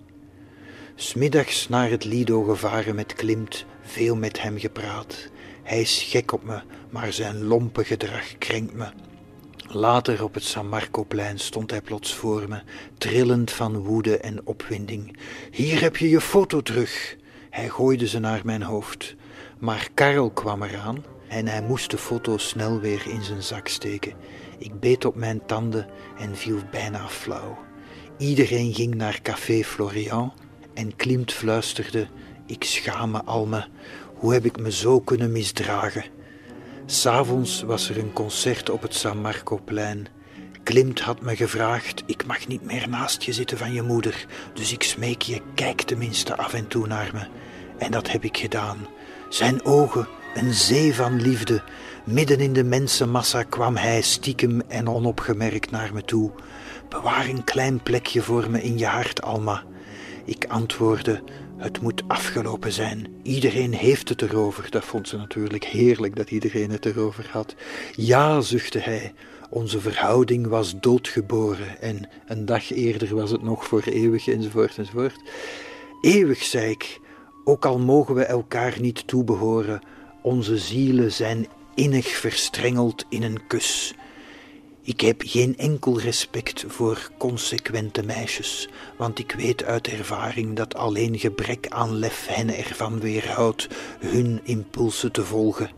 Smiddags 0.95 1.69
naar 1.69 1.89
het 1.89 2.05
Lido 2.05 2.43
gevaren 2.43 2.95
met 2.95 3.13
Klimt, 3.13 3.65
veel 3.81 4.15
met 4.15 4.41
hem 4.41 4.59
gepraat. 4.59 5.29
Hij 5.63 5.81
is 5.81 6.01
gek 6.01 6.31
op 6.31 6.43
me, 6.43 6.61
maar 6.89 7.13
zijn 7.13 7.43
lompe 7.43 7.83
gedrag 7.83 8.37
krenkt 8.37 8.73
me. 8.73 8.87
Later 9.67 10.23
op 10.23 10.33
het 10.33 10.43
San 10.43 10.69
Marcoplein 10.69 11.39
stond 11.39 11.71
hij 11.71 11.81
plots 11.81 12.13
voor 12.13 12.49
me, 12.49 12.61
trillend 12.97 13.51
van 13.51 13.77
woede 13.77 14.17
en 14.17 14.45
opwinding. 14.45 15.17
Hier 15.51 15.81
heb 15.81 15.97
je 15.97 16.09
je 16.09 16.21
foto 16.21 16.61
terug. 16.61 17.17
Hij 17.49 17.69
gooide 17.69 18.07
ze 18.07 18.19
naar 18.19 18.41
mijn 18.43 18.63
hoofd. 18.63 19.15
Maar 19.59 19.89
Karel 19.93 20.29
kwam 20.29 20.63
eraan 20.63 21.03
en 21.27 21.47
hij 21.47 21.61
moest 21.61 21.91
de 21.91 21.97
foto 21.97 22.37
snel 22.37 22.79
weer 22.79 23.07
in 23.07 23.23
zijn 23.23 23.43
zak 23.43 23.67
steken. 23.67 24.13
Ik 24.57 24.79
beet 24.79 25.05
op 25.05 25.15
mijn 25.15 25.45
tanden 25.45 25.87
en 26.17 26.35
viel 26.35 26.59
bijna 26.71 27.07
flauw. 27.07 27.57
Iedereen 28.17 28.73
ging 28.73 28.95
naar 28.95 29.19
Café 29.21 29.63
Florian 29.63 30.33
en 30.73 30.95
Klimt 30.95 31.33
fluisterde: 31.33 32.07
Ik 32.45 32.63
schaam 32.63 33.11
me 33.11 33.23
al. 33.23 33.47
Hoe 34.13 34.33
heb 34.33 34.45
ik 34.45 34.59
me 34.59 34.71
zo 34.71 34.99
kunnen 34.99 35.31
misdragen? 35.31 36.05
S'avonds 36.85 37.61
was 37.61 37.89
er 37.89 37.97
een 37.97 38.13
concert 38.13 38.69
op 38.69 38.81
het 38.81 38.93
San 38.93 39.17
Marcoplein. 39.21 40.07
Klimt 40.63 40.99
had 40.99 41.21
me 41.21 41.35
gevraagd: 41.35 42.03
Ik 42.05 42.25
mag 42.25 42.47
niet 42.47 42.63
meer 42.63 42.89
naast 42.89 43.23
je 43.23 43.33
zitten 43.33 43.57
van 43.57 43.73
je 43.73 43.81
moeder, 43.81 44.25
dus 44.53 44.71
ik 44.71 44.83
smeek 44.83 45.21
je, 45.21 45.41
kijk 45.53 45.81
tenminste 45.81 46.37
af 46.37 46.53
en 46.53 46.67
toe 46.67 46.87
naar 46.87 47.09
me. 47.13 47.27
En 47.77 47.91
dat 47.91 48.11
heb 48.11 48.23
ik 48.23 48.37
gedaan. 48.37 48.77
Zijn 49.29 49.65
ogen, 49.65 50.07
een 50.35 50.53
zee 50.53 50.95
van 50.95 51.21
liefde. 51.21 51.61
Midden 52.05 52.39
in 52.39 52.53
de 52.53 52.63
mensenmassa 52.63 53.43
kwam 53.43 53.75
hij 53.75 54.01
stiekem 54.01 54.61
en 54.67 54.89
onopgemerkt 54.89 55.71
naar 55.71 55.93
me 55.93 56.03
toe. 56.03 56.31
Bewaar 56.89 57.29
een 57.29 57.43
klein 57.43 57.83
plekje 57.83 58.21
voor 58.21 58.49
me 58.49 58.61
in 58.61 58.77
je 58.77 58.85
hart, 58.85 59.21
Alma. 59.21 59.63
Ik 60.25 60.45
antwoordde: 60.47 61.23
Het 61.57 61.81
moet 61.81 62.03
afgelopen 62.07 62.71
zijn. 62.71 63.07
Iedereen 63.23 63.73
heeft 63.73 64.09
het 64.09 64.21
erover. 64.21 64.71
Dat 64.71 64.85
vond 64.85 65.07
ze 65.07 65.17
natuurlijk 65.17 65.63
heerlijk 65.63 66.15
dat 66.15 66.31
iedereen 66.31 66.71
het 66.71 66.85
erover 66.85 67.29
had. 67.31 67.55
Ja, 67.95 68.41
zuchtte 68.41 68.79
hij. 68.79 69.13
Onze 69.49 69.79
verhouding 69.79 70.47
was 70.47 70.79
doodgeboren 70.79 71.81
en 71.81 72.09
een 72.27 72.45
dag 72.45 72.71
eerder 72.71 73.15
was 73.15 73.31
het 73.31 73.43
nog 73.43 73.65
voor 73.65 73.81
eeuwig 73.85 74.27
enzovoort 74.27 74.77
enzovoort. 74.77 75.21
Eeuwig, 76.01 76.43
zei 76.43 76.69
ik, 76.69 76.99
ook 77.47 77.65
al 77.65 77.79
mogen 77.79 78.15
we 78.15 78.23
elkaar 78.23 78.75
niet 78.79 79.07
toebehoren, 79.07 79.81
onze 80.21 80.57
zielen 80.57 81.11
zijn 81.11 81.47
innig 81.75 82.07
verstrengeld 82.07 83.05
in 83.09 83.23
een 83.23 83.47
kus. 83.47 83.93
Ik 84.81 85.01
heb 85.01 85.21
geen 85.25 85.57
enkel 85.57 85.99
respect 85.99 86.65
voor 86.67 87.09
consequente 87.17 88.03
meisjes, 88.03 88.69
want 88.97 89.19
ik 89.19 89.31
weet 89.31 89.63
uit 89.63 89.87
ervaring 89.87 90.55
dat 90.55 90.75
alleen 90.75 91.19
gebrek 91.19 91.67
aan 91.69 91.95
lef 91.95 92.27
hen 92.27 92.55
ervan 92.57 92.99
weerhoudt 92.99 93.67
hun 93.99 94.39
impulsen 94.43 95.11
te 95.11 95.23
volgen. 95.23 95.69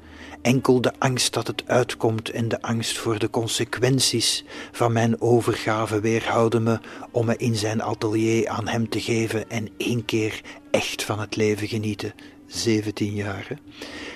Enkel 0.42 0.82
de 0.82 0.94
angst 0.98 1.34
dat 1.34 1.48
het 1.48 1.64
uitkomt 1.66 2.30
en 2.30 2.48
de 2.48 2.62
angst 2.62 2.98
voor 2.98 3.20
de 3.20 3.30
consequenties 3.30 4.44
van 4.72 4.92
mijn 4.92 5.22
overgave 5.22 6.00
weerhouden 6.00 6.64
me 6.64 6.80
om 7.12 7.26
me 7.26 7.38
in 7.38 7.56
zijn 7.56 7.82
atelier 7.82 8.48
aan 8.48 8.68
hem 8.68 8.90
te 8.90 9.02
geven 9.02 9.50
en 9.50 9.70
één 9.78 10.06
keer 10.06 10.42
echt 10.72 11.04
van 11.04 11.20
het 11.20 11.36
leven 11.36 11.68
genieten. 11.68 12.14
17 12.48 13.14
jaar. 13.14 13.60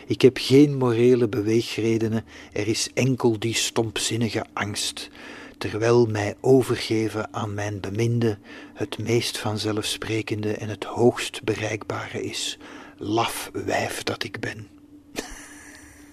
Ik 0.08 0.22
heb 0.22 0.38
geen 0.42 0.78
morele 0.78 1.28
beweegredenen, 1.28 2.26
er 2.52 2.68
is 2.68 2.90
enkel 2.94 3.40
die 3.40 3.56
stompzinnige 3.56 4.46
angst, 4.54 5.10
terwijl 5.58 6.06
mij 6.06 6.36
overgeven 6.42 7.34
aan 7.34 7.54
mijn 7.54 7.80
beminde 7.80 8.38
het 8.74 8.98
meest 8.98 9.38
vanzelfsprekende 9.38 10.54
en 10.54 10.70
het 10.70 10.84
hoogst 10.84 11.44
bereikbare 11.44 12.24
is. 12.24 12.58
Laf 12.98 13.50
wijf 13.54 14.04
dat 14.04 14.24
ik 14.24 14.40
ben. 14.40 14.73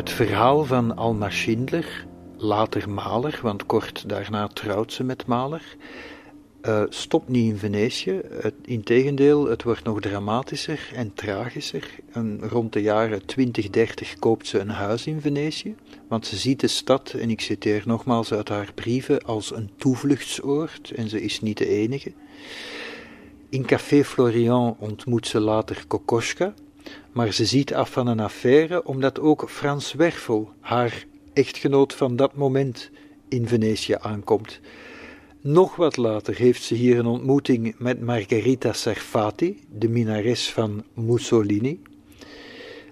Het 0.00 0.10
verhaal 0.10 0.64
van 0.64 0.96
Alma 0.96 1.30
Schindler, 1.30 2.06
later 2.36 2.90
Maler, 2.90 3.38
want 3.42 3.66
kort 3.66 4.08
daarna 4.08 4.46
trouwt 4.46 4.92
ze 4.92 5.04
met 5.04 5.26
Maler, 5.26 5.76
uh, 6.62 6.82
stopt 6.88 7.28
niet 7.28 7.52
in 7.52 7.58
Venetië. 7.58 8.20
Het, 8.30 8.54
integendeel, 8.64 9.48
het 9.48 9.62
wordt 9.62 9.84
nog 9.84 10.00
dramatischer 10.00 10.90
en 10.94 11.14
tragischer. 11.14 11.88
En 12.12 12.40
rond 12.48 12.72
de 12.72 12.82
jaren 12.82 13.26
2030 13.26 14.18
koopt 14.18 14.46
ze 14.46 14.58
een 14.58 14.70
huis 14.70 15.06
in 15.06 15.20
Venetië, 15.20 15.74
want 16.08 16.26
ze 16.26 16.36
ziet 16.36 16.60
de 16.60 16.68
stad, 16.68 17.10
en 17.12 17.30
ik 17.30 17.40
citeer 17.40 17.82
nogmaals 17.86 18.32
uit 18.32 18.48
haar 18.48 18.72
brieven, 18.74 19.22
als 19.22 19.54
een 19.54 19.70
toevluchtsoord, 19.76 20.90
en 20.90 21.08
ze 21.08 21.22
is 21.22 21.40
niet 21.40 21.58
de 21.58 21.68
enige. 21.68 22.12
In 23.48 23.66
Café 23.66 24.04
Florian 24.04 24.76
ontmoet 24.78 25.26
ze 25.26 25.40
later 25.40 25.84
Kokoschka, 25.86 26.54
maar 27.12 27.32
ze 27.32 27.44
ziet 27.44 27.74
af 27.74 27.90
van 27.90 28.06
een 28.06 28.20
affaire 28.20 28.84
omdat 28.84 29.20
ook 29.20 29.50
Frans 29.50 29.92
Werfel, 29.92 30.50
haar 30.60 31.04
echtgenoot 31.32 31.94
van 31.94 32.16
dat 32.16 32.34
moment, 32.34 32.90
in 33.28 33.48
Venetië 33.48 33.96
aankomt. 34.00 34.60
Nog 35.40 35.76
wat 35.76 35.96
later 35.96 36.36
heeft 36.36 36.62
ze 36.62 36.74
hier 36.74 36.98
een 36.98 37.06
ontmoeting 37.06 37.74
met 37.78 38.00
Margherita 38.00 38.72
Sarfati, 38.72 39.60
de 39.68 39.88
minares 39.88 40.50
van 40.50 40.84
Mussolini. 40.94 41.82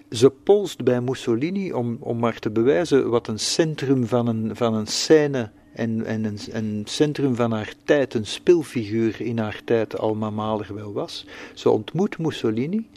Ze 0.09 0.29
polst 0.29 0.83
bij 0.83 1.01
Mussolini 1.01 1.73
om, 1.73 1.97
om 1.99 2.19
maar 2.19 2.39
te 2.39 2.49
bewijzen 2.49 3.09
wat 3.09 3.27
een 3.27 3.39
centrum 3.39 4.05
van 4.05 4.27
een, 4.27 4.55
van 4.55 4.73
een 4.73 4.87
scène 4.87 5.51
en, 5.73 6.05
en 6.05 6.23
een, 6.23 6.39
een 6.51 6.81
centrum 6.85 7.35
van 7.35 7.51
haar 7.51 7.73
tijd, 7.83 8.13
een 8.13 8.25
spilfiguur 8.25 9.21
in 9.21 9.37
haar 9.37 9.61
tijd, 9.65 9.97
Alma 9.97 10.29
Mahler 10.29 10.75
wel 10.75 10.93
was. 10.93 11.25
Ze 11.53 11.69
ontmoet 11.69 12.17
Mussolini, 12.17 12.87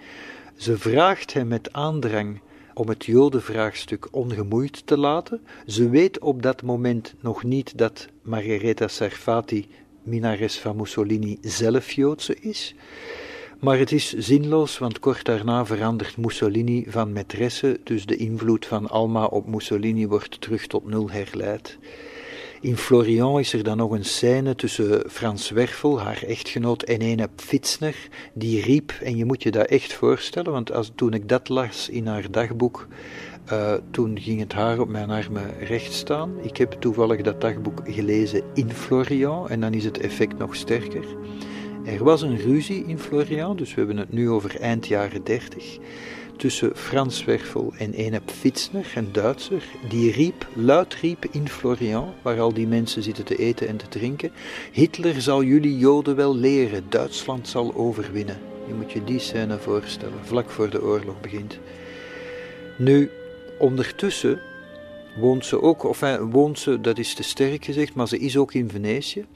ze 0.62 0.78
vraagt 0.78 1.32
hem 1.32 1.48
met 1.48 1.72
aandrang 1.72 2.40
om 2.74 2.88
het 2.88 3.04
Jodenvraagstuk 3.04 4.08
ongemoeid 4.10 4.86
te 4.86 4.98
laten. 4.98 5.40
Ze 5.66 5.88
weet 5.88 6.18
op 6.18 6.42
dat 6.42 6.62
moment 6.62 7.14
nog 7.20 7.42
niet 7.44 7.78
dat 7.78 8.06
Margherita 8.22 8.88
Sarfati, 8.88 9.68
minares 10.02 10.58
van 10.58 10.76
Mussolini, 10.76 11.38
zelf 11.40 11.92
Joodse 11.92 12.36
is. 12.40 12.74
Maar 13.60 13.78
het 13.78 13.92
is 13.92 14.12
zinloos, 14.12 14.78
want 14.78 14.98
kort 14.98 15.24
daarna 15.24 15.66
verandert 15.66 16.16
Mussolini 16.16 16.84
van 16.88 17.12
maîtresse, 17.12 17.82
dus 17.84 18.06
de 18.06 18.16
invloed 18.16 18.66
van 18.66 18.88
Alma 18.88 19.24
op 19.24 19.46
Mussolini 19.46 20.06
wordt 20.06 20.40
terug 20.40 20.66
tot 20.66 20.86
nul 20.86 21.10
herleid. 21.10 21.78
In 22.62 22.76
Florian 22.76 23.38
is 23.38 23.52
er 23.52 23.62
dan 23.62 23.76
nog 23.76 23.90
een 23.90 24.04
scène 24.04 24.54
tussen 24.54 25.10
Frans 25.10 25.50
Werfel, 25.50 26.00
haar 26.00 26.22
echtgenoot, 26.22 26.82
en 26.82 27.02
een 27.02 27.28
Pfitzner, 27.34 28.08
die 28.34 28.62
riep, 28.62 28.92
en 29.02 29.16
je 29.16 29.24
moet 29.24 29.42
je 29.42 29.50
dat 29.50 29.66
echt 29.66 29.92
voorstellen, 29.92 30.52
want 30.52 30.72
als, 30.72 30.92
toen 30.94 31.12
ik 31.12 31.28
dat 31.28 31.48
las 31.48 31.88
in 31.88 32.06
haar 32.06 32.30
dagboek, 32.30 32.86
uh, 33.52 33.74
toen 33.90 34.20
ging 34.20 34.40
het 34.40 34.52
haar 34.52 34.80
op 34.80 34.88
mijn 34.88 35.10
armen 35.10 35.58
recht 35.58 35.92
staan. 35.92 36.32
Ik 36.42 36.56
heb 36.56 36.72
toevallig 36.72 37.20
dat 37.22 37.40
dagboek 37.40 37.80
gelezen 37.84 38.42
in 38.54 38.70
Florian, 38.70 39.48
en 39.48 39.60
dan 39.60 39.74
is 39.74 39.84
het 39.84 39.98
effect 39.98 40.38
nog 40.38 40.56
sterker. 40.56 41.04
Er 41.84 42.04
was 42.04 42.22
een 42.22 42.36
ruzie 42.36 42.84
in 42.86 42.98
Florian, 42.98 43.56
dus 43.56 43.74
we 43.74 43.80
hebben 43.80 43.96
het 43.96 44.12
nu 44.12 44.30
over 44.30 44.60
eind 44.60 44.86
jaren 44.86 45.24
dertig 45.24 45.78
tussen 46.36 46.76
Frans 46.76 47.24
Werfel 47.24 47.72
en 47.78 47.92
Enep 47.92 48.30
Fitzner, 48.30 48.92
een 48.94 49.12
Duitser, 49.12 49.62
die 49.88 50.12
riep, 50.12 50.46
luid 50.54 50.94
riep 50.94 51.24
in 51.30 51.48
Florian, 51.48 52.12
waar 52.22 52.40
al 52.40 52.52
die 52.52 52.66
mensen 52.66 53.02
zitten 53.02 53.24
te 53.24 53.36
eten 53.36 53.68
en 53.68 53.76
te 53.76 53.88
drinken, 53.88 54.32
Hitler 54.72 55.20
zal 55.20 55.42
jullie 55.42 55.78
Joden 55.78 56.16
wel 56.16 56.36
leren, 56.36 56.84
Duitsland 56.88 57.48
zal 57.48 57.74
overwinnen. 57.74 58.38
Je 58.66 58.74
moet 58.74 58.92
je 58.92 59.04
die 59.04 59.18
scène 59.18 59.58
voorstellen, 59.58 60.18
vlak 60.22 60.50
voor 60.50 60.70
de 60.70 60.82
oorlog 60.82 61.20
begint. 61.20 61.58
Nu, 62.78 63.10
ondertussen 63.58 64.40
woont 65.16 65.46
ze 65.46 65.62
ook, 65.62 65.84
of 65.84 66.00
woont 66.30 66.58
ze, 66.58 66.80
dat 66.80 66.98
is 66.98 67.14
te 67.14 67.22
sterk 67.22 67.64
gezegd, 67.64 67.94
maar 67.94 68.08
ze 68.08 68.18
is 68.18 68.36
ook 68.36 68.54
in 68.54 68.70
Venetië, 68.70 69.26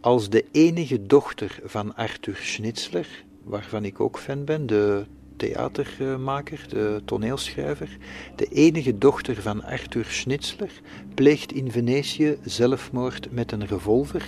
als 0.00 0.28
de 0.28 0.44
enige 0.52 1.06
dochter 1.06 1.58
van 1.64 1.94
Arthur 1.96 2.36
Schnitzler, 2.36 3.24
waarvan 3.44 3.84
ik 3.84 4.00
ook 4.00 4.18
fan 4.18 4.44
ben, 4.44 4.66
de 4.66 5.04
theatermaker, 5.42 6.64
de 6.68 7.02
toneelschrijver, 7.04 7.96
de 8.36 8.46
enige 8.46 8.98
dochter 8.98 9.42
van 9.42 9.64
Arthur 9.64 10.04
Schnitzler, 10.04 10.70
pleegt 11.14 11.52
in 11.52 11.70
Venetië 11.70 12.38
zelfmoord 12.44 13.32
met 13.32 13.52
een 13.52 13.66
revolver, 13.66 14.26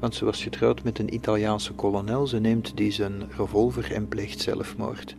want 0.00 0.14
ze 0.14 0.24
was 0.24 0.42
getrouwd 0.42 0.82
met 0.82 0.98
een 0.98 1.14
Italiaanse 1.14 1.72
kolonel. 1.72 2.26
Ze 2.26 2.38
neemt 2.38 2.76
die 2.76 2.90
zijn 2.90 3.22
revolver 3.36 3.92
en 3.92 4.08
pleegt 4.08 4.40
zelfmoord. 4.40 5.16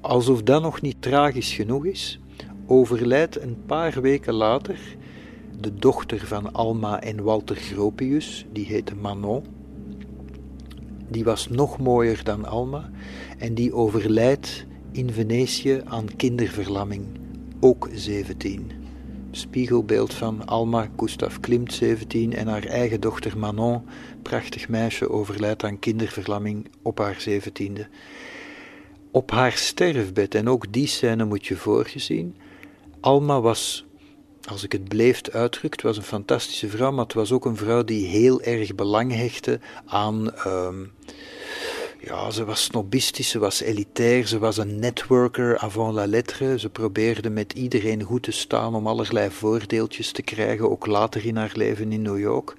Alsof 0.00 0.42
dat 0.42 0.62
nog 0.62 0.80
niet 0.80 1.02
tragisch 1.02 1.52
genoeg 1.52 1.84
is, 1.84 2.20
overlijdt 2.66 3.40
een 3.40 3.62
paar 3.66 4.00
weken 4.00 4.34
later 4.34 4.78
de 5.60 5.74
dochter 5.74 6.26
van 6.26 6.52
Alma 6.52 7.00
en 7.00 7.22
Walter 7.22 7.56
Gropius, 7.56 8.46
die 8.52 8.66
heette 8.66 8.94
Manon. 8.94 9.44
Die 11.08 11.24
was 11.24 11.48
nog 11.48 11.78
mooier 11.78 12.24
dan 12.24 12.44
Alma 12.44 12.90
en 13.42 13.54
die 13.54 13.74
overlijdt 13.74 14.64
in 14.92 15.12
Venetië 15.12 15.80
aan 15.84 16.16
kinderverlamming, 16.16 17.06
ook 17.60 17.88
17. 17.92 18.70
Spiegelbeeld 19.30 20.14
van 20.14 20.46
Alma 20.46 20.90
Gustav 20.96 21.36
Klimt 21.40 21.72
17 21.72 22.34
en 22.34 22.46
haar 22.46 22.64
eigen 22.64 23.00
dochter 23.00 23.38
Manon, 23.38 23.82
prachtig 24.22 24.68
meisje, 24.68 25.10
overlijdt 25.10 25.64
aan 25.64 25.78
kinderverlamming 25.78 26.70
op 26.82 26.98
haar 26.98 27.24
17e. 27.28 27.86
Op 29.10 29.30
haar 29.30 29.52
sterfbed, 29.52 30.34
en 30.34 30.48
ook 30.48 30.72
die 30.72 30.86
scène 30.86 31.24
moet 31.24 31.46
je 31.46 31.56
voorgezien, 31.56 32.36
Alma 33.00 33.40
was, 33.40 33.86
als 34.48 34.64
ik 34.64 34.72
het 34.72 34.88
bleef 34.88 35.28
uitdrukt, 35.28 35.82
was 35.82 35.96
een 35.96 36.02
fantastische 36.02 36.68
vrouw, 36.68 36.92
maar 36.92 37.04
het 37.04 37.14
was 37.14 37.32
ook 37.32 37.44
een 37.44 37.56
vrouw 37.56 37.84
die 37.84 38.06
heel 38.06 38.42
erg 38.42 38.74
belang 38.74 39.14
hechtte 39.14 39.60
aan. 39.86 40.32
Uh, 40.46 40.68
ja, 42.04 42.30
ze 42.30 42.44
was 42.44 42.62
snobistisch, 42.62 43.28
ze 43.28 43.38
was 43.38 43.60
elitair, 43.60 44.26
ze 44.26 44.38
was 44.38 44.56
een 44.56 44.78
networker 44.78 45.58
avant 45.58 45.94
la 45.94 46.06
lettre. 46.06 46.58
Ze 46.58 46.68
probeerde 46.68 47.30
met 47.30 47.52
iedereen 47.52 48.02
goed 48.02 48.22
te 48.22 48.30
staan 48.30 48.74
om 48.74 48.86
allerlei 48.86 49.30
voordeeltjes 49.30 50.12
te 50.12 50.22
krijgen, 50.22 50.70
ook 50.70 50.86
later 50.86 51.26
in 51.26 51.36
haar 51.36 51.52
leven 51.54 51.92
in 51.92 52.02
New 52.02 52.18
York. 52.18 52.56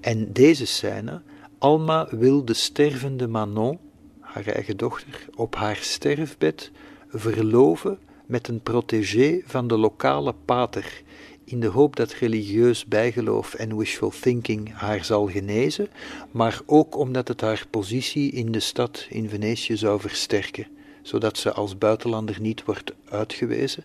En 0.00 0.32
deze 0.32 0.66
scène, 0.66 1.22
Alma 1.58 2.08
wil 2.10 2.44
de 2.44 2.54
stervende 2.54 3.26
Manon, 3.26 3.78
haar 4.20 4.46
eigen 4.46 4.76
dochter, 4.76 5.26
op 5.34 5.54
haar 5.54 5.76
sterfbed 5.76 6.70
verloven 7.08 7.98
met 8.26 8.48
een 8.48 8.60
protégé 8.60 9.40
van 9.44 9.68
de 9.68 9.78
lokale 9.78 10.34
pater 10.44 11.02
in 11.44 11.60
de 11.60 11.66
hoop 11.66 11.96
dat 11.96 12.12
religieus 12.12 12.86
bijgeloof 12.86 13.54
en 13.54 13.76
wishful 13.76 14.12
thinking 14.20 14.72
haar 14.72 15.04
zal 15.04 15.28
genezen, 15.28 15.88
maar 16.30 16.60
ook 16.66 16.96
omdat 16.96 17.28
het 17.28 17.40
haar 17.40 17.66
positie 17.70 18.30
in 18.30 18.52
de 18.52 18.60
stad 18.60 19.06
in 19.08 19.28
Venetië 19.28 19.76
zou 19.76 20.00
versterken, 20.00 20.66
zodat 21.02 21.38
ze 21.38 21.52
als 21.52 21.78
buitenlander 21.78 22.40
niet 22.40 22.64
wordt 22.64 22.92
uitgewezen 23.08 23.84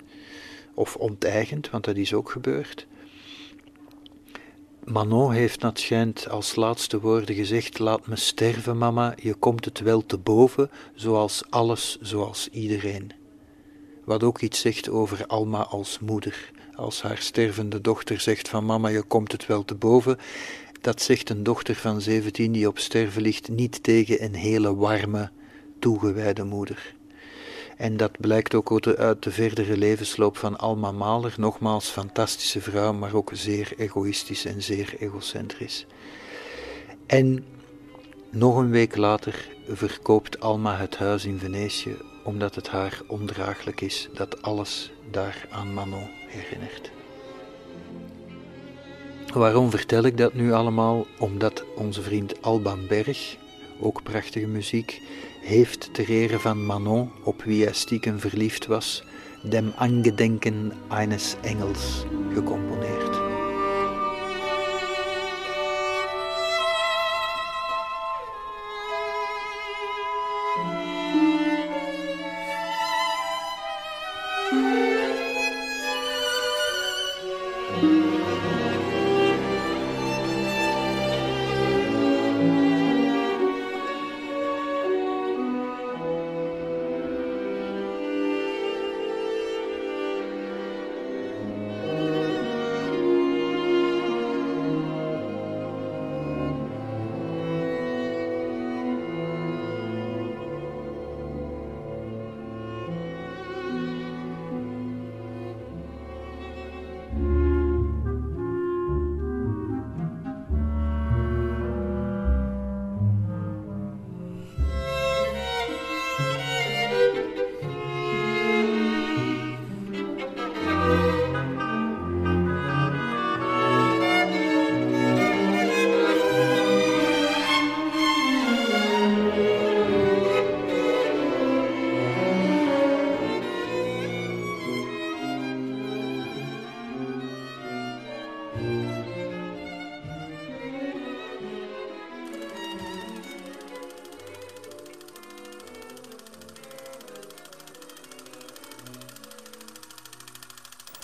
of 0.74 0.96
onteigend, 0.96 1.70
want 1.70 1.84
dat 1.84 1.96
is 1.96 2.14
ook 2.14 2.32
gebeurd. 2.32 2.88
Manon 4.84 5.32
heeft 5.32 5.62
dat 5.62 5.80
schijnt 5.80 6.30
als 6.30 6.56
laatste 6.56 7.00
woorden 7.00 7.36
gezegd: 7.36 7.80
Laat 7.80 8.08
me 8.08 8.16
sterven, 8.16 8.78
mama, 8.78 9.14
je 9.22 9.34
komt 9.34 9.66
het 9.66 9.80
wel 9.80 10.06
te 10.06 10.18
boven, 10.18 10.70
zoals 10.96 11.44
alles, 11.50 11.98
zoals 12.02 12.50
iedereen. 12.50 13.12
Wat 14.06 14.24
ook 14.24 14.42
iets 14.42 14.60
zegt 14.60 14.90
over 14.90 15.26
Alma 15.26 15.64
als 15.64 16.00
moeder 16.00 16.52
als 16.78 17.02
haar 17.02 17.18
stervende 17.18 17.82
dochter 17.82 18.20
zegt 18.20 18.50
van 18.50 18.66
mama, 18.66 18.88
je 18.88 19.02
komt 19.02 19.32
het 19.32 19.46
wel 19.46 19.66
te 19.66 19.76
boven, 19.76 20.18
dat 20.82 21.02
zegt 21.02 21.30
een 21.30 21.44
dochter 21.44 21.76
van 21.76 22.02
17 22.02 22.52
die 22.52 22.68
op 22.68 22.80
sterven 22.80 23.22
ligt 23.22 23.50
niet 23.50 23.84
tegen 23.84 24.24
een 24.24 24.36
hele 24.36 24.76
warme, 24.76 25.30
toegewijde 25.80 26.44
moeder. 26.44 26.96
En 27.78 27.98
dat 27.98 28.12
blijkt 28.20 28.56
ook 28.56 28.88
uit 28.98 29.24
de 29.24 29.32
verdere 29.32 29.78
levensloop 29.78 30.38
van 30.38 30.58
Alma 30.58 30.92
Mahler, 30.92 31.34
nogmaals 31.38 31.90
fantastische 31.90 32.62
vrouw, 32.62 32.94
maar 32.94 33.14
ook 33.14 33.32
zeer 33.34 33.74
egoïstisch 33.78 34.46
en 34.46 34.62
zeer 34.62 34.96
egocentrisch. 35.00 35.86
En 37.06 37.46
nog 38.30 38.58
een 38.58 38.70
week 38.70 38.96
later 38.96 39.48
verkoopt 39.68 40.40
Alma 40.40 40.78
het 40.78 40.98
huis 40.98 41.26
in 41.26 41.40
Venetië, 41.40 41.98
omdat 42.28 42.56
het 42.56 42.68
haar 42.68 43.02
ondraaglijk 43.08 43.82
is 43.82 44.10
dat 44.14 44.42
alles 44.42 44.92
daar 45.12 45.48
aan 45.50 45.74
Manon 45.74 46.08
herinnert. 46.28 46.92
Waarom 49.34 49.70
vertel 49.70 50.04
ik 50.04 50.18
dat 50.18 50.34
nu 50.34 50.54
allemaal? 50.54 51.06
Omdat 51.20 51.64
onze 51.76 52.02
vriend 52.02 52.42
Alban 52.42 52.88
Berg, 52.88 53.36
ook 53.80 54.04
prachtige 54.04 54.48
muziek, 54.48 55.02
heeft 55.42 55.94
ter 55.94 56.10
ere 56.10 56.40
van 56.40 56.66
Manon, 56.66 57.12
op 57.24 57.44
wie 57.44 57.64
hij 57.64 57.74
stiekem 57.74 58.20
verliefd 58.20 58.66
was, 58.66 59.04
Dem 59.42 59.74
Angedenken 59.76 60.72
eines 60.88 61.36
Engels 61.42 62.04
gecomponeerd. 62.34 63.17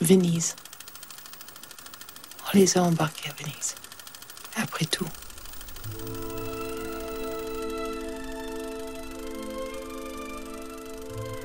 Venise. 0.04 0.56
On 2.46 2.58
les 2.58 2.78
a 2.78 2.82
à 2.82 2.90
Venise. 3.38 3.76
Après 4.56 4.86
tout. 4.86 5.08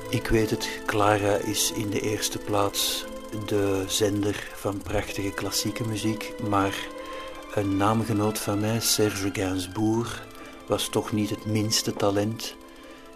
Ik 0.09 0.27
weet 0.27 0.49
het, 0.49 0.69
Clara 0.85 1.35
is 1.35 1.71
in 1.71 1.89
de 1.89 2.01
eerste 2.01 2.37
plaats 2.37 3.05
de 3.45 3.83
zender 3.87 4.47
van 4.55 4.81
prachtige 4.81 5.31
klassieke 5.31 5.87
muziek, 5.87 6.33
maar 6.49 6.75
een 7.53 7.77
naamgenoot 7.77 8.39
van 8.39 8.59
mij, 8.59 8.79
Serge 8.79 9.29
Gainsbourg, 9.33 10.27
was 10.67 10.89
toch 10.89 11.11
niet 11.11 11.29
het 11.29 11.45
minste 11.45 11.93
talent 11.93 12.55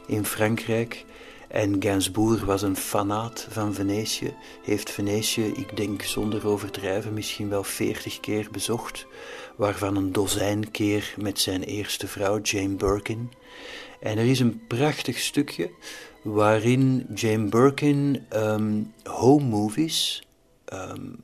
in 0.06 0.26
Frankrijk. 0.26 1.06
En 1.54 1.82
Gainsbourg 1.82 2.46
was 2.46 2.62
een 2.62 2.76
fanaat 2.76 3.48
van 3.50 3.74
Venetië, 3.74 4.34
heeft 4.64 4.90
Venetië, 4.90 5.46
ik 5.46 5.78
denk 5.78 6.02
zonder 6.02 6.48
overdrijven, 6.48 7.14
misschien 7.14 7.50
wel 7.50 7.64
veertig 7.64 8.20
keer 8.20 8.48
bezocht, 8.52 9.06
waarvan 9.56 9.96
een 9.96 10.12
dozijn 10.12 10.72
keer 10.72 11.14
met 11.18 11.40
zijn 11.40 11.64
eerste 11.64 12.08
vrouw, 12.08 12.40
Jane 12.42 12.76
Birkin. 12.76 13.32
En 14.00 14.18
er 14.18 14.26
is 14.26 14.40
een 14.40 14.68
prachtig 14.68 15.18
stukje 15.18 15.72
waarin 16.22 17.08
Jane 17.16 17.50
Birkin 17.50 18.26
um, 18.34 18.94
home 19.04 19.46
movies, 19.46 20.24
um, 20.74 21.24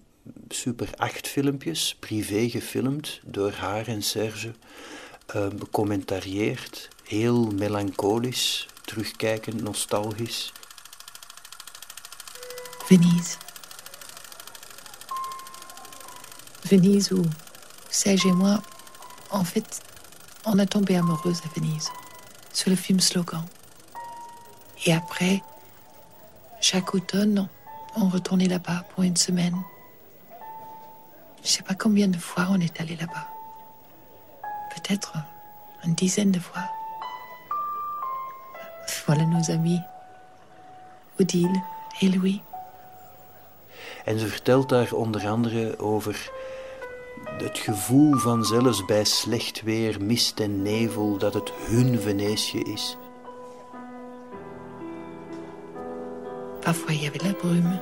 super 0.50 0.90
acht 0.96 1.28
filmpjes, 1.28 1.96
privé 2.00 2.50
gefilmd 2.50 3.20
door 3.26 3.52
haar 3.52 3.88
en 3.88 4.04
Serge, 4.04 4.52
um, 5.36 6.04
heel 7.04 7.46
melancholisch, 7.46 8.68
Venise. 12.90 13.38
Venise 16.66 17.12
où 17.12 17.24
Serge 17.92 18.26
et 18.26 18.32
moi, 18.32 18.64
en 19.30 19.44
fait, 19.44 19.82
on 20.46 20.58
a 20.58 20.66
tombé 20.66 20.96
amoureuse 20.96 21.40
à 21.46 21.60
Venise, 21.60 21.90
sur 22.52 22.72
le 22.72 22.76
film 22.76 23.00
Slogan. 23.00 23.46
Et 24.86 24.94
après, 24.94 25.44
chaque 26.60 26.96
automne, 26.96 27.48
on 27.96 28.10
retournait 28.10 28.48
là-bas 28.48 28.86
pour 28.90 29.04
une 29.04 29.18
semaine. 29.18 29.62
Je 31.44 31.50
sais 31.50 31.64
pas 31.64 31.76
combien 31.76 32.08
de 32.08 32.18
fois 32.18 32.48
on 32.50 32.60
est 32.60 32.82
allé 32.82 32.96
là-bas. 32.96 33.28
Peut-être 34.76 35.14
une 35.86 35.94
dizaine 35.94 36.32
de 36.32 36.40
fois. 36.40 36.64
Voilà 38.90 39.26
nos 39.26 39.52
amis, 39.52 39.82
Odile 41.20 41.62
et 42.02 42.10
Louis. 42.10 42.42
En 44.06 44.20
ze 44.20 44.28
vertelt 44.28 44.70
daar 44.70 44.94
onder 44.94 45.28
andere 45.28 45.80
over 45.80 46.32
het 47.38 47.58
gevoel 47.58 48.16
van 48.16 48.44
zelfs 48.46 48.86
bij 48.86 49.04
slecht 49.04 49.62
weer, 49.62 50.02
mist 50.02 50.40
en 50.40 50.62
nevel, 50.62 51.18
dat 51.18 51.34
het 51.34 51.52
hun 51.68 52.00
Venetië 52.00 52.60
is. 52.60 52.98
Parfois 56.60 56.96
il 56.96 57.04
y 57.04 57.08
avait 57.08 57.24
la 57.24 57.34
brume, 57.34 57.80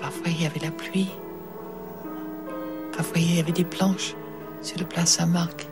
parfois 0.00 0.28
il 0.30 0.42
y 0.42 0.46
avait 0.46 0.64
la 0.64 0.70
pluie, 0.70 1.10
parfois 2.90 3.20
il 3.20 3.36
y 3.36 3.40
avait 3.40 3.54
des 3.54 3.68
planches 3.68 4.14
sur 4.60 4.78
le 4.78 4.86
place 4.86 5.12
Saint-Marc. 5.12 5.66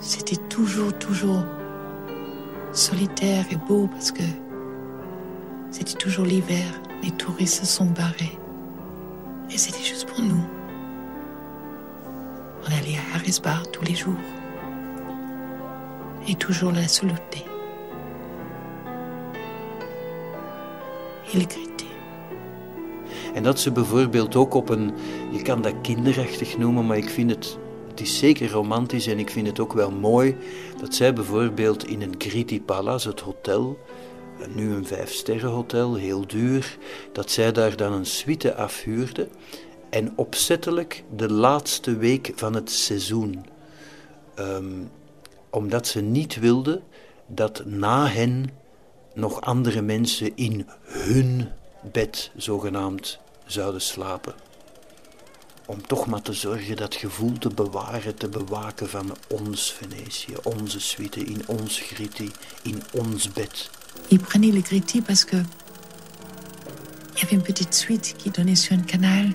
C'était 0.00 0.48
toujours, 0.48 0.92
toujours 0.98 1.44
solitaire 2.72 3.44
et 3.50 3.56
beau 3.56 3.88
parce 3.88 4.12
que 4.12 4.22
c'était 5.70 5.94
toujours 5.94 6.24
l'hiver, 6.24 6.80
les 7.02 7.10
touristes 7.12 7.60
se 7.60 7.66
sont 7.66 7.86
barrés. 7.86 8.38
Et 9.50 9.58
c'était 9.58 9.84
juste 9.84 10.06
pour 10.06 10.22
nous. 10.22 10.44
On 12.62 12.66
allait 12.66 12.96
à 12.96 13.16
Harris 13.16 13.40
Bar 13.42 13.70
tous 13.70 13.84
les 13.84 13.94
jours. 13.94 14.14
Et 16.28 16.34
toujours 16.34 16.72
la 16.72 16.88
saluter. 16.88 17.46
En 23.34 23.42
dat 23.42 23.60
ze 23.60 23.72
bijvoorbeeld 23.72 24.36
ook 24.36 24.54
op 24.54 24.68
een, 24.68 24.92
je 25.30 25.42
kan 25.42 25.62
dat 25.62 25.74
kinderachtig 25.82 26.58
noemen, 26.58 26.86
maar 26.86 26.96
ik 26.96 27.10
vind 27.10 27.30
het, 27.30 27.58
het 27.96 28.06
is 28.06 28.18
zeker 28.18 28.50
romantisch 28.50 29.06
en 29.06 29.18
ik 29.18 29.30
vind 29.30 29.46
het 29.46 29.60
ook 29.60 29.72
wel 29.72 29.90
mooi 29.90 30.36
dat 30.80 30.94
zij 30.94 31.12
bijvoorbeeld 31.12 31.86
in 31.86 32.02
een 32.02 32.14
Gritti 32.18 32.62
Palace, 32.62 33.08
het 33.08 33.20
hotel, 33.20 33.78
nu 34.54 34.74
een 34.74 34.86
vijfsterrenhotel, 34.86 35.94
heel 35.94 36.26
duur, 36.26 36.78
dat 37.12 37.30
zij 37.30 37.52
daar 37.52 37.76
dan 37.76 37.92
een 37.92 38.06
suite 38.06 38.54
afhuurde 38.54 39.28
en 39.90 40.12
opzettelijk 40.16 41.04
de 41.16 41.32
laatste 41.32 41.96
week 41.96 42.32
van 42.34 42.54
het 42.54 42.70
seizoen. 42.70 43.46
Ehm, 44.34 44.82
omdat 45.50 45.86
ze 45.86 46.00
niet 46.00 46.38
wilde 46.38 46.80
dat 47.26 47.62
na 47.64 48.06
hen 48.06 48.50
nog 49.14 49.40
andere 49.40 49.82
mensen 49.82 50.32
in 50.34 50.66
hun 50.82 51.48
bed 51.92 52.30
zogenaamd 52.36 53.18
zouden 53.46 53.80
slapen. 53.80 54.45
Om 55.66 55.86
toch 55.86 56.06
maar 56.06 56.22
te 56.22 56.32
zorgen 56.32 56.76
dat 56.76 56.94
gevoel 56.94 57.38
te 57.38 57.48
bewaren, 57.48 58.14
te 58.14 58.28
bewaken 58.28 58.88
van 58.88 59.16
ons 59.28 59.72
Venetië, 59.72 60.34
onze 60.42 60.80
suite, 60.80 61.24
in 61.24 61.42
ons 61.46 61.78
Gritti, 61.78 62.30
in 62.62 62.82
ons 62.92 63.32
bed. 63.32 63.70
Il 64.08 64.18
prenait 64.18 64.52
le 64.52 64.60
Gritti 64.60 65.00
parce 65.00 65.24
que 65.24 65.36
il 65.36 67.22
y 67.22 67.24
avait 67.24 67.36
une 67.36 67.42
petite 67.42 67.74
suite 67.74 68.14
qui 68.18 68.30
donnait 68.30 68.54
sur 68.54 68.76
un 68.76 68.82
canal 68.82 69.32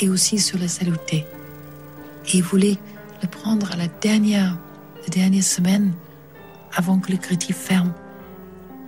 et 0.00 0.08
aussi 0.08 0.38
sur 0.38 0.58
la 0.58 0.68
Saluté. 0.68 1.26
Et 2.26 2.38
il 2.38 2.42
voulait 2.42 2.78
le 3.22 3.28
prendre 3.28 3.70
à 3.72 3.76
la 3.76 3.86
dernière, 3.88 4.58
la 5.02 5.08
dernière 5.08 5.44
semaine 5.44 5.92
avant 6.74 6.98
que 6.98 7.12
le 7.12 7.18
Gritti 7.18 7.52
ferme 7.52 7.92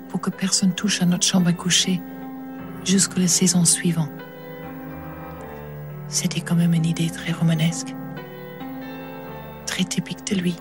pour 0.08 0.20
que 0.20 0.30
personne 0.30 0.74
touche 0.74 1.02
à 1.02 1.06
notre 1.06 1.26
chambre 1.26 1.48
à 1.48 1.52
coucher 1.52 2.00
jusqu'à 2.84 3.20
la 3.20 3.28
saison 3.28 3.64
suivante. 3.64 4.17
C'était 6.10 6.40
quand 6.40 6.56
même 6.56 6.72
une 6.72 6.86
idée 6.86 7.10
très 7.10 7.32
romanesque, 7.32 7.94
très 9.66 9.84
typique 9.84 10.26
de 10.26 10.36
lui. 10.36 10.54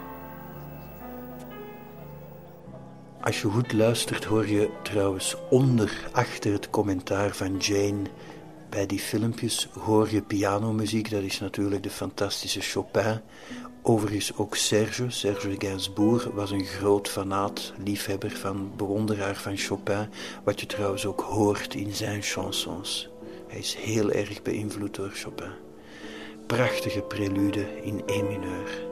Als 3.21 3.41
je 3.41 3.47
goed 3.47 3.73
luistert, 3.73 4.25
hoor 4.25 4.47
je 4.47 4.69
trouwens 4.83 5.35
onder, 5.49 6.09
achter 6.11 6.51
het 6.51 6.69
commentaar 6.69 7.35
van 7.35 7.57
Jane 7.57 8.03
bij 8.69 8.85
die 8.85 8.99
filmpjes, 8.99 9.69
hoor 9.79 10.11
je 10.11 10.21
pianomuziek. 10.21 11.11
Dat 11.11 11.23
is 11.23 11.39
natuurlijk 11.39 11.83
de 11.83 11.89
fantastische 11.89 12.61
Chopin. 12.61 13.21
Overigens 13.81 14.37
ook 14.37 14.55
Serge, 14.55 15.09
Serge 15.09 15.55
Gainsbourg, 15.57 16.23
was 16.33 16.51
een 16.51 16.65
groot 16.65 17.09
fanaat, 17.09 17.73
liefhebber 17.83 18.31
van, 18.31 18.71
bewonderaar 18.77 19.35
van 19.35 19.57
Chopin, 19.57 20.09
wat 20.43 20.59
je 20.59 20.65
trouwens 20.65 21.05
ook 21.05 21.21
hoort 21.21 21.75
in 21.75 21.93
zijn 21.93 22.21
chansons. 22.21 23.09
Hij 23.47 23.59
is 23.59 23.75
heel 23.75 24.11
erg 24.11 24.41
beïnvloed 24.41 24.95
door 24.95 25.09
Chopin. 25.09 25.51
Prachtige 26.47 27.01
prelude 27.01 27.81
in 27.83 28.01
E 28.05 28.21
mineur. 28.21 28.85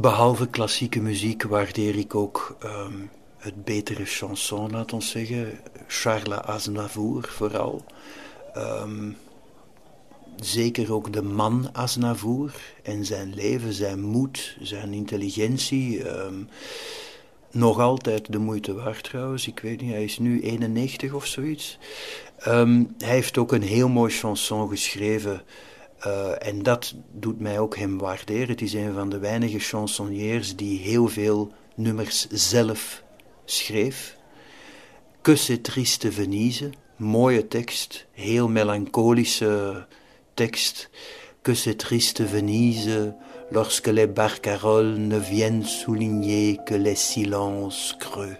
Behalve 0.00 0.46
klassieke 0.46 1.00
muziek 1.00 1.42
waardeer 1.42 1.96
ik 1.98 2.14
ook 2.14 2.56
ehm, 2.60 2.94
het 3.36 3.64
betere 3.64 4.04
chanson, 4.04 4.70
laat 4.70 4.92
ons 4.92 5.10
zeggen. 5.10 5.58
Charles 5.86 6.38
Aznavour 6.38 7.28
vooral. 7.28 7.84
Ehm, 8.54 9.10
zeker 10.36 10.92
ook 10.92 11.12
de 11.12 11.22
man 11.22 11.68
Aznavour 11.72 12.54
en 12.82 13.04
zijn 13.04 13.34
leven, 13.34 13.72
zijn 13.72 14.00
moed, 14.00 14.56
zijn 14.60 14.92
intelligentie. 14.92 16.08
Ehm, 16.08 16.42
nog 17.50 17.80
altijd 17.80 18.32
de 18.32 18.38
moeite 18.38 18.74
waard 18.74 19.02
trouwens. 19.02 19.46
Ik 19.46 19.58
weet 19.58 19.80
niet, 19.80 19.90
hij 19.90 20.04
is 20.04 20.18
nu 20.18 20.42
91 20.42 21.12
of 21.12 21.26
zoiets. 21.26 21.78
Hij 22.36 22.86
heeft 22.98 23.38
ook 23.38 23.52
een 23.52 23.62
heel 23.62 23.88
mooi 23.88 24.12
chanson 24.12 24.68
geschreven. 24.68 25.42
Uh, 26.06 26.46
en 26.46 26.62
dat 26.62 26.94
doet 27.12 27.40
mij 27.40 27.58
ook 27.58 27.76
hem 27.76 27.98
waarderen. 27.98 28.48
Het 28.48 28.62
is 28.62 28.72
een 28.72 28.92
van 28.92 29.08
de 29.08 29.18
weinige 29.18 29.58
chansonniers 29.58 30.56
die 30.56 30.78
heel 30.78 31.08
veel 31.08 31.52
nummers 31.74 32.26
zelf 32.30 33.02
schreef. 33.44 34.16
Que 35.22 35.36
c'est 35.36 35.62
triste 35.62 36.12
Venise, 36.12 36.70
mooie 36.96 37.48
tekst, 37.48 38.06
heel 38.12 38.48
melancholische 38.48 39.86
tekst. 40.34 40.88
Que 41.42 41.54
c'est 41.54 41.78
triste 41.78 42.22
Venise, 42.26 43.14
lorsque 43.50 43.88
les 43.88 44.06
barcaroles 44.06 44.98
ne 44.98 45.18
viennent 45.18 45.64
souligner 45.64 46.58
que 46.64 46.74
les 46.74 46.94
silences 46.94 47.96
creux. 47.98 48.36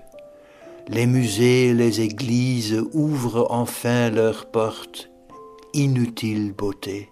Les 0.88 1.06
musées, 1.06 1.74
les 1.74 2.00
églises 2.00 2.84
ouvrent 2.92 3.46
enfin 3.50 4.10
leurs 4.10 4.46
portes, 4.46 5.10
inutile 5.72 6.52
beauté, 6.52 7.08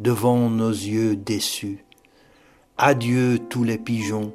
devant 0.00 0.50
nos 0.50 0.70
yeux 0.70 1.16
déçus. 1.16 1.84
Adieu 2.76 3.38
tous 3.50 3.64
les 3.64 3.78
pigeons 3.78 4.34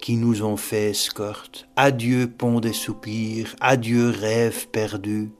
qui 0.00 0.16
nous 0.16 0.42
ont 0.42 0.56
fait 0.56 0.90
escorte, 0.90 1.68
adieu 1.76 2.26
pont 2.26 2.60
des 2.60 2.72
soupirs, 2.72 3.54
adieu 3.60 4.10
rêve 4.10 4.68
perdu. 4.68 5.30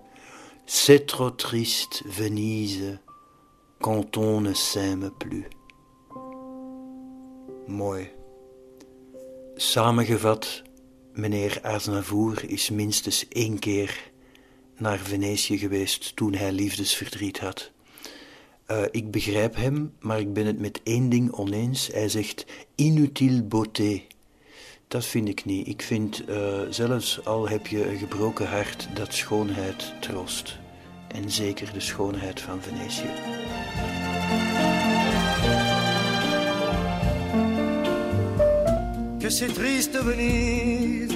C'est 0.66 1.06
trop 1.06 1.30
triste, 1.30 2.02
Venise, 2.06 2.98
quand 3.80 4.16
on 4.16 4.40
ne 4.40 4.52
s'aime 4.52 5.11
plus. 5.18 5.48
Mooi. 7.66 8.06
Samengevat, 9.56 10.64
meneer 11.14 11.61
Aznavour 11.62 12.44
is 12.48 12.70
minstens 12.70 13.26
één 13.28 13.58
keer 13.58 14.11
naar 14.78 14.98
Venetië 14.98 15.58
geweest 15.58 16.16
toen 16.16 16.34
hij 16.34 16.52
liefdesverdriet 16.52 17.38
had. 17.38 17.70
Uh, 18.71 18.83
ik 18.91 19.11
begrijp 19.11 19.57
hem, 19.57 19.93
maar 20.01 20.21
ik 20.21 20.33
ben 20.33 20.47
het 20.47 20.59
met 20.59 20.81
één 20.83 21.09
ding 21.09 21.33
oneens. 21.33 21.87
Hij 21.93 22.09
zegt 22.09 22.47
inutile 22.75 23.43
beauté. 23.43 24.03
Dat 24.89 25.05
vind 25.05 25.29
ik 25.29 25.45
niet. 25.45 25.66
Ik 25.66 25.83
vind, 25.83 26.29
uh, 26.29 26.61
zelfs 26.71 27.25
al 27.25 27.49
heb 27.49 27.66
je 27.66 27.91
een 27.91 27.99
gebroken 27.99 28.49
hart, 28.49 28.89
dat 28.95 29.14
schoonheid 29.14 29.95
troost. 30.01 30.59
En 31.09 31.31
zeker 31.31 31.73
de 31.73 31.81
schoonheid 31.81 32.41
van 32.41 32.62
Venetië. 32.62 33.11
Que 39.18 39.31
c'est 39.31 39.55
triste 39.55 40.03
Venise, 40.03 41.14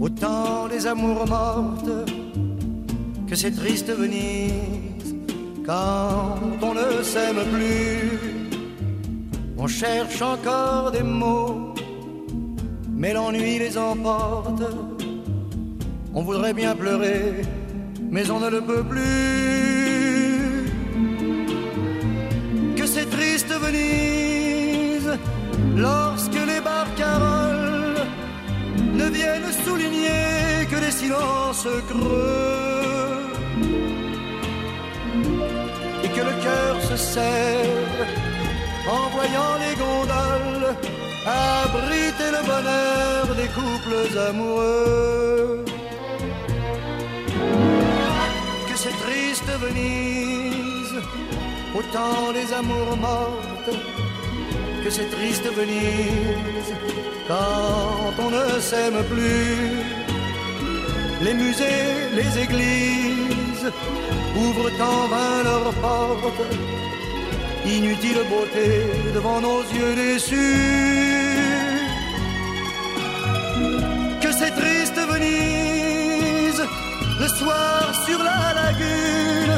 au 0.00 0.08
temps 0.08 0.68
des 0.68 0.86
amours 0.86 1.28
mortes. 1.28 2.12
Que 3.26 3.34
c'est 3.34 3.54
triste 3.56 3.94
Venise, 3.96 4.93
quand 5.64 6.38
on 6.62 6.74
ne 6.74 7.02
s'aime 7.02 7.42
plus. 7.52 8.18
On 9.56 9.66
cherche 9.66 10.20
encore 10.20 10.90
des 10.90 11.02
mots, 11.02 11.74
mais 12.90 13.12
l'ennui 13.12 13.58
les 13.58 13.78
emporte. 13.78 14.62
On 16.12 16.22
voudrait 16.22 16.52
bien 16.52 16.74
pleurer, 16.74 17.42
mais 18.10 18.30
on 18.30 18.40
ne 18.40 18.50
le 18.50 18.60
peut 18.60 18.84
plus. 18.84 19.04
Que 22.76 22.86
c'est 22.86 23.08
triste 23.08 23.52
Venise, 23.64 25.18
lorsque 25.76 26.40
les 26.50 26.60
barcaroles 26.60 28.02
ne 28.92 29.06
viennent 29.06 29.52
souligner 29.64 30.66
que 30.70 30.76
les 30.76 30.90
silences 30.90 31.68
creux 31.88 32.54
le 36.28 36.34
cœur 36.46 36.74
se 36.90 36.96
serre 36.96 38.06
en 38.96 39.08
voyant 39.16 39.54
les 39.64 39.74
gondoles 39.86 40.70
abriter 41.26 42.30
le 42.36 42.42
bonheur 42.52 43.24
des 43.40 43.50
couples 43.58 44.18
amoureux. 44.28 45.64
Que 48.68 48.76
c'est 48.82 48.96
triste 49.06 49.50
Venise, 49.64 50.96
au 51.78 51.82
temps 51.94 52.32
des 52.32 52.52
amours 52.52 52.96
mortes 52.96 53.54
que 54.84 54.90
c'est 54.90 55.10
triste 55.10 55.46
Venise 55.56 56.74
quand 57.26 58.12
on 58.24 58.30
ne 58.30 58.60
s'aime 58.60 59.02
plus. 59.04 59.82
Les 61.22 61.32
musées, 61.32 62.10
les 62.18 62.30
églises 62.44 63.68
ouvrent 64.36 64.72
en 64.80 65.08
vain 65.08 65.42
leurs 65.44 65.74
portes. 65.74 66.42
Inutile 67.66 68.22
beauté 68.28 68.68
devant 69.14 69.40
nos 69.40 69.62
yeux 69.76 69.94
déçus. 69.94 71.38
Que 74.20 74.32
c'est 74.32 74.54
triste 74.60 74.98
Venise 75.12 76.62
le 77.20 77.28
soir 77.28 77.80
sur 78.06 78.18
la 78.18 78.54
lagune 78.60 79.56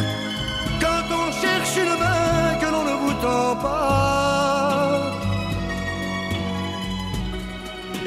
quand 0.80 1.06
on 1.20 1.26
cherche 1.42 1.76
une 1.76 1.94
main 2.04 2.54
que 2.60 2.66
l'on 2.72 2.84
ne 2.84 2.96
vous 3.02 3.14
tend 3.24 3.56
pas 3.56 4.36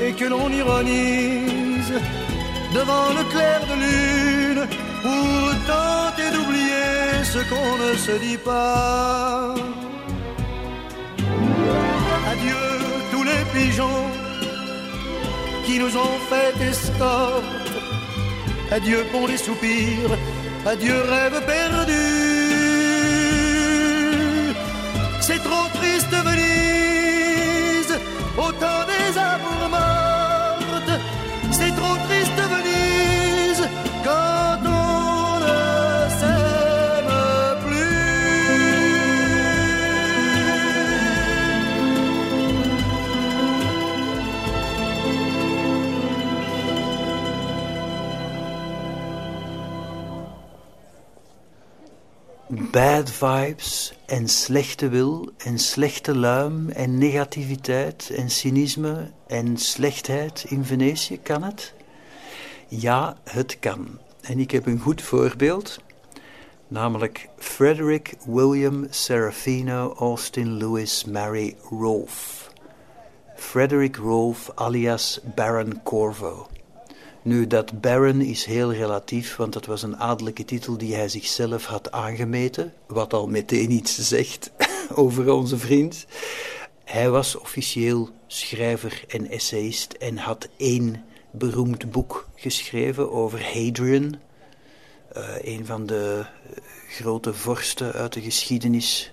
et 0.02 0.14
que 0.14 0.26
l'on 0.26 0.50
ironise 0.50 1.94
devant 2.74 3.10
le 3.18 3.24
clair 3.32 3.60
de 3.70 3.76
lune 3.84 4.68
pour 5.02 5.50
tenter 5.68 6.30
d'oublier 6.34 7.24
ce 7.24 7.40
qu'on 7.50 7.78
ne 7.78 7.96
se 7.96 8.12
dit 8.26 8.38
pas. 8.38 9.54
Adieu 12.32 12.64
tous 13.12 13.24
les 13.24 13.44
pigeons 13.54 14.06
qui 15.66 15.80
nous 15.80 15.96
ont 15.98 16.20
fait 16.30 16.54
escorte. 16.70 17.44
Adieu 18.72 19.06
pour 19.12 19.28
les 19.28 19.38
soupirs, 19.38 20.14
adieu 20.66 21.02
rêve 21.10 21.42
perdu. 21.46 21.89
Bad 52.72 53.10
vibes 53.10 53.94
en 54.06 54.28
slechte 54.28 54.90
wil 54.90 55.30
en 55.38 55.60
slechte 55.60 56.16
luim 56.16 56.70
en 56.70 56.98
negativiteit 56.98 58.10
en 58.10 58.30
cynisme 58.30 59.12
en 59.28 59.58
slechtheid 59.58 60.46
in 60.48 60.66
Venetië, 60.66 61.20
kan 61.20 61.44
het? 61.44 61.74
Ja, 62.68 63.18
het 63.24 63.60
kan. 63.60 64.00
En 64.22 64.40
ik 64.40 64.52
heb 64.52 64.66
een 64.66 64.80
goed 64.80 65.02
voorbeeld, 65.02 65.80
namelijk 66.68 67.30
Frederick 67.38 68.16
William 68.26 68.88
Serafino 68.90 69.94
Austin 69.94 70.58
Lewis 70.58 71.06
Mary 71.06 71.56
Rolfe. 71.70 72.50
Frederick 73.36 73.96
Rolfe 73.96 74.52
alias 74.56 75.20
Baron 75.36 75.84
Corvo. 75.84 76.49
Nu, 77.30 77.48
dat 77.48 77.82
Baron 77.82 78.22
is 78.22 78.46
heel 78.46 78.74
relatief, 78.74 79.36
want 79.36 79.54
dat 79.54 79.66
was 79.66 79.84
een 79.84 79.98
adellijke 79.98 80.46
titel 80.46 80.78
die 80.78 80.96
hij 80.96 81.10
zichzelf 81.10 81.66
had 81.66 81.92
aangemeten, 81.92 82.74
wat 82.88 83.14
al 83.14 83.28
meteen 83.28 83.72
iets 83.72 83.98
zegt 83.98 84.52
over 84.96 85.32
onze 85.32 85.58
vriend. 85.58 86.06
Hij 86.84 87.10
was 87.10 87.36
officieel 87.36 88.10
schrijver 88.28 89.04
en 89.08 89.30
essayist 89.30 89.94
en 89.94 90.18
had 90.18 90.48
één 90.58 91.04
beroemd 91.32 91.92
boek 91.92 92.28
geschreven 92.36 93.12
over 93.12 93.44
Hadrian, 93.44 94.16
uh, 95.18 95.24
een 95.42 95.66
van 95.66 95.86
de 95.86 96.26
grote 96.90 97.34
vorsten 97.34 97.94
uit 97.94 98.14
de 98.14 98.22
geschiedenis. 98.22 99.12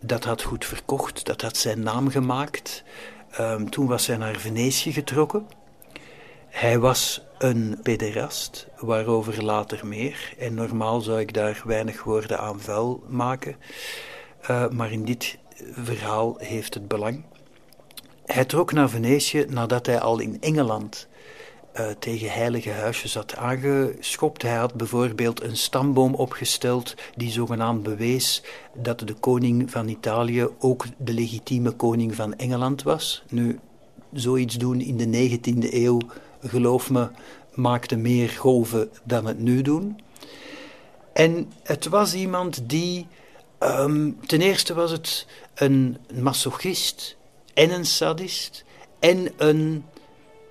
Dat 0.00 0.24
had 0.24 0.42
goed 0.42 0.64
verkocht, 0.64 1.26
dat 1.26 1.42
had 1.42 1.56
zijn 1.56 1.82
naam 1.82 2.10
gemaakt. 2.10 2.82
Ehm, 3.30 3.64
toen 3.64 3.86
was 3.86 4.06
hij 4.06 4.16
naar 4.16 4.36
Venetië 4.36 4.92
getrokken. 4.92 5.46
Hij 6.50 6.78
was 6.78 7.22
een 7.38 7.78
pederast, 7.82 8.66
waarover 8.78 9.44
later 9.44 9.86
meer. 9.86 10.34
En 10.38 10.54
normaal 10.54 11.00
zou 11.00 11.20
ik 11.20 11.34
daar 11.34 11.62
weinig 11.64 12.02
woorden 12.02 12.38
aan 12.38 12.60
vuil 12.60 13.02
maken. 13.08 13.56
Uh, 14.50 14.68
maar 14.68 14.92
in 14.92 15.04
dit 15.04 15.38
verhaal 15.72 16.36
heeft 16.38 16.74
het 16.74 16.88
belang. 16.88 17.24
Hij 18.24 18.44
trok 18.44 18.72
naar 18.72 18.90
Venetië 18.90 19.44
nadat 19.48 19.86
hij 19.86 20.00
al 20.00 20.18
in 20.18 20.40
Engeland 20.40 21.08
uh, 21.74 21.86
tegen 21.98 22.32
heilige 22.32 22.70
huisjes 22.70 23.14
had 23.14 23.36
aangeschopt. 23.36 24.42
Hij 24.42 24.56
had 24.56 24.74
bijvoorbeeld 24.74 25.42
een 25.42 25.56
stamboom 25.56 26.14
opgesteld 26.14 26.94
die 27.16 27.30
zogenaamd 27.30 27.82
bewees 27.82 28.42
dat 28.74 28.98
de 28.98 29.14
koning 29.14 29.70
van 29.70 29.88
Italië 29.88 30.48
ook 30.58 30.84
de 30.98 31.12
legitieme 31.12 31.70
koning 31.70 32.14
van 32.14 32.34
Engeland 32.36 32.82
was. 32.82 33.24
Nu, 33.28 33.58
zoiets 34.12 34.54
doen 34.54 34.80
in 34.80 34.96
de 34.96 35.38
19e 35.38 35.72
eeuw, 35.72 35.98
geloof 36.42 36.90
me, 36.90 37.08
maakte 37.54 37.96
meer 37.96 38.28
golven 38.28 38.90
dan 39.04 39.26
het 39.26 39.38
nu 39.38 39.62
doen. 39.62 40.00
En 41.12 41.52
het 41.62 41.88
was 41.88 42.14
iemand 42.14 42.68
die, 42.68 43.06
um, 43.58 44.18
ten 44.26 44.40
eerste 44.40 44.74
was 44.74 44.90
het 44.90 45.26
een 45.54 45.96
masochist 46.14 47.16
en 47.54 47.70
een 47.70 47.86
sadist 47.86 48.64
en 48.98 49.32
een 49.36 49.84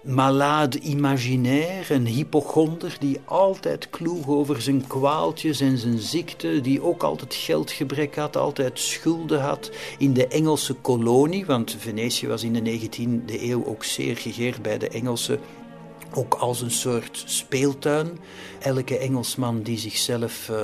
malade 0.03 0.79
imaginaire, 0.79 1.93
een 1.93 2.05
hypochonder 2.05 2.95
die 2.99 3.19
altijd 3.25 3.89
kloeg 3.89 4.27
over 4.27 4.61
zijn 4.61 4.87
kwaaltjes 4.87 5.59
en 5.59 5.77
zijn 5.77 5.99
ziekte, 5.99 6.61
die 6.61 6.81
ook 6.81 7.03
altijd 7.03 7.33
geldgebrek 7.33 8.15
had, 8.15 8.37
altijd 8.37 8.79
schulden 8.79 9.41
had 9.41 9.71
in 9.97 10.13
de 10.13 10.27
Engelse 10.27 10.73
kolonie, 10.73 11.45
want 11.45 11.75
Venetië 11.79 12.27
was 12.27 12.43
in 12.43 12.53
de 12.53 12.79
19e 12.79 13.41
eeuw 13.41 13.65
ook 13.65 13.83
zeer 13.83 14.17
gegeerd 14.17 14.61
bij 14.61 14.77
de 14.77 14.89
Engelse 14.89 15.39
ook 16.13 16.33
als 16.33 16.61
een 16.61 16.71
soort 16.71 17.23
speeltuin. 17.25 18.19
Elke 18.59 18.97
Engelsman 18.97 19.61
die 19.61 19.77
zichzelf 19.77 20.49
uh, 20.49 20.57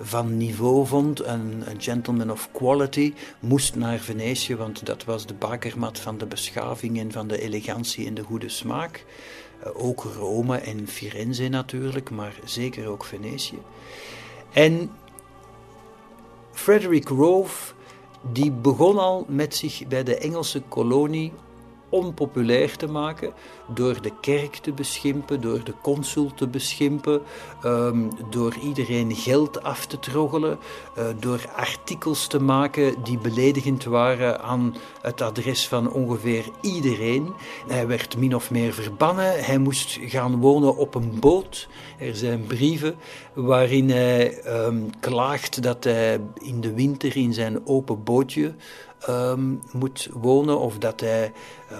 van 0.00 0.36
niveau 0.36 0.86
vond, 0.86 1.24
een, 1.24 1.62
een, 1.66 1.80
gentleman 1.80 2.30
of 2.30 2.48
quality, 2.52 3.14
moest 3.40 3.74
naar 3.74 3.98
Venetië, 3.98 4.56
want 4.56 4.86
dat 4.86 5.04
was 5.04 5.26
de 5.26 5.34
bakermat 5.34 5.98
van 5.98 6.18
de 6.18 6.26
beschaving 6.26 6.98
en 6.98 7.12
van 7.12 7.28
de 7.28 7.40
elegantie 7.40 8.06
en 8.06 8.14
de 8.14 8.22
goede 8.22 8.48
smaak. 8.48 9.04
Uh, 9.64 9.84
ook 9.84 10.02
Rome 10.02 10.56
en 10.56 10.88
Firenze 10.88 11.48
natuurlijk, 11.48 12.10
maar 12.10 12.34
zeker 12.44 12.88
ook 12.88 13.04
Venetië. 13.04 13.58
En 14.52 14.90
Frederick 16.52 17.08
Rove, 17.08 17.72
die 18.32 18.50
begon 18.50 18.98
al 18.98 19.24
met 19.28 19.54
zich 19.54 19.86
bij 19.86 20.02
de 20.02 20.16
Engelse 20.16 20.62
kolonie 20.68 21.32
onpopulair 21.90 22.76
te 22.76 22.86
maken 22.86 23.32
door 23.74 24.02
de 24.02 24.12
kerk 24.20 24.56
te 24.56 24.72
beschimpen, 24.72 25.40
door 25.40 25.64
de 25.64 25.74
consul 25.82 26.34
te 26.34 26.48
beschimpen, 26.48 27.22
um, 27.64 28.08
door 28.30 28.54
iedereen 28.62 29.14
geld 29.14 29.62
af 29.62 29.86
te 29.86 29.98
troggelen, 29.98 30.58
uh, 30.98 31.04
door 31.20 31.50
artikels 31.56 32.26
te 32.26 32.40
maken 32.40 32.94
die 33.02 33.18
beledigend 33.18 33.84
waren 33.84 34.40
aan 34.40 34.76
het 35.02 35.20
adres 35.20 35.68
van 35.68 35.92
ongeveer 35.92 36.44
iedereen. 36.60 37.32
Hij 37.68 37.86
werd 37.86 38.16
min 38.16 38.34
of 38.34 38.50
meer 38.50 38.72
verbannen, 38.72 39.44
hij 39.44 39.58
moest 39.58 39.98
gaan 40.02 40.40
wonen 40.40 40.76
op 40.76 40.94
een 40.94 41.20
boot. 41.20 41.68
Er 41.98 42.16
zijn 42.16 42.44
brieven 42.46 42.94
waarin 43.32 43.90
hij 43.90 44.44
um, 44.46 44.90
klaagt 45.00 45.62
dat 45.62 45.84
hij 45.84 46.20
in 46.38 46.60
de 46.60 46.74
winter 46.74 47.16
in 47.16 47.32
zijn 47.32 47.66
open 47.66 48.04
bootje 48.04 48.54
um, 49.08 49.60
moet 49.72 50.08
wonen 50.12 50.58
of 50.58 50.78
dat 50.78 51.00
hij 51.00 51.32
uh, 51.72 51.78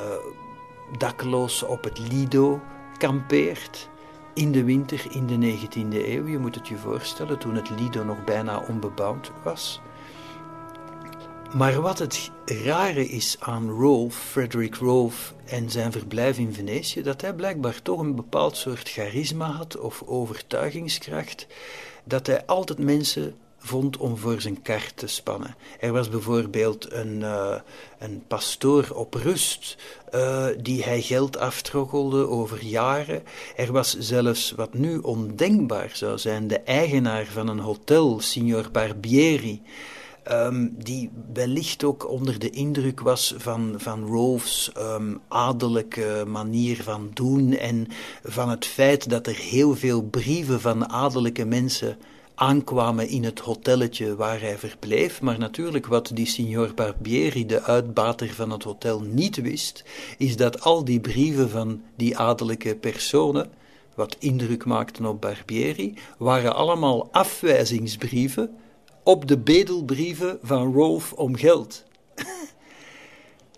dakloos 0.98 1.62
op 1.62 1.84
het 1.84 1.98
Lido 1.98 2.60
kampeert. 2.98 3.88
In 4.34 4.52
de 4.52 4.64
winter 4.64 5.06
in 5.10 5.26
de 5.26 5.58
19e 5.58 6.06
eeuw, 6.06 6.26
je 6.26 6.38
moet 6.38 6.54
het 6.54 6.68
je 6.68 6.76
voorstellen, 6.76 7.38
toen 7.38 7.54
het 7.54 7.70
Lido 7.70 8.04
nog 8.04 8.24
bijna 8.24 8.64
onbebouwd 8.68 9.32
was. 9.44 9.80
Maar 11.54 11.80
wat 11.80 11.98
het 11.98 12.30
rare 12.44 13.08
is 13.08 13.36
aan 13.40 13.70
Rolf, 13.70 14.14
Frederick 14.14 14.74
Rolf 14.74 15.34
en 15.44 15.70
zijn 15.70 15.92
verblijf 15.92 16.38
in 16.38 16.54
Venetië, 16.54 17.02
dat 17.02 17.20
hij 17.20 17.34
blijkbaar 17.34 17.82
toch 17.82 18.00
een 18.00 18.14
bepaald 18.14 18.56
soort 18.56 18.88
charisma 18.88 19.50
had 19.50 19.78
of 19.78 20.02
overtuigingskracht, 20.06 21.46
dat 22.04 22.26
hij 22.26 22.46
altijd 22.46 22.78
mensen 22.78 23.34
vond 23.60 23.96
om 23.96 24.16
voor 24.16 24.40
zijn 24.40 24.62
kar 24.62 24.94
te 24.94 25.06
spannen. 25.06 25.54
Er 25.80 25.92
was 25.92 26.08
bijvoorbeeld 26.08 26.92
een, 26.92 27.20
uh, 27.20 27.54
een 27.98 28.22
pastoor 28.26 28.90
op 28.94 29.14
rust 29.14 29.76
uh, 30.14 30.46
die 30.60 30.82
hij 30.82 31.02
geld 31.02 31.38
aftroggelde 31.38 32.28
over 32.28 32.64
jaren. 32.64 33.22
Er 33.56 33.72
was 33.72 33.98
zelfs 33.98 34.50
wat 34.50 34.74
nu 34.74 34.98
ondenkbaar 34.98 35.90
zou 35.92 36.18
zijn, 36.18 36.48
de 36.48 36.60
eigenaar 36.60 37.26
van 37.26 37.48
een 37.48 37.58
hotel, 37.58 38.20
signor 38.20 38.70
Barbieri. 38.72 39.62
Um, 40.32 40.74
die 40.78 41.10
wellicht 41.32 41.84
ook 41.84 42.08
onder 42.08 42.38
de 42.38 42.50
indruk 42.50 43.00
was 43.00 43.34
van, 43.36 43.74
van 43.76 44.06
Rolfs 44.06 44.72
um, 44.78 45.20
adellijke 45.28 46.24
manier 46.26 46.82
van 46.82 47.10
doen 47.14 47.52
en 47.52 47.86
van 48.22 48.48
het 48.48 48.66
feit 48.66 49.10
dat 49.10 49.26
er 49.26 49.36
heel 49.36 49.76
veel 49.76 50.02
brieven 50.02 50.60
van 50.60 50.88
adellijke 50.88 51.44
mensen 51.44 51.98
aankwamen 52.40 53.08
in 53.08 53.24
het 53.24 53.38
hotelletje 53.38 54.16
waar 54.16 54.40
hij 54.40 54.58
verbleef. 54.58 55.20
Maar 55.20 55.38
natuurlijk 55.38 55.86
wat 55.86 56.10
die 56.14 56.26
signor 56.26 56.74
Barbieri, 56.74 57.46
de 57.46 57.62
uitbater 57.62 58.34
van 58.34 58.50
het 58.50 58.62
hotel, 58.62 59.00
niet 59.00 59.36
wist, 59.36 59.84
is 60.18 60.36
dat 60.36 60.60
al 60.60 60.84
die 60.84 61.00
brieven 61.00 61.50
van 61.50 61.82
die 61.96 62.18
adellijke 62.18 62.76
personen, 62.76 63.50
wat 63.94 64.16
indruk 64.18 64.64
maakten 64.64 65.06
op 65.06 65.20
Barbieri, 65.20 65.94
waren 66.18 66.54
allemaal 66.54 67.08
afwijzingsbrieven 67.12 68.50
op 69.02 69.28
de 69.28 69.38
bedelbrieven 69.38 70.38
van 70.42 70.72
Rolf 70.72 71.12
om 71.12 71.36
geld. 71.36 71.84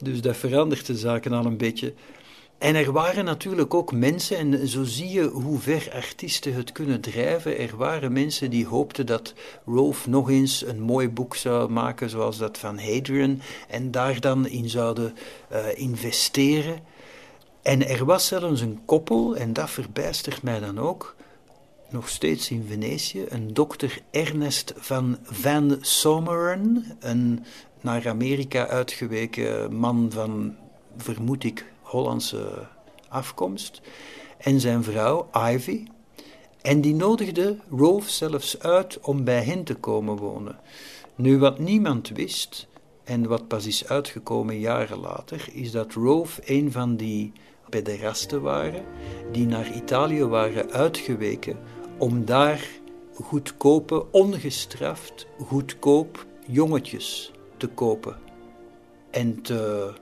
dus 0.03 0.21
dat 0.21 0.37
verandert 0.37 0.87
de 0.87 0.97
zaken 0.97 1.33
al 1.33 1.45
een 1.45 1.57
beetje. 1.57 1.95
En 2.63 2.75
er 2.75 2.93
waren 2.93 3.25
natuurlijk 3.25 3.75
ook 3.75 3.93
mensen, 3.93 4.37
en 4.37 4.69
zo 4.69 4.85
zie 4.85 5.09
je 5.09 5.23
hoe 5.23 5.59
ver 5.59 5.91
artiesten 5.95 6.55
het 6.55 6.73
kunnen 6.73 7.01
drijven. 7.01 7.59
Er 7.59 7.77
waren 7.77 8.13
mensen 8.13 8.51
die 8.51 8.67
hoopten 8.67 9.07
dat 9.07 9.35
Rolf 9.67 10.07
nog 10.07 10.31
eens 10.31 10.67
een 10.67 10.81
mooi 10.81 11.09
boek 11.09 11.37
zou 11.37 11.71
maken, 11.71 12.11
zoals 12.11 12.39
dat 12.39 12.59
van 12.59 12.79
Hadrian, 12.79 13.41
en 13.69 13.91
daar 13.91 14.21
dan 14.21 14.47
in 14.47 14.69
zouden 14.69 15.15
uh, 15.53 15.59
investeren. 15.75 16.81
En 17.63 17.89
er 17.89 18.05
was 18.05 18.27
zelfs 18.27 18.61
een 18.61 18.81
koppel, 18.85 19.37
en 19.37 19.53
dat 19.53 19.71
verbijstert 19.71 20.43
mij 20.43 20.61
dan 20.61 20.79
ook, 20.79 21.17
nog 21.91 22.09
steeds 22.09 22.51
in 22.51 22.67
Venetië, 22.69 23.25
een 23.29 23.55
dokter 23.55 23.99
Ernest 24.11 24.73
van 24.77 25.19
Van 25.23 25.79
Someren, 25.81 26.97
een 27.01 27.45
naar 27.81 28.09
Amerika 28.09 28.67
uitgeweken 28.67 29.75
man 29.75 30.11
van, 30.13 30.55
vermoed 30.97 31.45
ik, 31.45 31.72
Hollandse 31.93 32.69
afkomst. 33.09 33.81
En 34.39 34.61
zijn 34.61 34.83
vrouw, 34.83 35.29
Ivy. 35.51 35.87
En 36.63 36.81
die 36.81 36.95
nodigde 36.95 37.57
Rolf 37.71 38.09
zelfs 38.09 38.59
uit 38.61 39.01
om 39.01 39.25
bij 39.25 39.43
hen 39.43 39.65
te 39.65 39.75
komen 39.75 40.17
wonen. 40.17 40.59
Nu, 41.15 41.39
wat 41.39 41.59
niemand 41.59 42.09
wist, 42.09 42.69
en 43.05 43.29
wat 43.29 43.49
pas 43.49 43.67
is 43.67 43.89
uitgekomen 43.89 44.59
jaren 44.59 44.99
later, 44.99 45.49
is 45.53 45.71
dat 45.71 45.93
Rolf 45.93 46.41
een 46.45 46.73
van 46.73 46.97
die 46.97 47.33
pederasten 47.69 48.43
waren 48.43 48.85
die 49.33 49.47
naar 49.47 49.73
Italië 49.73 50.25
waren 50.25 50.71
uitgeweken 50.71 51.59
om 51.99 52.25
daar 52.25 52.69
goedkope, 53.15 54.11
ongestraft, 54.11 55.27
goedkoop 55.39 56.27
jongetjes 56.47 57.33
te 57.57 57.67
kopen 57.69 58.17
en 59.11 59.43
te 59.43 59.93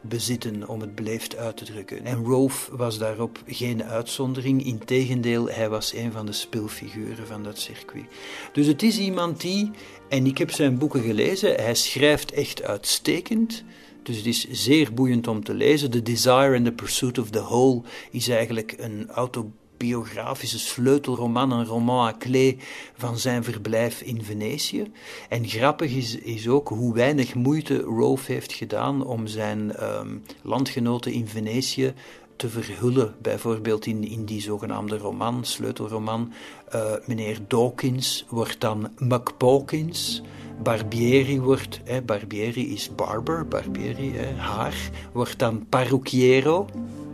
bezitten, 0.00 0.68
om 0.68 0.80
het 0.80 0.94
beleefd 0.94 1.36
uit 1.36 1.56
te 1.56 1.64
drukken. 1.64 2.04
En 2.04 2.24
Rolf 2.24 2.70
was 2.72 2.98
daarop 2.98 3.42
geen 3.46 3.84
uitzondering, 3.84 4.64
integendeel, 4.64 5.48
hij 5.48 5.68
was 5.68 5.94
een 5.94 6.12
van 6.12 6.26
de 6.26 6.32
speelfiguren 6.32 7.26
van 7.26 7.42
dat 7.42 7.58
circuit. 7.58 8.04
Dus 8.52 8.66
het 8.66 8.82
is 8.82 8.98
iemand 8.98 9.40
die, 9.40 9.70
en 10.08 10.26
ik 10.26 10.38
heb 10.38 10.50
zijn 10.50 10.78
boeken 10.78 11.02
gelezen, 11.02 11.54
hij 11.54 11.74
schrijft 11.74 12.32
echt 12.32 12.62
uitstekend. 12.62 13.64
Dus 14.02 14.16
het 14.16 14.26
is 14.26 14.50
zeer 14.50 14.94
boeiend 14.94 15.26
om 15.26 15.44
te 15.44 15.54
lezen. 15.54 15.90
The 15.90 16.02
Desire 16.02 16.56
and 16.56 16.64
the 16.64 16.72
Pursuit 16.72 17.18
of 17.18 17.30
the 17.30 17.42
Whole 17.42 17.82
is 18.10 18.28
eigenlijk 18.28 18.74
een 18.78 19.08
auto 19.08 19.52
biografische 19.78 20.58
sleutelroman, 20.58 21.50
een 21.50 21.64
roman 21.64 22.06
à 22.06 22.14
clé 22.18 22.56
van 22.96 23.18
zijn 23.18 23.44
verblijf 23.44 24.00
in 24.00 24.22
Venetië. 24.24 24.90
En 25.28 25.48
grappig 25.48 25.94
is, 25.94 26.16
is 26.18 26.48
ook 26.48 26.68
hoe 26.68 26.94
weinig 26.94 27.34
moeite 27.34 27.78
Rolf 27.78 28.26
heeft 28.26 28.52
gedaan 28.52 29.06
om 29.06 29.26
zijn 29.26 29.82
um, 29.82 30.22
landgenoten 30.42 31.12
in 31.12 31.28
Venetië 31.28 31.94
te 32.36 32.48
verhullen. 32.48 33.14
Bijvoorbeeld 33.22 33.86
in, 33.86 34.08
in 34.08 34.24
die 34.24 34.40
zogenaamde 34.40 34.98
roman, 34.98 35.44
sleutelroman, 35.44 36.32
uh, 36.74 36.92
meneer 37.06 37.38
Dawkins 37.46 38.24
wordt 38.28 38.60
dan 38.60 38.90
McPawkins. 38.98 40.22
Barbieri 40.62 41.40
wordt, 41.40 41.80
hè, 41.84 42.02
Barbieri 42.02 42.72
is 42.72 42.94
barber, 42.94 43.48
Barbieri, 43.48 44.12
haar, 44.36 44.90
wordt 45.12 45.38
dan 45.38 45.66
parrucchiero. 45.68 46.66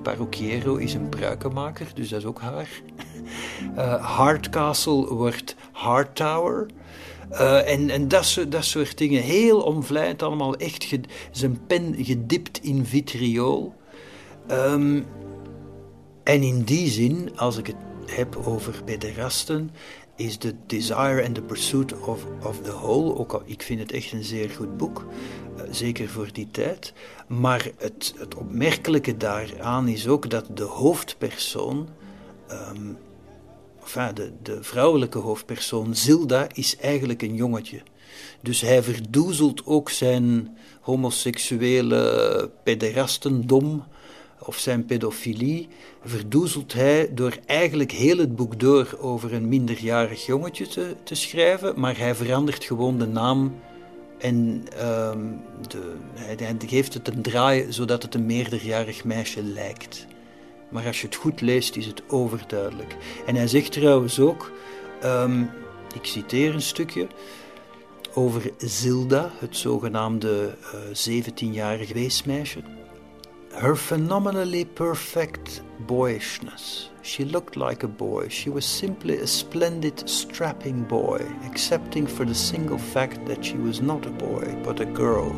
Parrucchiero 0.05 0.76
is 0.76 0.94
een 0.94 1.09
pruikenmaker, 1.09 1.86
dus 1.94 2.09
dat 2.09 2.18
is 2.18 2.26
ook 2.26 2.40
haar. 2.40 2.68
Uh, 3.76 4.05
Hardcastle 4.16 5.14
wordt 5.14 5.56
Hardtower. 5.72 6.66
Uh, 7.32 7.70
en 7.72 7.90
en 7.90 8.09
dat, 8.09 8.44
dat 8.48 8.64
soort 8.64 8.98
dingen. 8.98 9.22
Heel 9.22 9.60
omvlijend 9.60 10.22
allemaal. 10.22 10.56
Echt 10.56 10.98
zijn 11.31 11.66
pen 11.66 11.94
gedipt 11.98 12.62
in 12.62 12.85
vitriool. 12.86 13.74
Um, 14.51 15.06
en 16.24 16.43
in 16.43 16.62
die 16.62 16.89
zin, 16.89 17.31
als 17.36 17.56
ik 17.56 17.66
het 17.66 17.76
heb 18.06 18.36
over 18.36 18.82
pederasten, 18.85 19.70
is 20.16 20.36
The 20.36 20.55
Desire 20.66 21.24
and 21.24 21.35
the 21.35 21.43
Pursuit 21.43 21.93
of, 22.01 22.27
of 22.43 22.62
the 22.62 22.73
Whole, 22.73 23.16
ook 23.16 23.32
al 23.32 23.43
ik 23.45 23.62
vind 23.62 23.81
het 23.81 23.93
echt 23.93 24.12
een 24.12 24.24
zeer 24.24 24.51
goed 24.51 24.77
boek, 24.77 25.07
uh, 25.57 25.62
zeker 25.70 26.09
voor 26.09 26.28
die 26.32 26.49
tijd. 26.51 26.93
Maar 27.27 27.70
het, 27.78 28.15
het 28.16 28.35
opmerkelijke 28.35 29.16
daaraan 29.16 29.89
is 29.89 30.09
ook 30.09 30.31
dat 30.31 30.47
de 30.55 30.62
hoofdpersoon, 30.62 31.89
um, 32.51 32.97
de, 34.15 34.32
de 34.43 34.62
vrouwelijke 34.62 35.19
hoofdpersoon, 35.19 35.95
Zilda, 35.95 36.47
is 36.53 36.77
eigenlijk 36.77 37.23
een 37.23 37.35
jongetje. 37.35 37.82
Dus 38.43 38.61
hij 38.61 38.82
verdoezelt 38.82 39.66
ook 39.66 39.91
zijn 39.91 40.57
homoseksuele 40.81 42.51
pederastendom 42.62 43.85
of 44.47 44.59
zijn 44.59 44.85
pedofilie 44.85 45.69
verdoezelt 46.05 46.73
hij 46.73 47.11
door 47.15 47.39
eigenlijk 47.47 47.93
heel 47.93 48.19
het 48.19 48.37
boek 48.37 48.61
door 48.61 48.99
over 49.01 49.33
een 49.33 49.49
minderjarig 49.49 50.27
jongetje 50.27 50.66
te, 50.66 50.95
te 51.03 51.15
schrijven, 51.15 51.81
maar 51.81 51.99
hij 51.99 52.15
verandert 52.15 52.65
gewoon 52.65 52.99
de 52.99 53.07
naam 53.07 53.55
en 54.19 54.66
um, 54.83 55.41
de, 55.69 55.95
hij, 56.15 56.57
geeft 56.66 56.95
het 56.95 57.09
een 57.09 57.23
draai 57.23 57.73
zodat 57.73 58.03
het 58.03 58.15
een 58.15 58.27
meerderjarig 58.27 59.05
meisje 59.05 59.43
lijkt. 59.43 60.07
Maar 60.69 60.87
als 60.87 61.01
je 61.01 61.07
het 61.07 61.16
goed 61.16 61.41
leest, 61.41 61.77
is 61.77 61.87
het 61.87 62.03
overduidelijk. 62.09 62.97
En 63.27 63.35
hij 63.35 63.47
zegt 63.47 63.73
trouwens 63.73 64.21
ook, 64.21 64.53
um, 65.05 65.51
ik 65.95 66.05
citeer 66.05 66.55
een 66.55 66.62
stukje, 66.62 67.07
over 68.15 68.53
Zilda, 68.59 69.31
het 69.39 69.57
zogenaamde 69.57 70.55
uh, 70.95 71.23
17-jarige 71.23 71.95
weesmeisje. 71.95 72.59
Her 73.56 73.76
phenomenally 73.76 74.64
perfect 74.64 75.62
boyishness. 75.86 76.90
She 77.02 77.24
looked 77.24 77.56
like 77.56 77.85
a 77.85 77.89
boy. 77.89 78.28
She 78.28 78.51
was 78.51 78.64
simply 78.66 79.18
a 79.18 79.26
splendid, 79.26 80.09
strapping 80.09 80.82
boy, 80.82 81.20
excepting 81.47 82.06
for 82.06 82.26
the 82.26 82.35
single 82.35 82.78
fact 82.78 83.24
that 83.26 83.44
she 83.44 83.56
was 83.56 83.81
not 83.81 84.06
a 84.06 84.10
boy, 84.10 84.56
but 84.64 84.81
a 84.81 84.85
girl. 84.85 85.31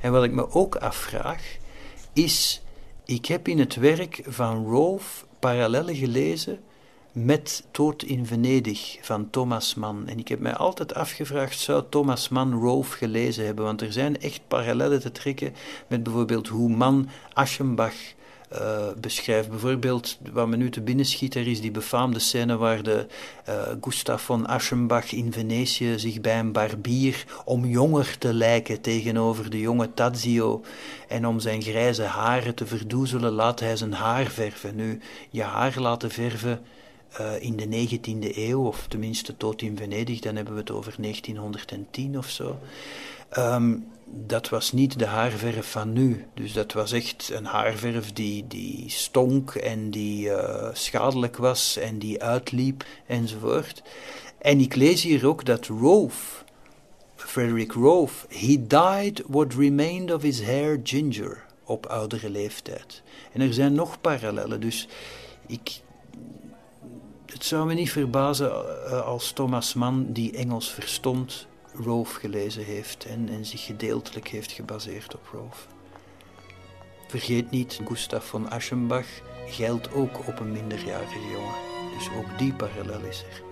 En 0.00 0.12
wat 0.12 0.24
ik 0.24 0.32
me 0.32 0.50
ook 0.50 0.76
afvraag, 0.76 1.56
is: 2.12 2.62
ik 3.04 3.26
heb 3.26 3.48
in 3.48 3.58
het 3.58 3.76
werk 3.76 4.20
van 4.26 4.66
Rolf 4.66 5.26
parallellen 5.38 5.94
gelezen 5.94 6.60
met 7.24 7.66
Toort 7.70 8.02
in 8.02 8.26
Venedig 8.26 8.98
van 9.00 9.30
Thomas 9.30 9.74
Mann. 9.74 10.08
En 10.08 10.18
ik 10.18 10.28
heb 10.28 10.40
mij 10.40 10.54
altijd 10.54 10.94
afgevraagd, 10.94 11.58
zou 11.58 11.84
Thomas 11.88 12.28
Mann 12.28 12.52
Rolf 12.52 12.92
gelezen 12.92 13.44
hebben? 13.44 13.64
Want 13.64 13.80
er 13.80 13.92
zijn 13.92 14.20
echt 14.20 14.40
parallellen 14.48 15.00
te 15.00 15.12
trekken 15.12 15.54
met 15.86 16.02
bijvoorbeeld 16.02 16.48
hoe 16.48 16.68
Mann 16.68 17.08
Aschenbach 17.32 17.94
uh, 18.52 18.86
beschrijft. 19.00 19.50
Bijvoorbeeld, 19.50 20.18
wat 20.32 20.48
me 20.48 20.56
nu 20.56 20.70
te 20.70 20.80
binnen 20.80 21.04
schiet, 21.04 21.34
er 21.34 21.46
is 21.46 21.60
die 21.60 21.70
befaamde 21.70 22.18
scène 22.18 22.56
waar 22.56 22.82
de 22.82 23.06
uh, 23.48 23.54
Gustav 23.80 24.22
von 24.22 24.46
Aschenbach 24.46 25.12
in 25.12 25.32
Venetië 25.32 25.98
zich 25.98 26.20
bij 26.20 26.38
een 26.38 26.52
barbier 26.52 27.24
om 27.44 27.64
jonger 27.64 28.18
te 28.18 28.32
lijken 28.32 28.80
tegenover 28.80 29.50
de 29.50 29.60
jonge 29.60 29.94
Tadzio 29.94 30.64
en 31.08 31.26
om 31.26 31.40
zijn 31.40 31.62
grijze 31.62 32.02
haren 32.02 32.54
te 32.54 32.66
verdoezelen 32.66 33.32
laat 33.32 33.60
hij 33.60 33.76
zijn 33.76 33.92
haar 33.92 34.26
verven. 34.26 34.76
Nu, 34.76 35.00
je 35.30 35.42
haar 35.42 35.80
laten 35.80 36.10
verven 36.10 36.60
uh, 37.20 37.42
in 37.42 37.56
de 37.56 37.88
19e 37.88 38.36
eeuw, 38.36 38.66
of 38.66 38.86
tenminste 38.88 39.36
tot 39.36 39.62
in 39.62 39.76
Venedig, 39.76 40.20
dan 40.20 40.36
hebben 40.36 40.54
we 40.54 40.60
het 40.60 40.70
over 40.70 40.94
1910 40.98 42.18
of 42.18 42.28
zo. 42.28 42.58
Um, 43.38 43.86
dat 44.08 44.48
was 44.48 44.72
niet 44.72 44.98
de 44.98 45.06
haarverf 45.06 45.70
van 45.70 45.92
nu. 45.92 46.24
Dus 46.34 46.52
dat 46.52 46.72
was 46.72 46.92
echt 46.92 47.30
een 47.32 47.44
haarverf 47.44 48.12
die, 48.12 48.46
die 48.46 48.90
stonk 48.90 49.54
en 49.54 49.90
die 49.90 50.26
uh, 50.26 50.68
schadelijk 50.72 51.36
was 51.36 51.76
en 51.76 51.98
die 51.98 52.22
uitliep 52.22 52.84
enzovoort. 53.06 53.82
En 54.38 54.60
ik 54.60 54.74
lees 54.74 55.02
hier 55.02 55.26
ook 55.26 55.44
dat 55.44 55.66
Rove, 55.66 56.44
Frederick 57.14 57.72
Rove, 57.72 58.26
he 58.28 58.66
died 58.66 59.22
what 59.26 59.54
remained 59.54 60.12
of 60.12 60.22
his 60.22 60.42
hair 60.42 60.80
ginger 60.82 61.44
op 61.64 61.86
oudere 61.86 62.30
leeftijd. 62.30 63.02
En 63.32 63.40
er 63.40 63.54
zijn 63.54 63.72
nog 63.72 64.00
parallellen, 64.00 64.60
dus 64.60 64.88
ik, 65.46 65.80
het 67.36 67.44
zou 67.44 67.66
me 67.66 67.74
niet 67.74 67.90
verbazen 67.90 68.50
uh, 68.50 69.00
als 69.00 69.32
Thomas 69.32 69.74
Mann, 69.74 70.12
die 70.12 70.36
Engels 70.36 70.70
verstond, 70.70 71.46
Roof 71.74 72.14
gelezen 72.14 72.64
heeft 72.64 73.04
en, 73.04 73.28
en 73.28 73.44
zich 73.44 73.64
gedeeltelijk 73.64 74.28
heeft 74.28 74.52
gebaseerd 74.52 75.14
op 75.14 75.28
Roof. 75.32 75.66
Vergeet 77.08 77.50
niet, 77.50 77.80
Gustav 77.84 78.26
von 78.26 78.50
Aschenbach 78.50 79.06
geldt 79.46 79.92
ook 79.92 80.28
op 80.28 80.40
een 80.40 80.52
minderjarige 80.52 81.20
jongen. 81.32 81.54
Dus 81.98 82.08
ook 82.18 82.38
die 82.38 82.52
parallel 82.52 83.00
is 83.00 83.22
er. 83.22 83.45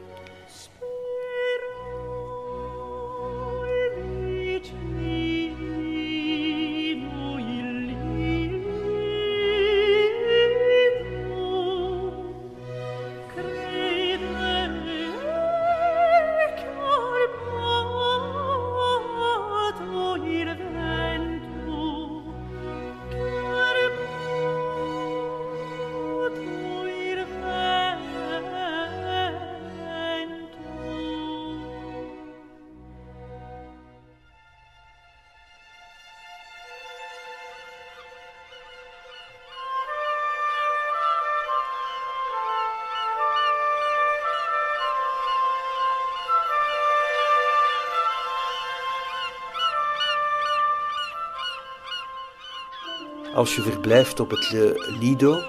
Als 53.34 53.54
je 53.54 53.62
verblijft 53.62 54.20
op 54.20 54.30
het 54.30 54.54
Lido, 55.00 55.42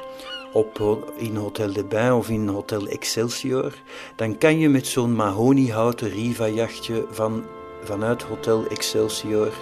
op, 0.54 0.80
in 1.16 1.36
Hotel 1.36 1.74
de 1.74 1.84
Bain 1.84 2.14
of 2.14 2.30
in 2.30 2.48
Hotel 2.48 2.88
Excelsior, 2.88 3.74
dan 4.16 4.38
kan 4.38 4.60
je 4.60 4.70
met 4.70 4.88
zo'n 4.88 5.16
mahoniehouten 5.16 6.10
Riva-jachtje 6.10 7.06
van, 7.12 7.44
vanuit 7.84 8.22
Hotel 8.22 8.66
Excelsior, 8.68 9.48
uh, 9.48 9.54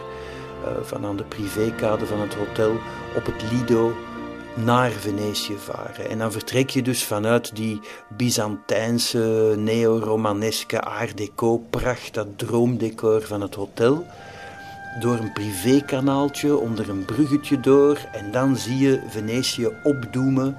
van 0.81 1.05
aan 1.05 1.17
de 1.17 1.23
privékade 1.23 2.05
van 2.05 2.19
het 2.19 2.33
hotel, 2.35 2.71
op 3.15 3.25
het 3.25 3.51
Lido 3.51 3.93
naar 4.53 4.91
Venetië 4.91 5.57
varen. 5.57 6.09
En 6.09 6.17
dan 6.17 6.31
vertrek 6.31 6.69
je 6.69 6.81
dus 6.81 7.03
vanuit 7.03 7.55
die 7.55 7.79
Byzantijnse, 8.17 9.53
neo-romaneske 9.57 10.81
art 10.81 11.17
deco 11.17 11.57
pracht, 11.57 12.13
dat 12.13 12.27
droomdecor 12.37 13.21
van 13.21 13.41
het 13.41 13.55
hotel 13.55 14.05
door 14.99 15.17
een 15.17 15.31
privékanaaltje 15.31 16.57
onder 16.57 16.89
een 16.89 17.05
bruggetje 17.05 17.59
door 17.59 17.99
en 18.11 18.31
dan 18.31 18.55
zie 18.55 18.77
je 18.77 19.01
Venetië 19.07 19.69
opdoemen 19.83 20.57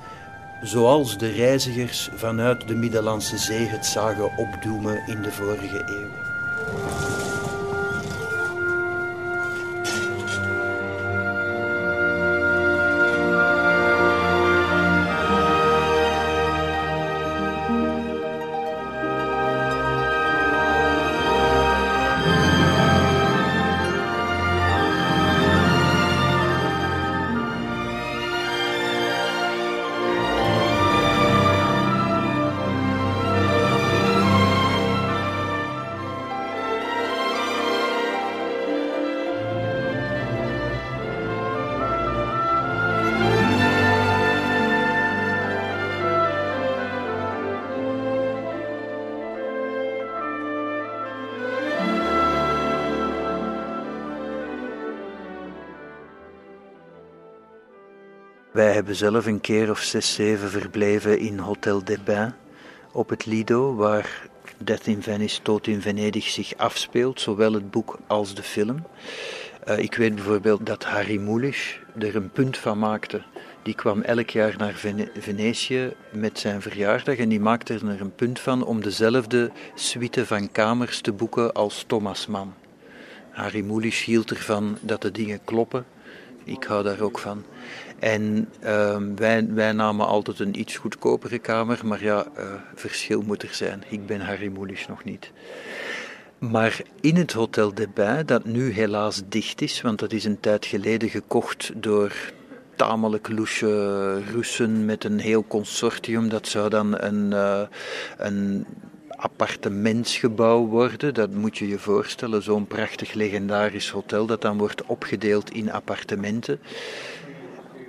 zoals 0.63 1.19
de 1.19 1.29
reizigers 1.29 2.11
vanuit 2.15 2.69
de 2.69 2.75
Middellandse 2.75 3.39
Zee 3.39 3.67
het 3.67 3.87
zagen 3.87 4.37
opdoemen 4.37 5.03
in 5.07 5.23
de 5.23 5.33
vorige 5.33 5.83
eeuw. 5.87 6.34
Zelf 58.95 59.27
een 59.27 59.41
keer 59.41 59.71
of 59.71 59.81
zes, 59.81 60.15
zeven 60.15 60.51
verbleven 60.51 61.19
in 61.19 61.39
Hotel 61.39 61.85
des 61.85 62.03
Bains 62.03 62.33
op 62.93 63.09
het 63.09 63.27
Lido, 63.27 63.75
waar 63.75 64.29
Death 64.59 64.87
in 64.87 65.03
Venice, 65.03 65.41
Dood 65.43 65.67
in 65.67 65.81
Venedig 65.81 66.29
zich 66.29 66.57
afspeelt, 66.57 67.21
zowel 67.21 67.53
het 67.53 67.71
boek 67.71 67.99
als 68.07 68.35
de 68.35 68.43
film. 68.43 68.87
Uh, 69.69 69.79
ik 69.79 69.95
weet 69.95 70.15
bijvoorbeeld 70.15 70.67
dat 70.67 70.85
Harry 70.85 71.21
Mulisch 71.21 71.79
er 71.99 72.17
een 72.17 72.31
punt 72.31 72.57
van 72.57 72.79
maakte. 72.79 73.23
Die 73.63 73.75
kwam 73.75 74.03
elk 74.03 74.31
jaar 74.31 74.55
naar 74.59 74.73
Vene 74.73 75.11
Venetië 75.19 75.93
met 76.13 76.39
zijn 76.39 76.63
verjaardag 76.63 77.17
en 77.17 77.29
die 77.29 77.41
maakte 77.41 77.75
er 77.75 78.01
een 78.01 78.15
punt 78.15 78.41
van 78.41 78.65
om 78.65 78.83
dezelfde 78.83 79.51
suite 79.75 80.27
van 80.27 80.53
kamers 80.53 81.01
te 81.01 81.13
boeken 81.13 81.53
als 81.53 81.85
Thomas 81.87 82.27
Mann. 82.27 82.55
Harry 83.31 83.61
Mulisch 83.61 84.05
hield 84.05 84.31
ervan 84.31 84.79
dat 84.81 85.03
de 85.03 85.11
dingen 85.11 85.41
kloppen. 85.45 85.85
Ik 86.45 86.65
hou 86.65 86.83
daar 86.83 87.01
ook 87.01 87.19
van. 87.19 87.45
En 87.99 88.49
uh, 88.65 88.97
wij, 89.17 89.47
wij, 89.51 89.73
namen 89.73 90.07
altijd 90.07 90.39
een 90.39 90.61
iets 90.61 90.77
goedkopere 90.77 91.39
kamer, 91.39 91.81
maar 91.85 92.03
ja, 92.03 92.27
uh, 92.39 92.45
verschil 92.75 93.23
moet 93.23 93.43
er 93.43 93.55
zijn. 93.55 93.83
Ik 93.89 94.07
ben 94.07 94.21
Harry 94.21 94.49
Mulisch 94.49 94.87
nog 94.87 95.05
niet. 95.05 95.33
Maar 96.39 96.81
in 97.01 97.17
het 97.17 97.33
Hotel 97.33 97.75
de 97.75 97.89
dat 98.27 98.45
nu 98.45 98.73
helaas 98.73 99.23
dicht 99.29 99.61
is, 99.61 99.81
want 99.81 99.99
dat 99.99 100.13
is 100.13 100.25
een 100.25 100.41
tijd 100.41 100.67
geleden 100.67 101.09
gekocht 101.09 101.73
door 101.75 102.13
tamelijk 102.77 103.29
loesje 103.29 104.23
Russen 104.33 104.85
met 104.85 105.05
een 105.05 105.19
heel 105.19 105.45
consortium. 105.47 106.29
Dat 106.29 106.49
zou 106.49 106.71
dan 106.71 107.01
een, 107.01 107.31
uh, 107.31 107.61
een 108.17 108.67
appartementsgebouw 109.25 110.67
worden. 110.67 111.15
Dat 111.15 111.31
moet 111.31 111.59
je 111.59 111.69
je 111.69 111.79
voorstellen, 111.79 112.43
zo'n 112.43 112.67
prachtig 112.67 113.13
legendarisch 113.13 113.91
hotel 113.91 114.27
dat 114.27 114.43
dan 114.43 114.59
wordt 114.59 114.85
opgedeeld 114.85 115.51
in 115.51 115.73
appartementen. 115.73 116.61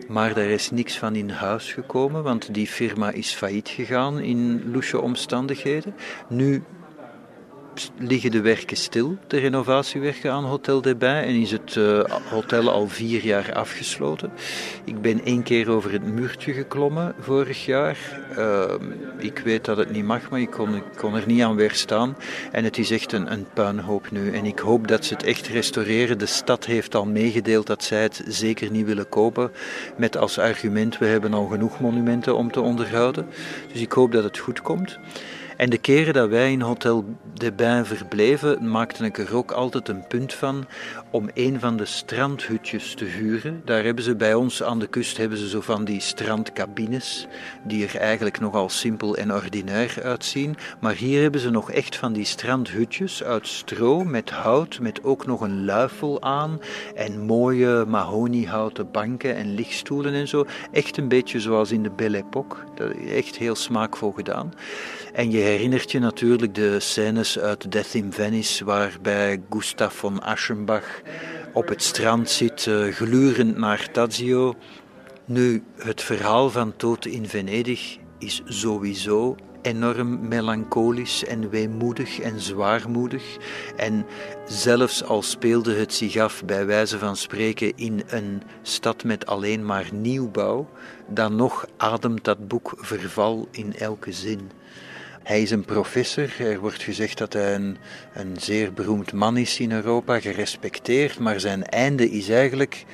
Maar 0.08 0.34
daar 0.34 0.50
is 0.50 0.72
niks 0.72 0.98
van 0.98 1.16
in 1.16 1.30
huis 1.30 1.74
gekomen, 1.74 2.24
want 2.24 2.54
die 2.54 2.68
firma 2.68 3.12
is 3.12 3.34
failliet 3.34 3.70
gegaan 3.70 4.20
in 4.20 4.72
loesje 4.72 5.02
omstandigheden. 5.02 5.96
Nu 6.30 6.64
liggen 7.98 8.32
de 8.32 8.42
werken 8.42 8.78
stil, 8.78 9.18
de 9.28 9.38
renovatiewerken 9.38 10.32
aan 10.32 10.44
Hotel 10.44 10.82
de 10.82 10.96
en 10.98 11.36
is 11.36 11.52
het 11.52 11.76
uh, 11.76 12.04
hotel 12.30 12.70
al 12.70 12.88
vier 12.88 13.26
jaar 13.26 13.54
afgesloten. 13.54 14.32
Ik 14.84 15.02
ben 15.02 15.24
één 15.24 15.44
keer 15.44 15.70
over 15.70 15.92
het 15.92 16.06
muurtje 16.06 16.54
geklommen 16.54 17.16
vorig 17.20 17.66
jaar. 17.66 17.98
Uh, 18.38 18.74
ik 19.18 19.40
weet 19.40 19.66
dat 19.66 19.78
het 19.78 19.92
niet 19.92 20.06
mag, 20.06 20.30
maar 20.30 20.40
ik 20.40 20.52
kon, 20.52 20.82
kon, 20.98 21.16
er 21.16 21.24
niet 21.28 21.42
aan 21.42 21.56
weerstaan. 21.56 22.18
En 22.52 22.64
het 22.64 22.78
is 22.78 22.92
echt 22.92 23.12
een, 23.12 23.32
een 23.32 23.46
puinhoop 23.54 24.12
nu. 24.12 24.32
En 24.32 24.46
ik 24.46 24.60
hoop 24.60 24.88
dat 24.88 25.06
ze 25.06 25.14
het 25.14 25.24
echt 25.24 25.48
restaureren. 25.48 26.18
De 26.18 26.26
stad 26.26 26.66
heeft 26.66 26.96
al 26.96 27.06
meegedeeld 27.06 27.68
dat 27.68 27.84
zij 27.84 28.02
het 28.02 28.24
zeker 28.28 28.72
niet 28.72 28.86
willen 28.86 29.10
kopen. 29.10 29.52
Met 29.98 30.18
als 30.18 30.40
argument, 30.40 30.98
we 30.98 31.06
hebben 31.06 31.34
al 31.34 31.46
genoeg 31.46 31.80
monumenten 31.80 32.36
om 32.36 32.52
te 32.52 32.62
onderhouden. 32.62 33.28
Dus 33.72 33.82
ik 33.82 33.92
hoop 33.92 34.12
dat 34.12 34.24
het 34.24 34.38
goed 34.38 34.62
komt. 34.62 35.00
En 35.58 35.70
de 35.70 35.78
keren 35.78 36.14
dat 36.14 36.30
wij 36.30 36.52
in 36.52 36.62
Hotel 36.62 37.06
de 37.34 37.52
Bain 37.52 37.86
verbleven, 37.86 38.70
maakte 38.70 39.06
ik 39.06 39.18
er 39.18 39.36
ook 39.36 39.52
altijd 39.52 39.88
een 39.88 40.08
punt 40.08 40.34
van 40.34 40.66
om 41.10 41.30
een 41.34 41.60
van 41.60 41.78
de 41.78 41.86
strandhutjes 41.86 42.94
te 42.94 43.06
huren. 43.06 43.62
Daar 43.66 43.84
hebben 43.84 44.04
ze 44.04 44.16
bij 44.16 44.34
ons 44.34 44.64
aan 44.64 44.80
de 44.80 44.88
kust 44.88 45.18
hebben 45.18 45.38
ze 45.38 45.50
zo 45.50 45.62
van 45.62 45.86
die 45.86 46.00
strandcabines, 46.00 47.28
die 47.64 47.88
er 47.88 47.96
eigenlijk 47.96 48.40
nogal 48.40 48.70
simpel 48.70 49.18
en 49.18 49.34
ordinair 49.34 50.00
uitzien. 50.04 50.56
Maar 50.80 50.96
hier 50.96 51.22
hebben 51.22 51.42
ze 51.42 51.50
nog 51.50 51.72
echt 51.72 51.96
van 51.96 52.14
die 52.14 52.26
strandhutjes 52.26 53.24
uit 53.24 53.48
stro 53.48 54.04
met 54.04 54.30
hout, 54.30 54.80
met 54.80 55.04
ook 55.04 55.26
nog 55.26 55.42
een 55.42 55.66
luifel 55.66 56.22
aan 56.22 56.60
en 56.96 57.26
mooie 57.26 57.86
mahoniehouten 57.88 58.92
banken 58.92 59.36
en 59.36 59.54
lichtstoelen 59.54 60.14
en 60.14 60.28
zo. 60.28 60.46
Echt 60.72 60.98
een 60.98 61.08
beetje 61.08 61.40
zoals 61.40 61.72
in 61.72 61.84
de 61.84 61.92
Belle 61.92 62.18
Époque. 62.18 62.58
Echt 63.08 63.38
heel 63.38 63.56
smaakvol 63.56 64.12
gedaan. 64.12 64.54
En 65.16 65.32
je 65.32 65.38
herinnert 65.38 65.92
je 65.92 66.00
natuurlijk 66.00 66.56
de 66.56 66.80
scènes 66.80 67.40
uit 67.40 67.72
Death 67.72 67.94
in 67.94 68.14
Venice, 68.14 68.66
waarbij 68.66 69.42
Gustav 69.50 69.96
von 69.96 70.22
Aschenbach 70.22 71.02
op 71.54 71.68
het 71.68 71.84
strand 71.84 72.30
zit, 72.30 72.66
uh, 72.66 72.94
glurend 72.94 73.58
naar 73.58 73.92
Tadzio. 73.92 74.56
Nu, 75.26 75.64
het 75.78 76.02
verhaal 76.02 76.50
van 76.50 76.74
Dood 76.78 77.06
in 77.06 77.28
Venedig 77.28 77.98
is 78.20 78.42
sowieso 78.46 79.36
enorm 79.62 80.28
melancholisch 80.28 81.26
en 81.26 81.50
weemoedig 81.50 82.20
en 82.20 82.40
zwaarmoedig. 82.40 83.38
En 83.76 84.06
zelfs 84.46 85.04
al 85.04 85.22
speelde 85.22 85.74
het 85.74 85.94
zich 85.94 86.18
af, 86.18 86.46
bij 86.46 86.66
wijze 86.66 87.00
van 87.00 87.16
spreken, 87.16 87.78
in 87.78 88.04
een 88.08 88.42
stad 88.62 89.04
met 89.04 89.26
alleen 89.26 89.66
maar 89.66 89.90
nieuwbouw, 89.94 90.70
dan 91.08 91.36
nog 91.36 91.68
ademt 91.78 92.24
dat 92.24 92.48
boek 92.48 92.74
verval 92.78 93.48
in 93.52 93.76
elke 93.76 94.12
zin. 94.12 94.52
Hij 95.26 95.42
is 95.42 95.52
een 95.52 95.66
professor. 95.66 96.34
Er 96.40 96.60
wordt 96.60 96.84
gezegd 96.84 97.18
dat 97.18 97.34
hij 97.34 97.56
een, 97.56 97.78
een 98.14 98.36
zeer 98.40 98.74
beroemd 98.74 99.14
man 99.14 99.38
is 99.38 99.60
in 99.60 99.72
Europa, 99.72 100.20
gerespecteerd, 100.20 101.20
maar 101.20 101.40
zijn 101.40 101.64
einde 101.64 102.10
is 102.10 102.30
eigenlijk 102.30 102.86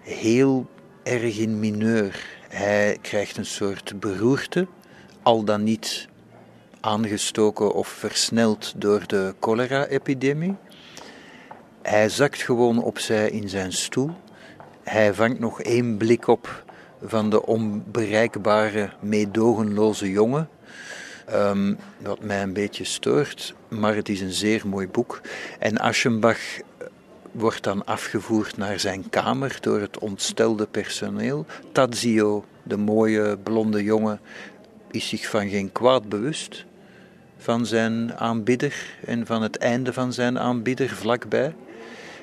heel 0.00 0.66
erg 1.02 1.38
in 1.38 1.58
mineur. 1.58 2.26
Hij 2.48 2.98
krijgt 3.00 3.36
een 3.36 3.46
soort 3.46 4.00
beroerte, 4.00 4.66
al 5.22 5.44
dan 5.44 5.62
niet 5.62 6.08
aangestoken 6.80 7.72
of 7.72 7.88
versneld 7.88 8.72
door 8.76 9.06
de 9.06 9.34
cholera-epidemie. 9.40 10.56
Hij 11.82 12.08
zakt 12.08 12.42
gewoon 12.42 12.82
opzij 12.82 13.30
in 13.30 13.48
zijn 13.48 13.72
stoel. 13.72 14.10
Hij 14.82 15.14
vangt 15.14 15.38
nog 15.38 15.62
één 15.62 15.96
blik 15.96 16.26
op 16.26 16.64
van 17.02 17.30
de 17.30 17.46
onbereikbare, 17.46 18.90
meedogenloze 19.00 20.10
jongen 20.10 20.48
Um, 21.34 21.76
wat 21.98 22.20
mij 22.20 22.42
een 22.42 22.52
beetje 22.52 22.84
stoort, 22.84 23.54
maar 23.68 23.94
het 23.94 24.08
is 24.08 24.20
een 24.20 24.32
zeer 24.32 24.68
mooi 24.68 24.88
boek. 24.88 25.20
En 25.58 25.78
Aschenbach 25.78 26.38
wordt 27.32 27.62
dan 27.62 27.84
afgevoerd 27.84 28.56
naar 28.56 28.80
zijn 28.80 29.10
kamer 29.10 29.58
door 29.60 29.80
het 29.80 29.98
ontstelde 29.98 30.66
personeel. 30.66 31.46
Tadzio, 31.72 32.44
de 32.62 32.76
mooie 32.76 33.38
blonde 33.38 33.82
jongen, 33.82 34.20
is 34.90 35.08
zich 35.08 35.28
van 35.28 35.48
geen 35.48 35.72
kwaad 35.72 36.08
bewust 36.08 36.64
van 37.38 37.66
zijn 37.66 38.14
aanbidder 38.14 38.74
en 39.04 39.26
van 39.26 39.42
het 39.42 39.56
einde 39.56 39.92
van 39.92 40.12
zijn 40.12 40.38
aanbidder 40.38 40.88
vlakbij. 40.88 41.54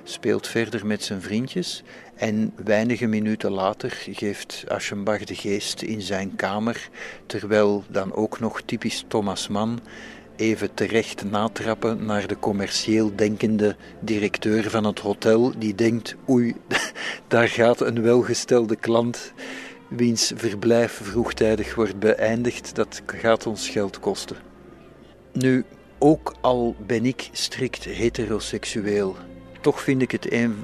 Speelt 0.07 0.47
verder 0.47 0.85
met 0.85 1.03
zijn 1.03 1.21
vriendjes 1.21 1.83
en 2.15 2.53
weinige 2.63 3.05
minuten 3.05 3.51
later 3.51 3.91
geeft 4.11 4.63
Aschenbach 4.67 5.23
de 5.23 5.35
geest 5.35 5.81
in 5.81 6.01
zijn 6.01 6.35
kamer, 6.35 6.89
terwijl 7.25 7.83
dan 7.87 8.13
ook 8.13 8.39
nog 8.39 8.61
typisch 8.61 9.05
Thomas 9.07 9.47
Mann 9.47 9.79
even 10.35 10.73
terecht 10.73 11.23
natrappen 11.23 12.05
naar 12.05 12.27
de 12.27 12.39
commercieel 12.39 13.15
denkende 13.15 13.75
directeur 13.99 14.69
van 14.69 14.83
het 14.83 14.99
hotel, 14.99 15.51
die 15.57 15.75
denkt: 15.75 16.15
oei, 16.29 16.55
daar 17.27 17.47
gaat 17.47 17.81
een 17.81 18.01
welgestelde 18.01 18.75
klant 18.75 19.33
wiens 19.87 20.31
verblijf 20.35 20.99
vroegtijdig 21.03 21.75
wordt 21.75 21.99
beëindigd, 21.99 22.75
dat 22.75 23.01
gaat 23.05 23.45
ons 23.45 23.69
geld 23.69 23.99
kosten. 23.99 24.37
Nu, 25.33 25.65
ook 25.97 26.33
al 26.41 26.75
ben 26.85 27.05
ik 27.05 27.29
strikt 27.31 27.83
heteroseksueel, 27.83 29.15
toch 29.65 29.81
vind 29.81 30.01
ik 30.01 30.11
het 30.11 30.31
een, 30.31 30.55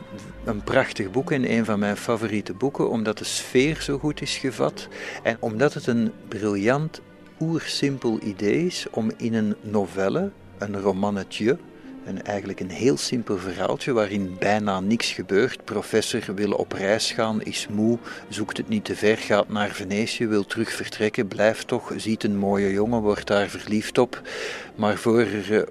een 0.44 0.64
prachtig 0.64 1.11
boek 1.11 1.32
en 1.32 1.52
een 1.52 1.65
van 1.65 1.80
mijn 1.80 1.98
favoriete 1.98 2.53
boeken, 2.53 2.90
omdat 2.90 3.18
de 3.18 3.23
sfeer 3.23 3.82
zo 3.82 3.98
goed 3.98 4.22
is 4.22 4.38
gevat 4.38 4.88
en 5.23 5.38
omdat 5.40 5.73
het 5.73 5.88
een 5.88 6.11
briljant, 6.28 7.02
oersimpel 7.40 8.19
idee 8.23 8.65
is 8.65 8.86
om 8.91 9.11
in 9.18 9.34
een 9.34 9.56
novelle, 9.61 10.32
een 10.57 10.82
romannetje, 10.82 11.57
en 12.03 12.26
eigenlijk 12.26 12.60
een 12.60 12.69
heel 12.69 12.98
simpel 12.98 13.38
verhaaltje 13.38 13.91
waarin 13.91 14.36
bijna 14.40 14.80
niks 14.80 15.11
gebeurt. 15.11 15.65
Professor 15.65 16.36
wil 16.36 16.52
op 16.52 16.72
reis 16.72 17.11
gaan, 17.11 17.41
is 17.41 17.68
moe, 17.68 17.98
zoekt 18.30 18.57
het 18.57 18.69
niet 18.69 18.86
te 18.86 18.95
ver, 18.95 19.18
gaat 19.18 19.49
naar 19.49 19.69
Venetië, 19.69 20.28
wil 20.28 20.45
terug 20.45 20.72
vertrekken, 20.72 21.28
blijft 21.28 21.68
toch, 21.68 21.94
ziet 21.95 22.23
een 22.23 22.38
mooie 22.38 22.72
jongen, 22.72 23.02
wordt 23.02 23.28
daar 23.28 23.49
verliefd 23.49 23.98
op. 23.98 24.22
Maar 24.76 24.98
voor 24.98 25.19
er 25.19 25.68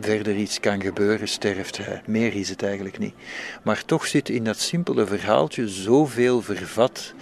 verder 0.00 0.36
iets 0.36 0.60
kan 0.60 0.80
gebeuren, 0.80 1.28
sterft 1.28 1.76
hij. 1.76 2.02
Meer 2.06 2.34
is 2.34 2.48
het 2.48 2.62
eigenlijk 2.62 2.98
niet. 2.98 3.14
Maar 3.62 3.84
toch 3.84 4.06
zit 4.06 4.28
in 4.28 4.44
dat 4.44 4.58
simpele 4.58 5.06
verhaaltje 5.06 5.68
zoveel 5.68 6.42
vervat. 6.42 7.12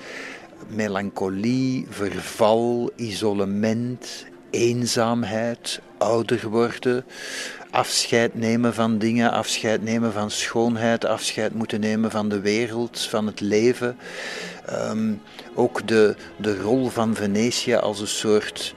Melancholie, 0.68 1.86
verval, 1.90 2.90
isolement, 2.96 4.26
eenzaamheid, 4.50 5.80
ouder 5.98 6.48
worden, 6.48 7.04
afscheid 7.70 8.34
nemen 8.34 8.74
van 8.74 8.98
dingen, 8.98 9.30
afscheid 9.30 9.82
nemen 9.82 10.12
van 10.12 10.30
schoonheid, 10.30 11.04
afscheid 11.04 11.54
moeten 11.54 11.80
nemen 11.80 12.10
van 12.10 12.28
de 12.28 12.40
wereld, 12.40 13.00
van 13.00 13.26
het 13.26 13.40
leven. 13.40 13.96
Um, 14.70 15.22
ook 15.54 15.88
de, 15.88 16.14
de 16.36 16.60
rol 16.60 16.88
van 16.88 17.14
Venetië 17.14 17.74
als 17.74 18.00
een 18.00 18.06
soort 18.06 18.74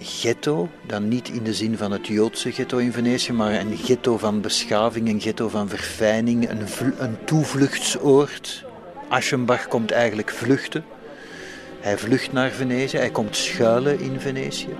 ghetto, 0.00 0.68
dan 0.86 1.08
niet 1.08 1.28
in 1.28 1.42
de 1.42 1.54
zin 1.54 1.76
van 1.76 1.92
het 1.92 2.06
Joodse 2.06 2.52
ghetto 2.52 2.78
in 2.78 2.92
Venetië, 2.92 3.32
maar 3.32 3.54
een 3.54 3.76
ghetto 3.76 4.18
van 4.18 4.40
beschaving, 4.40 5.08
een 5.08 5.20
ghetto 5.20 5.48
van 5.48 5.68
verfijning, 5.68 6.50
een, 6.50 6.66
een 6.98 7.24
toevluchtsoord. 7.24 8.64
Aschenbach 9.08 9.68
komt 9.68 9.90
eigenlijk 9.90 10.30
vluchten. 10.30 10.84
Hij 11.80 11.98
vlucht 11.98 12.32
naar 12.32 12.50
Venetië, 12.50 12.96
hij 12.96 13.10
komt 13.10 13.36
schuilen 13.36 14.00
in 14.00 14.20
Venetië. 14.20 14.76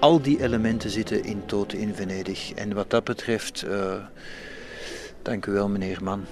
Al 0.00 0.22
die 0.22 0.42
elementen 0.42 0.90
zitten 0.90 1.24
in 1.24 1.42
Tote 1.46 1.78
in 1.78 1.94
Venedig. 1.94 2.52
En 2.52 2.74
wat 2.74 2.90
dat 2.90 3.04
betreft, 3.04 3.64
uh, 3.66 3.94
dank 5.22 5.46
u 5.46 5.52
wel 5.52 5.68
meneer 5.68 5.98
Mann. 6.02 6.26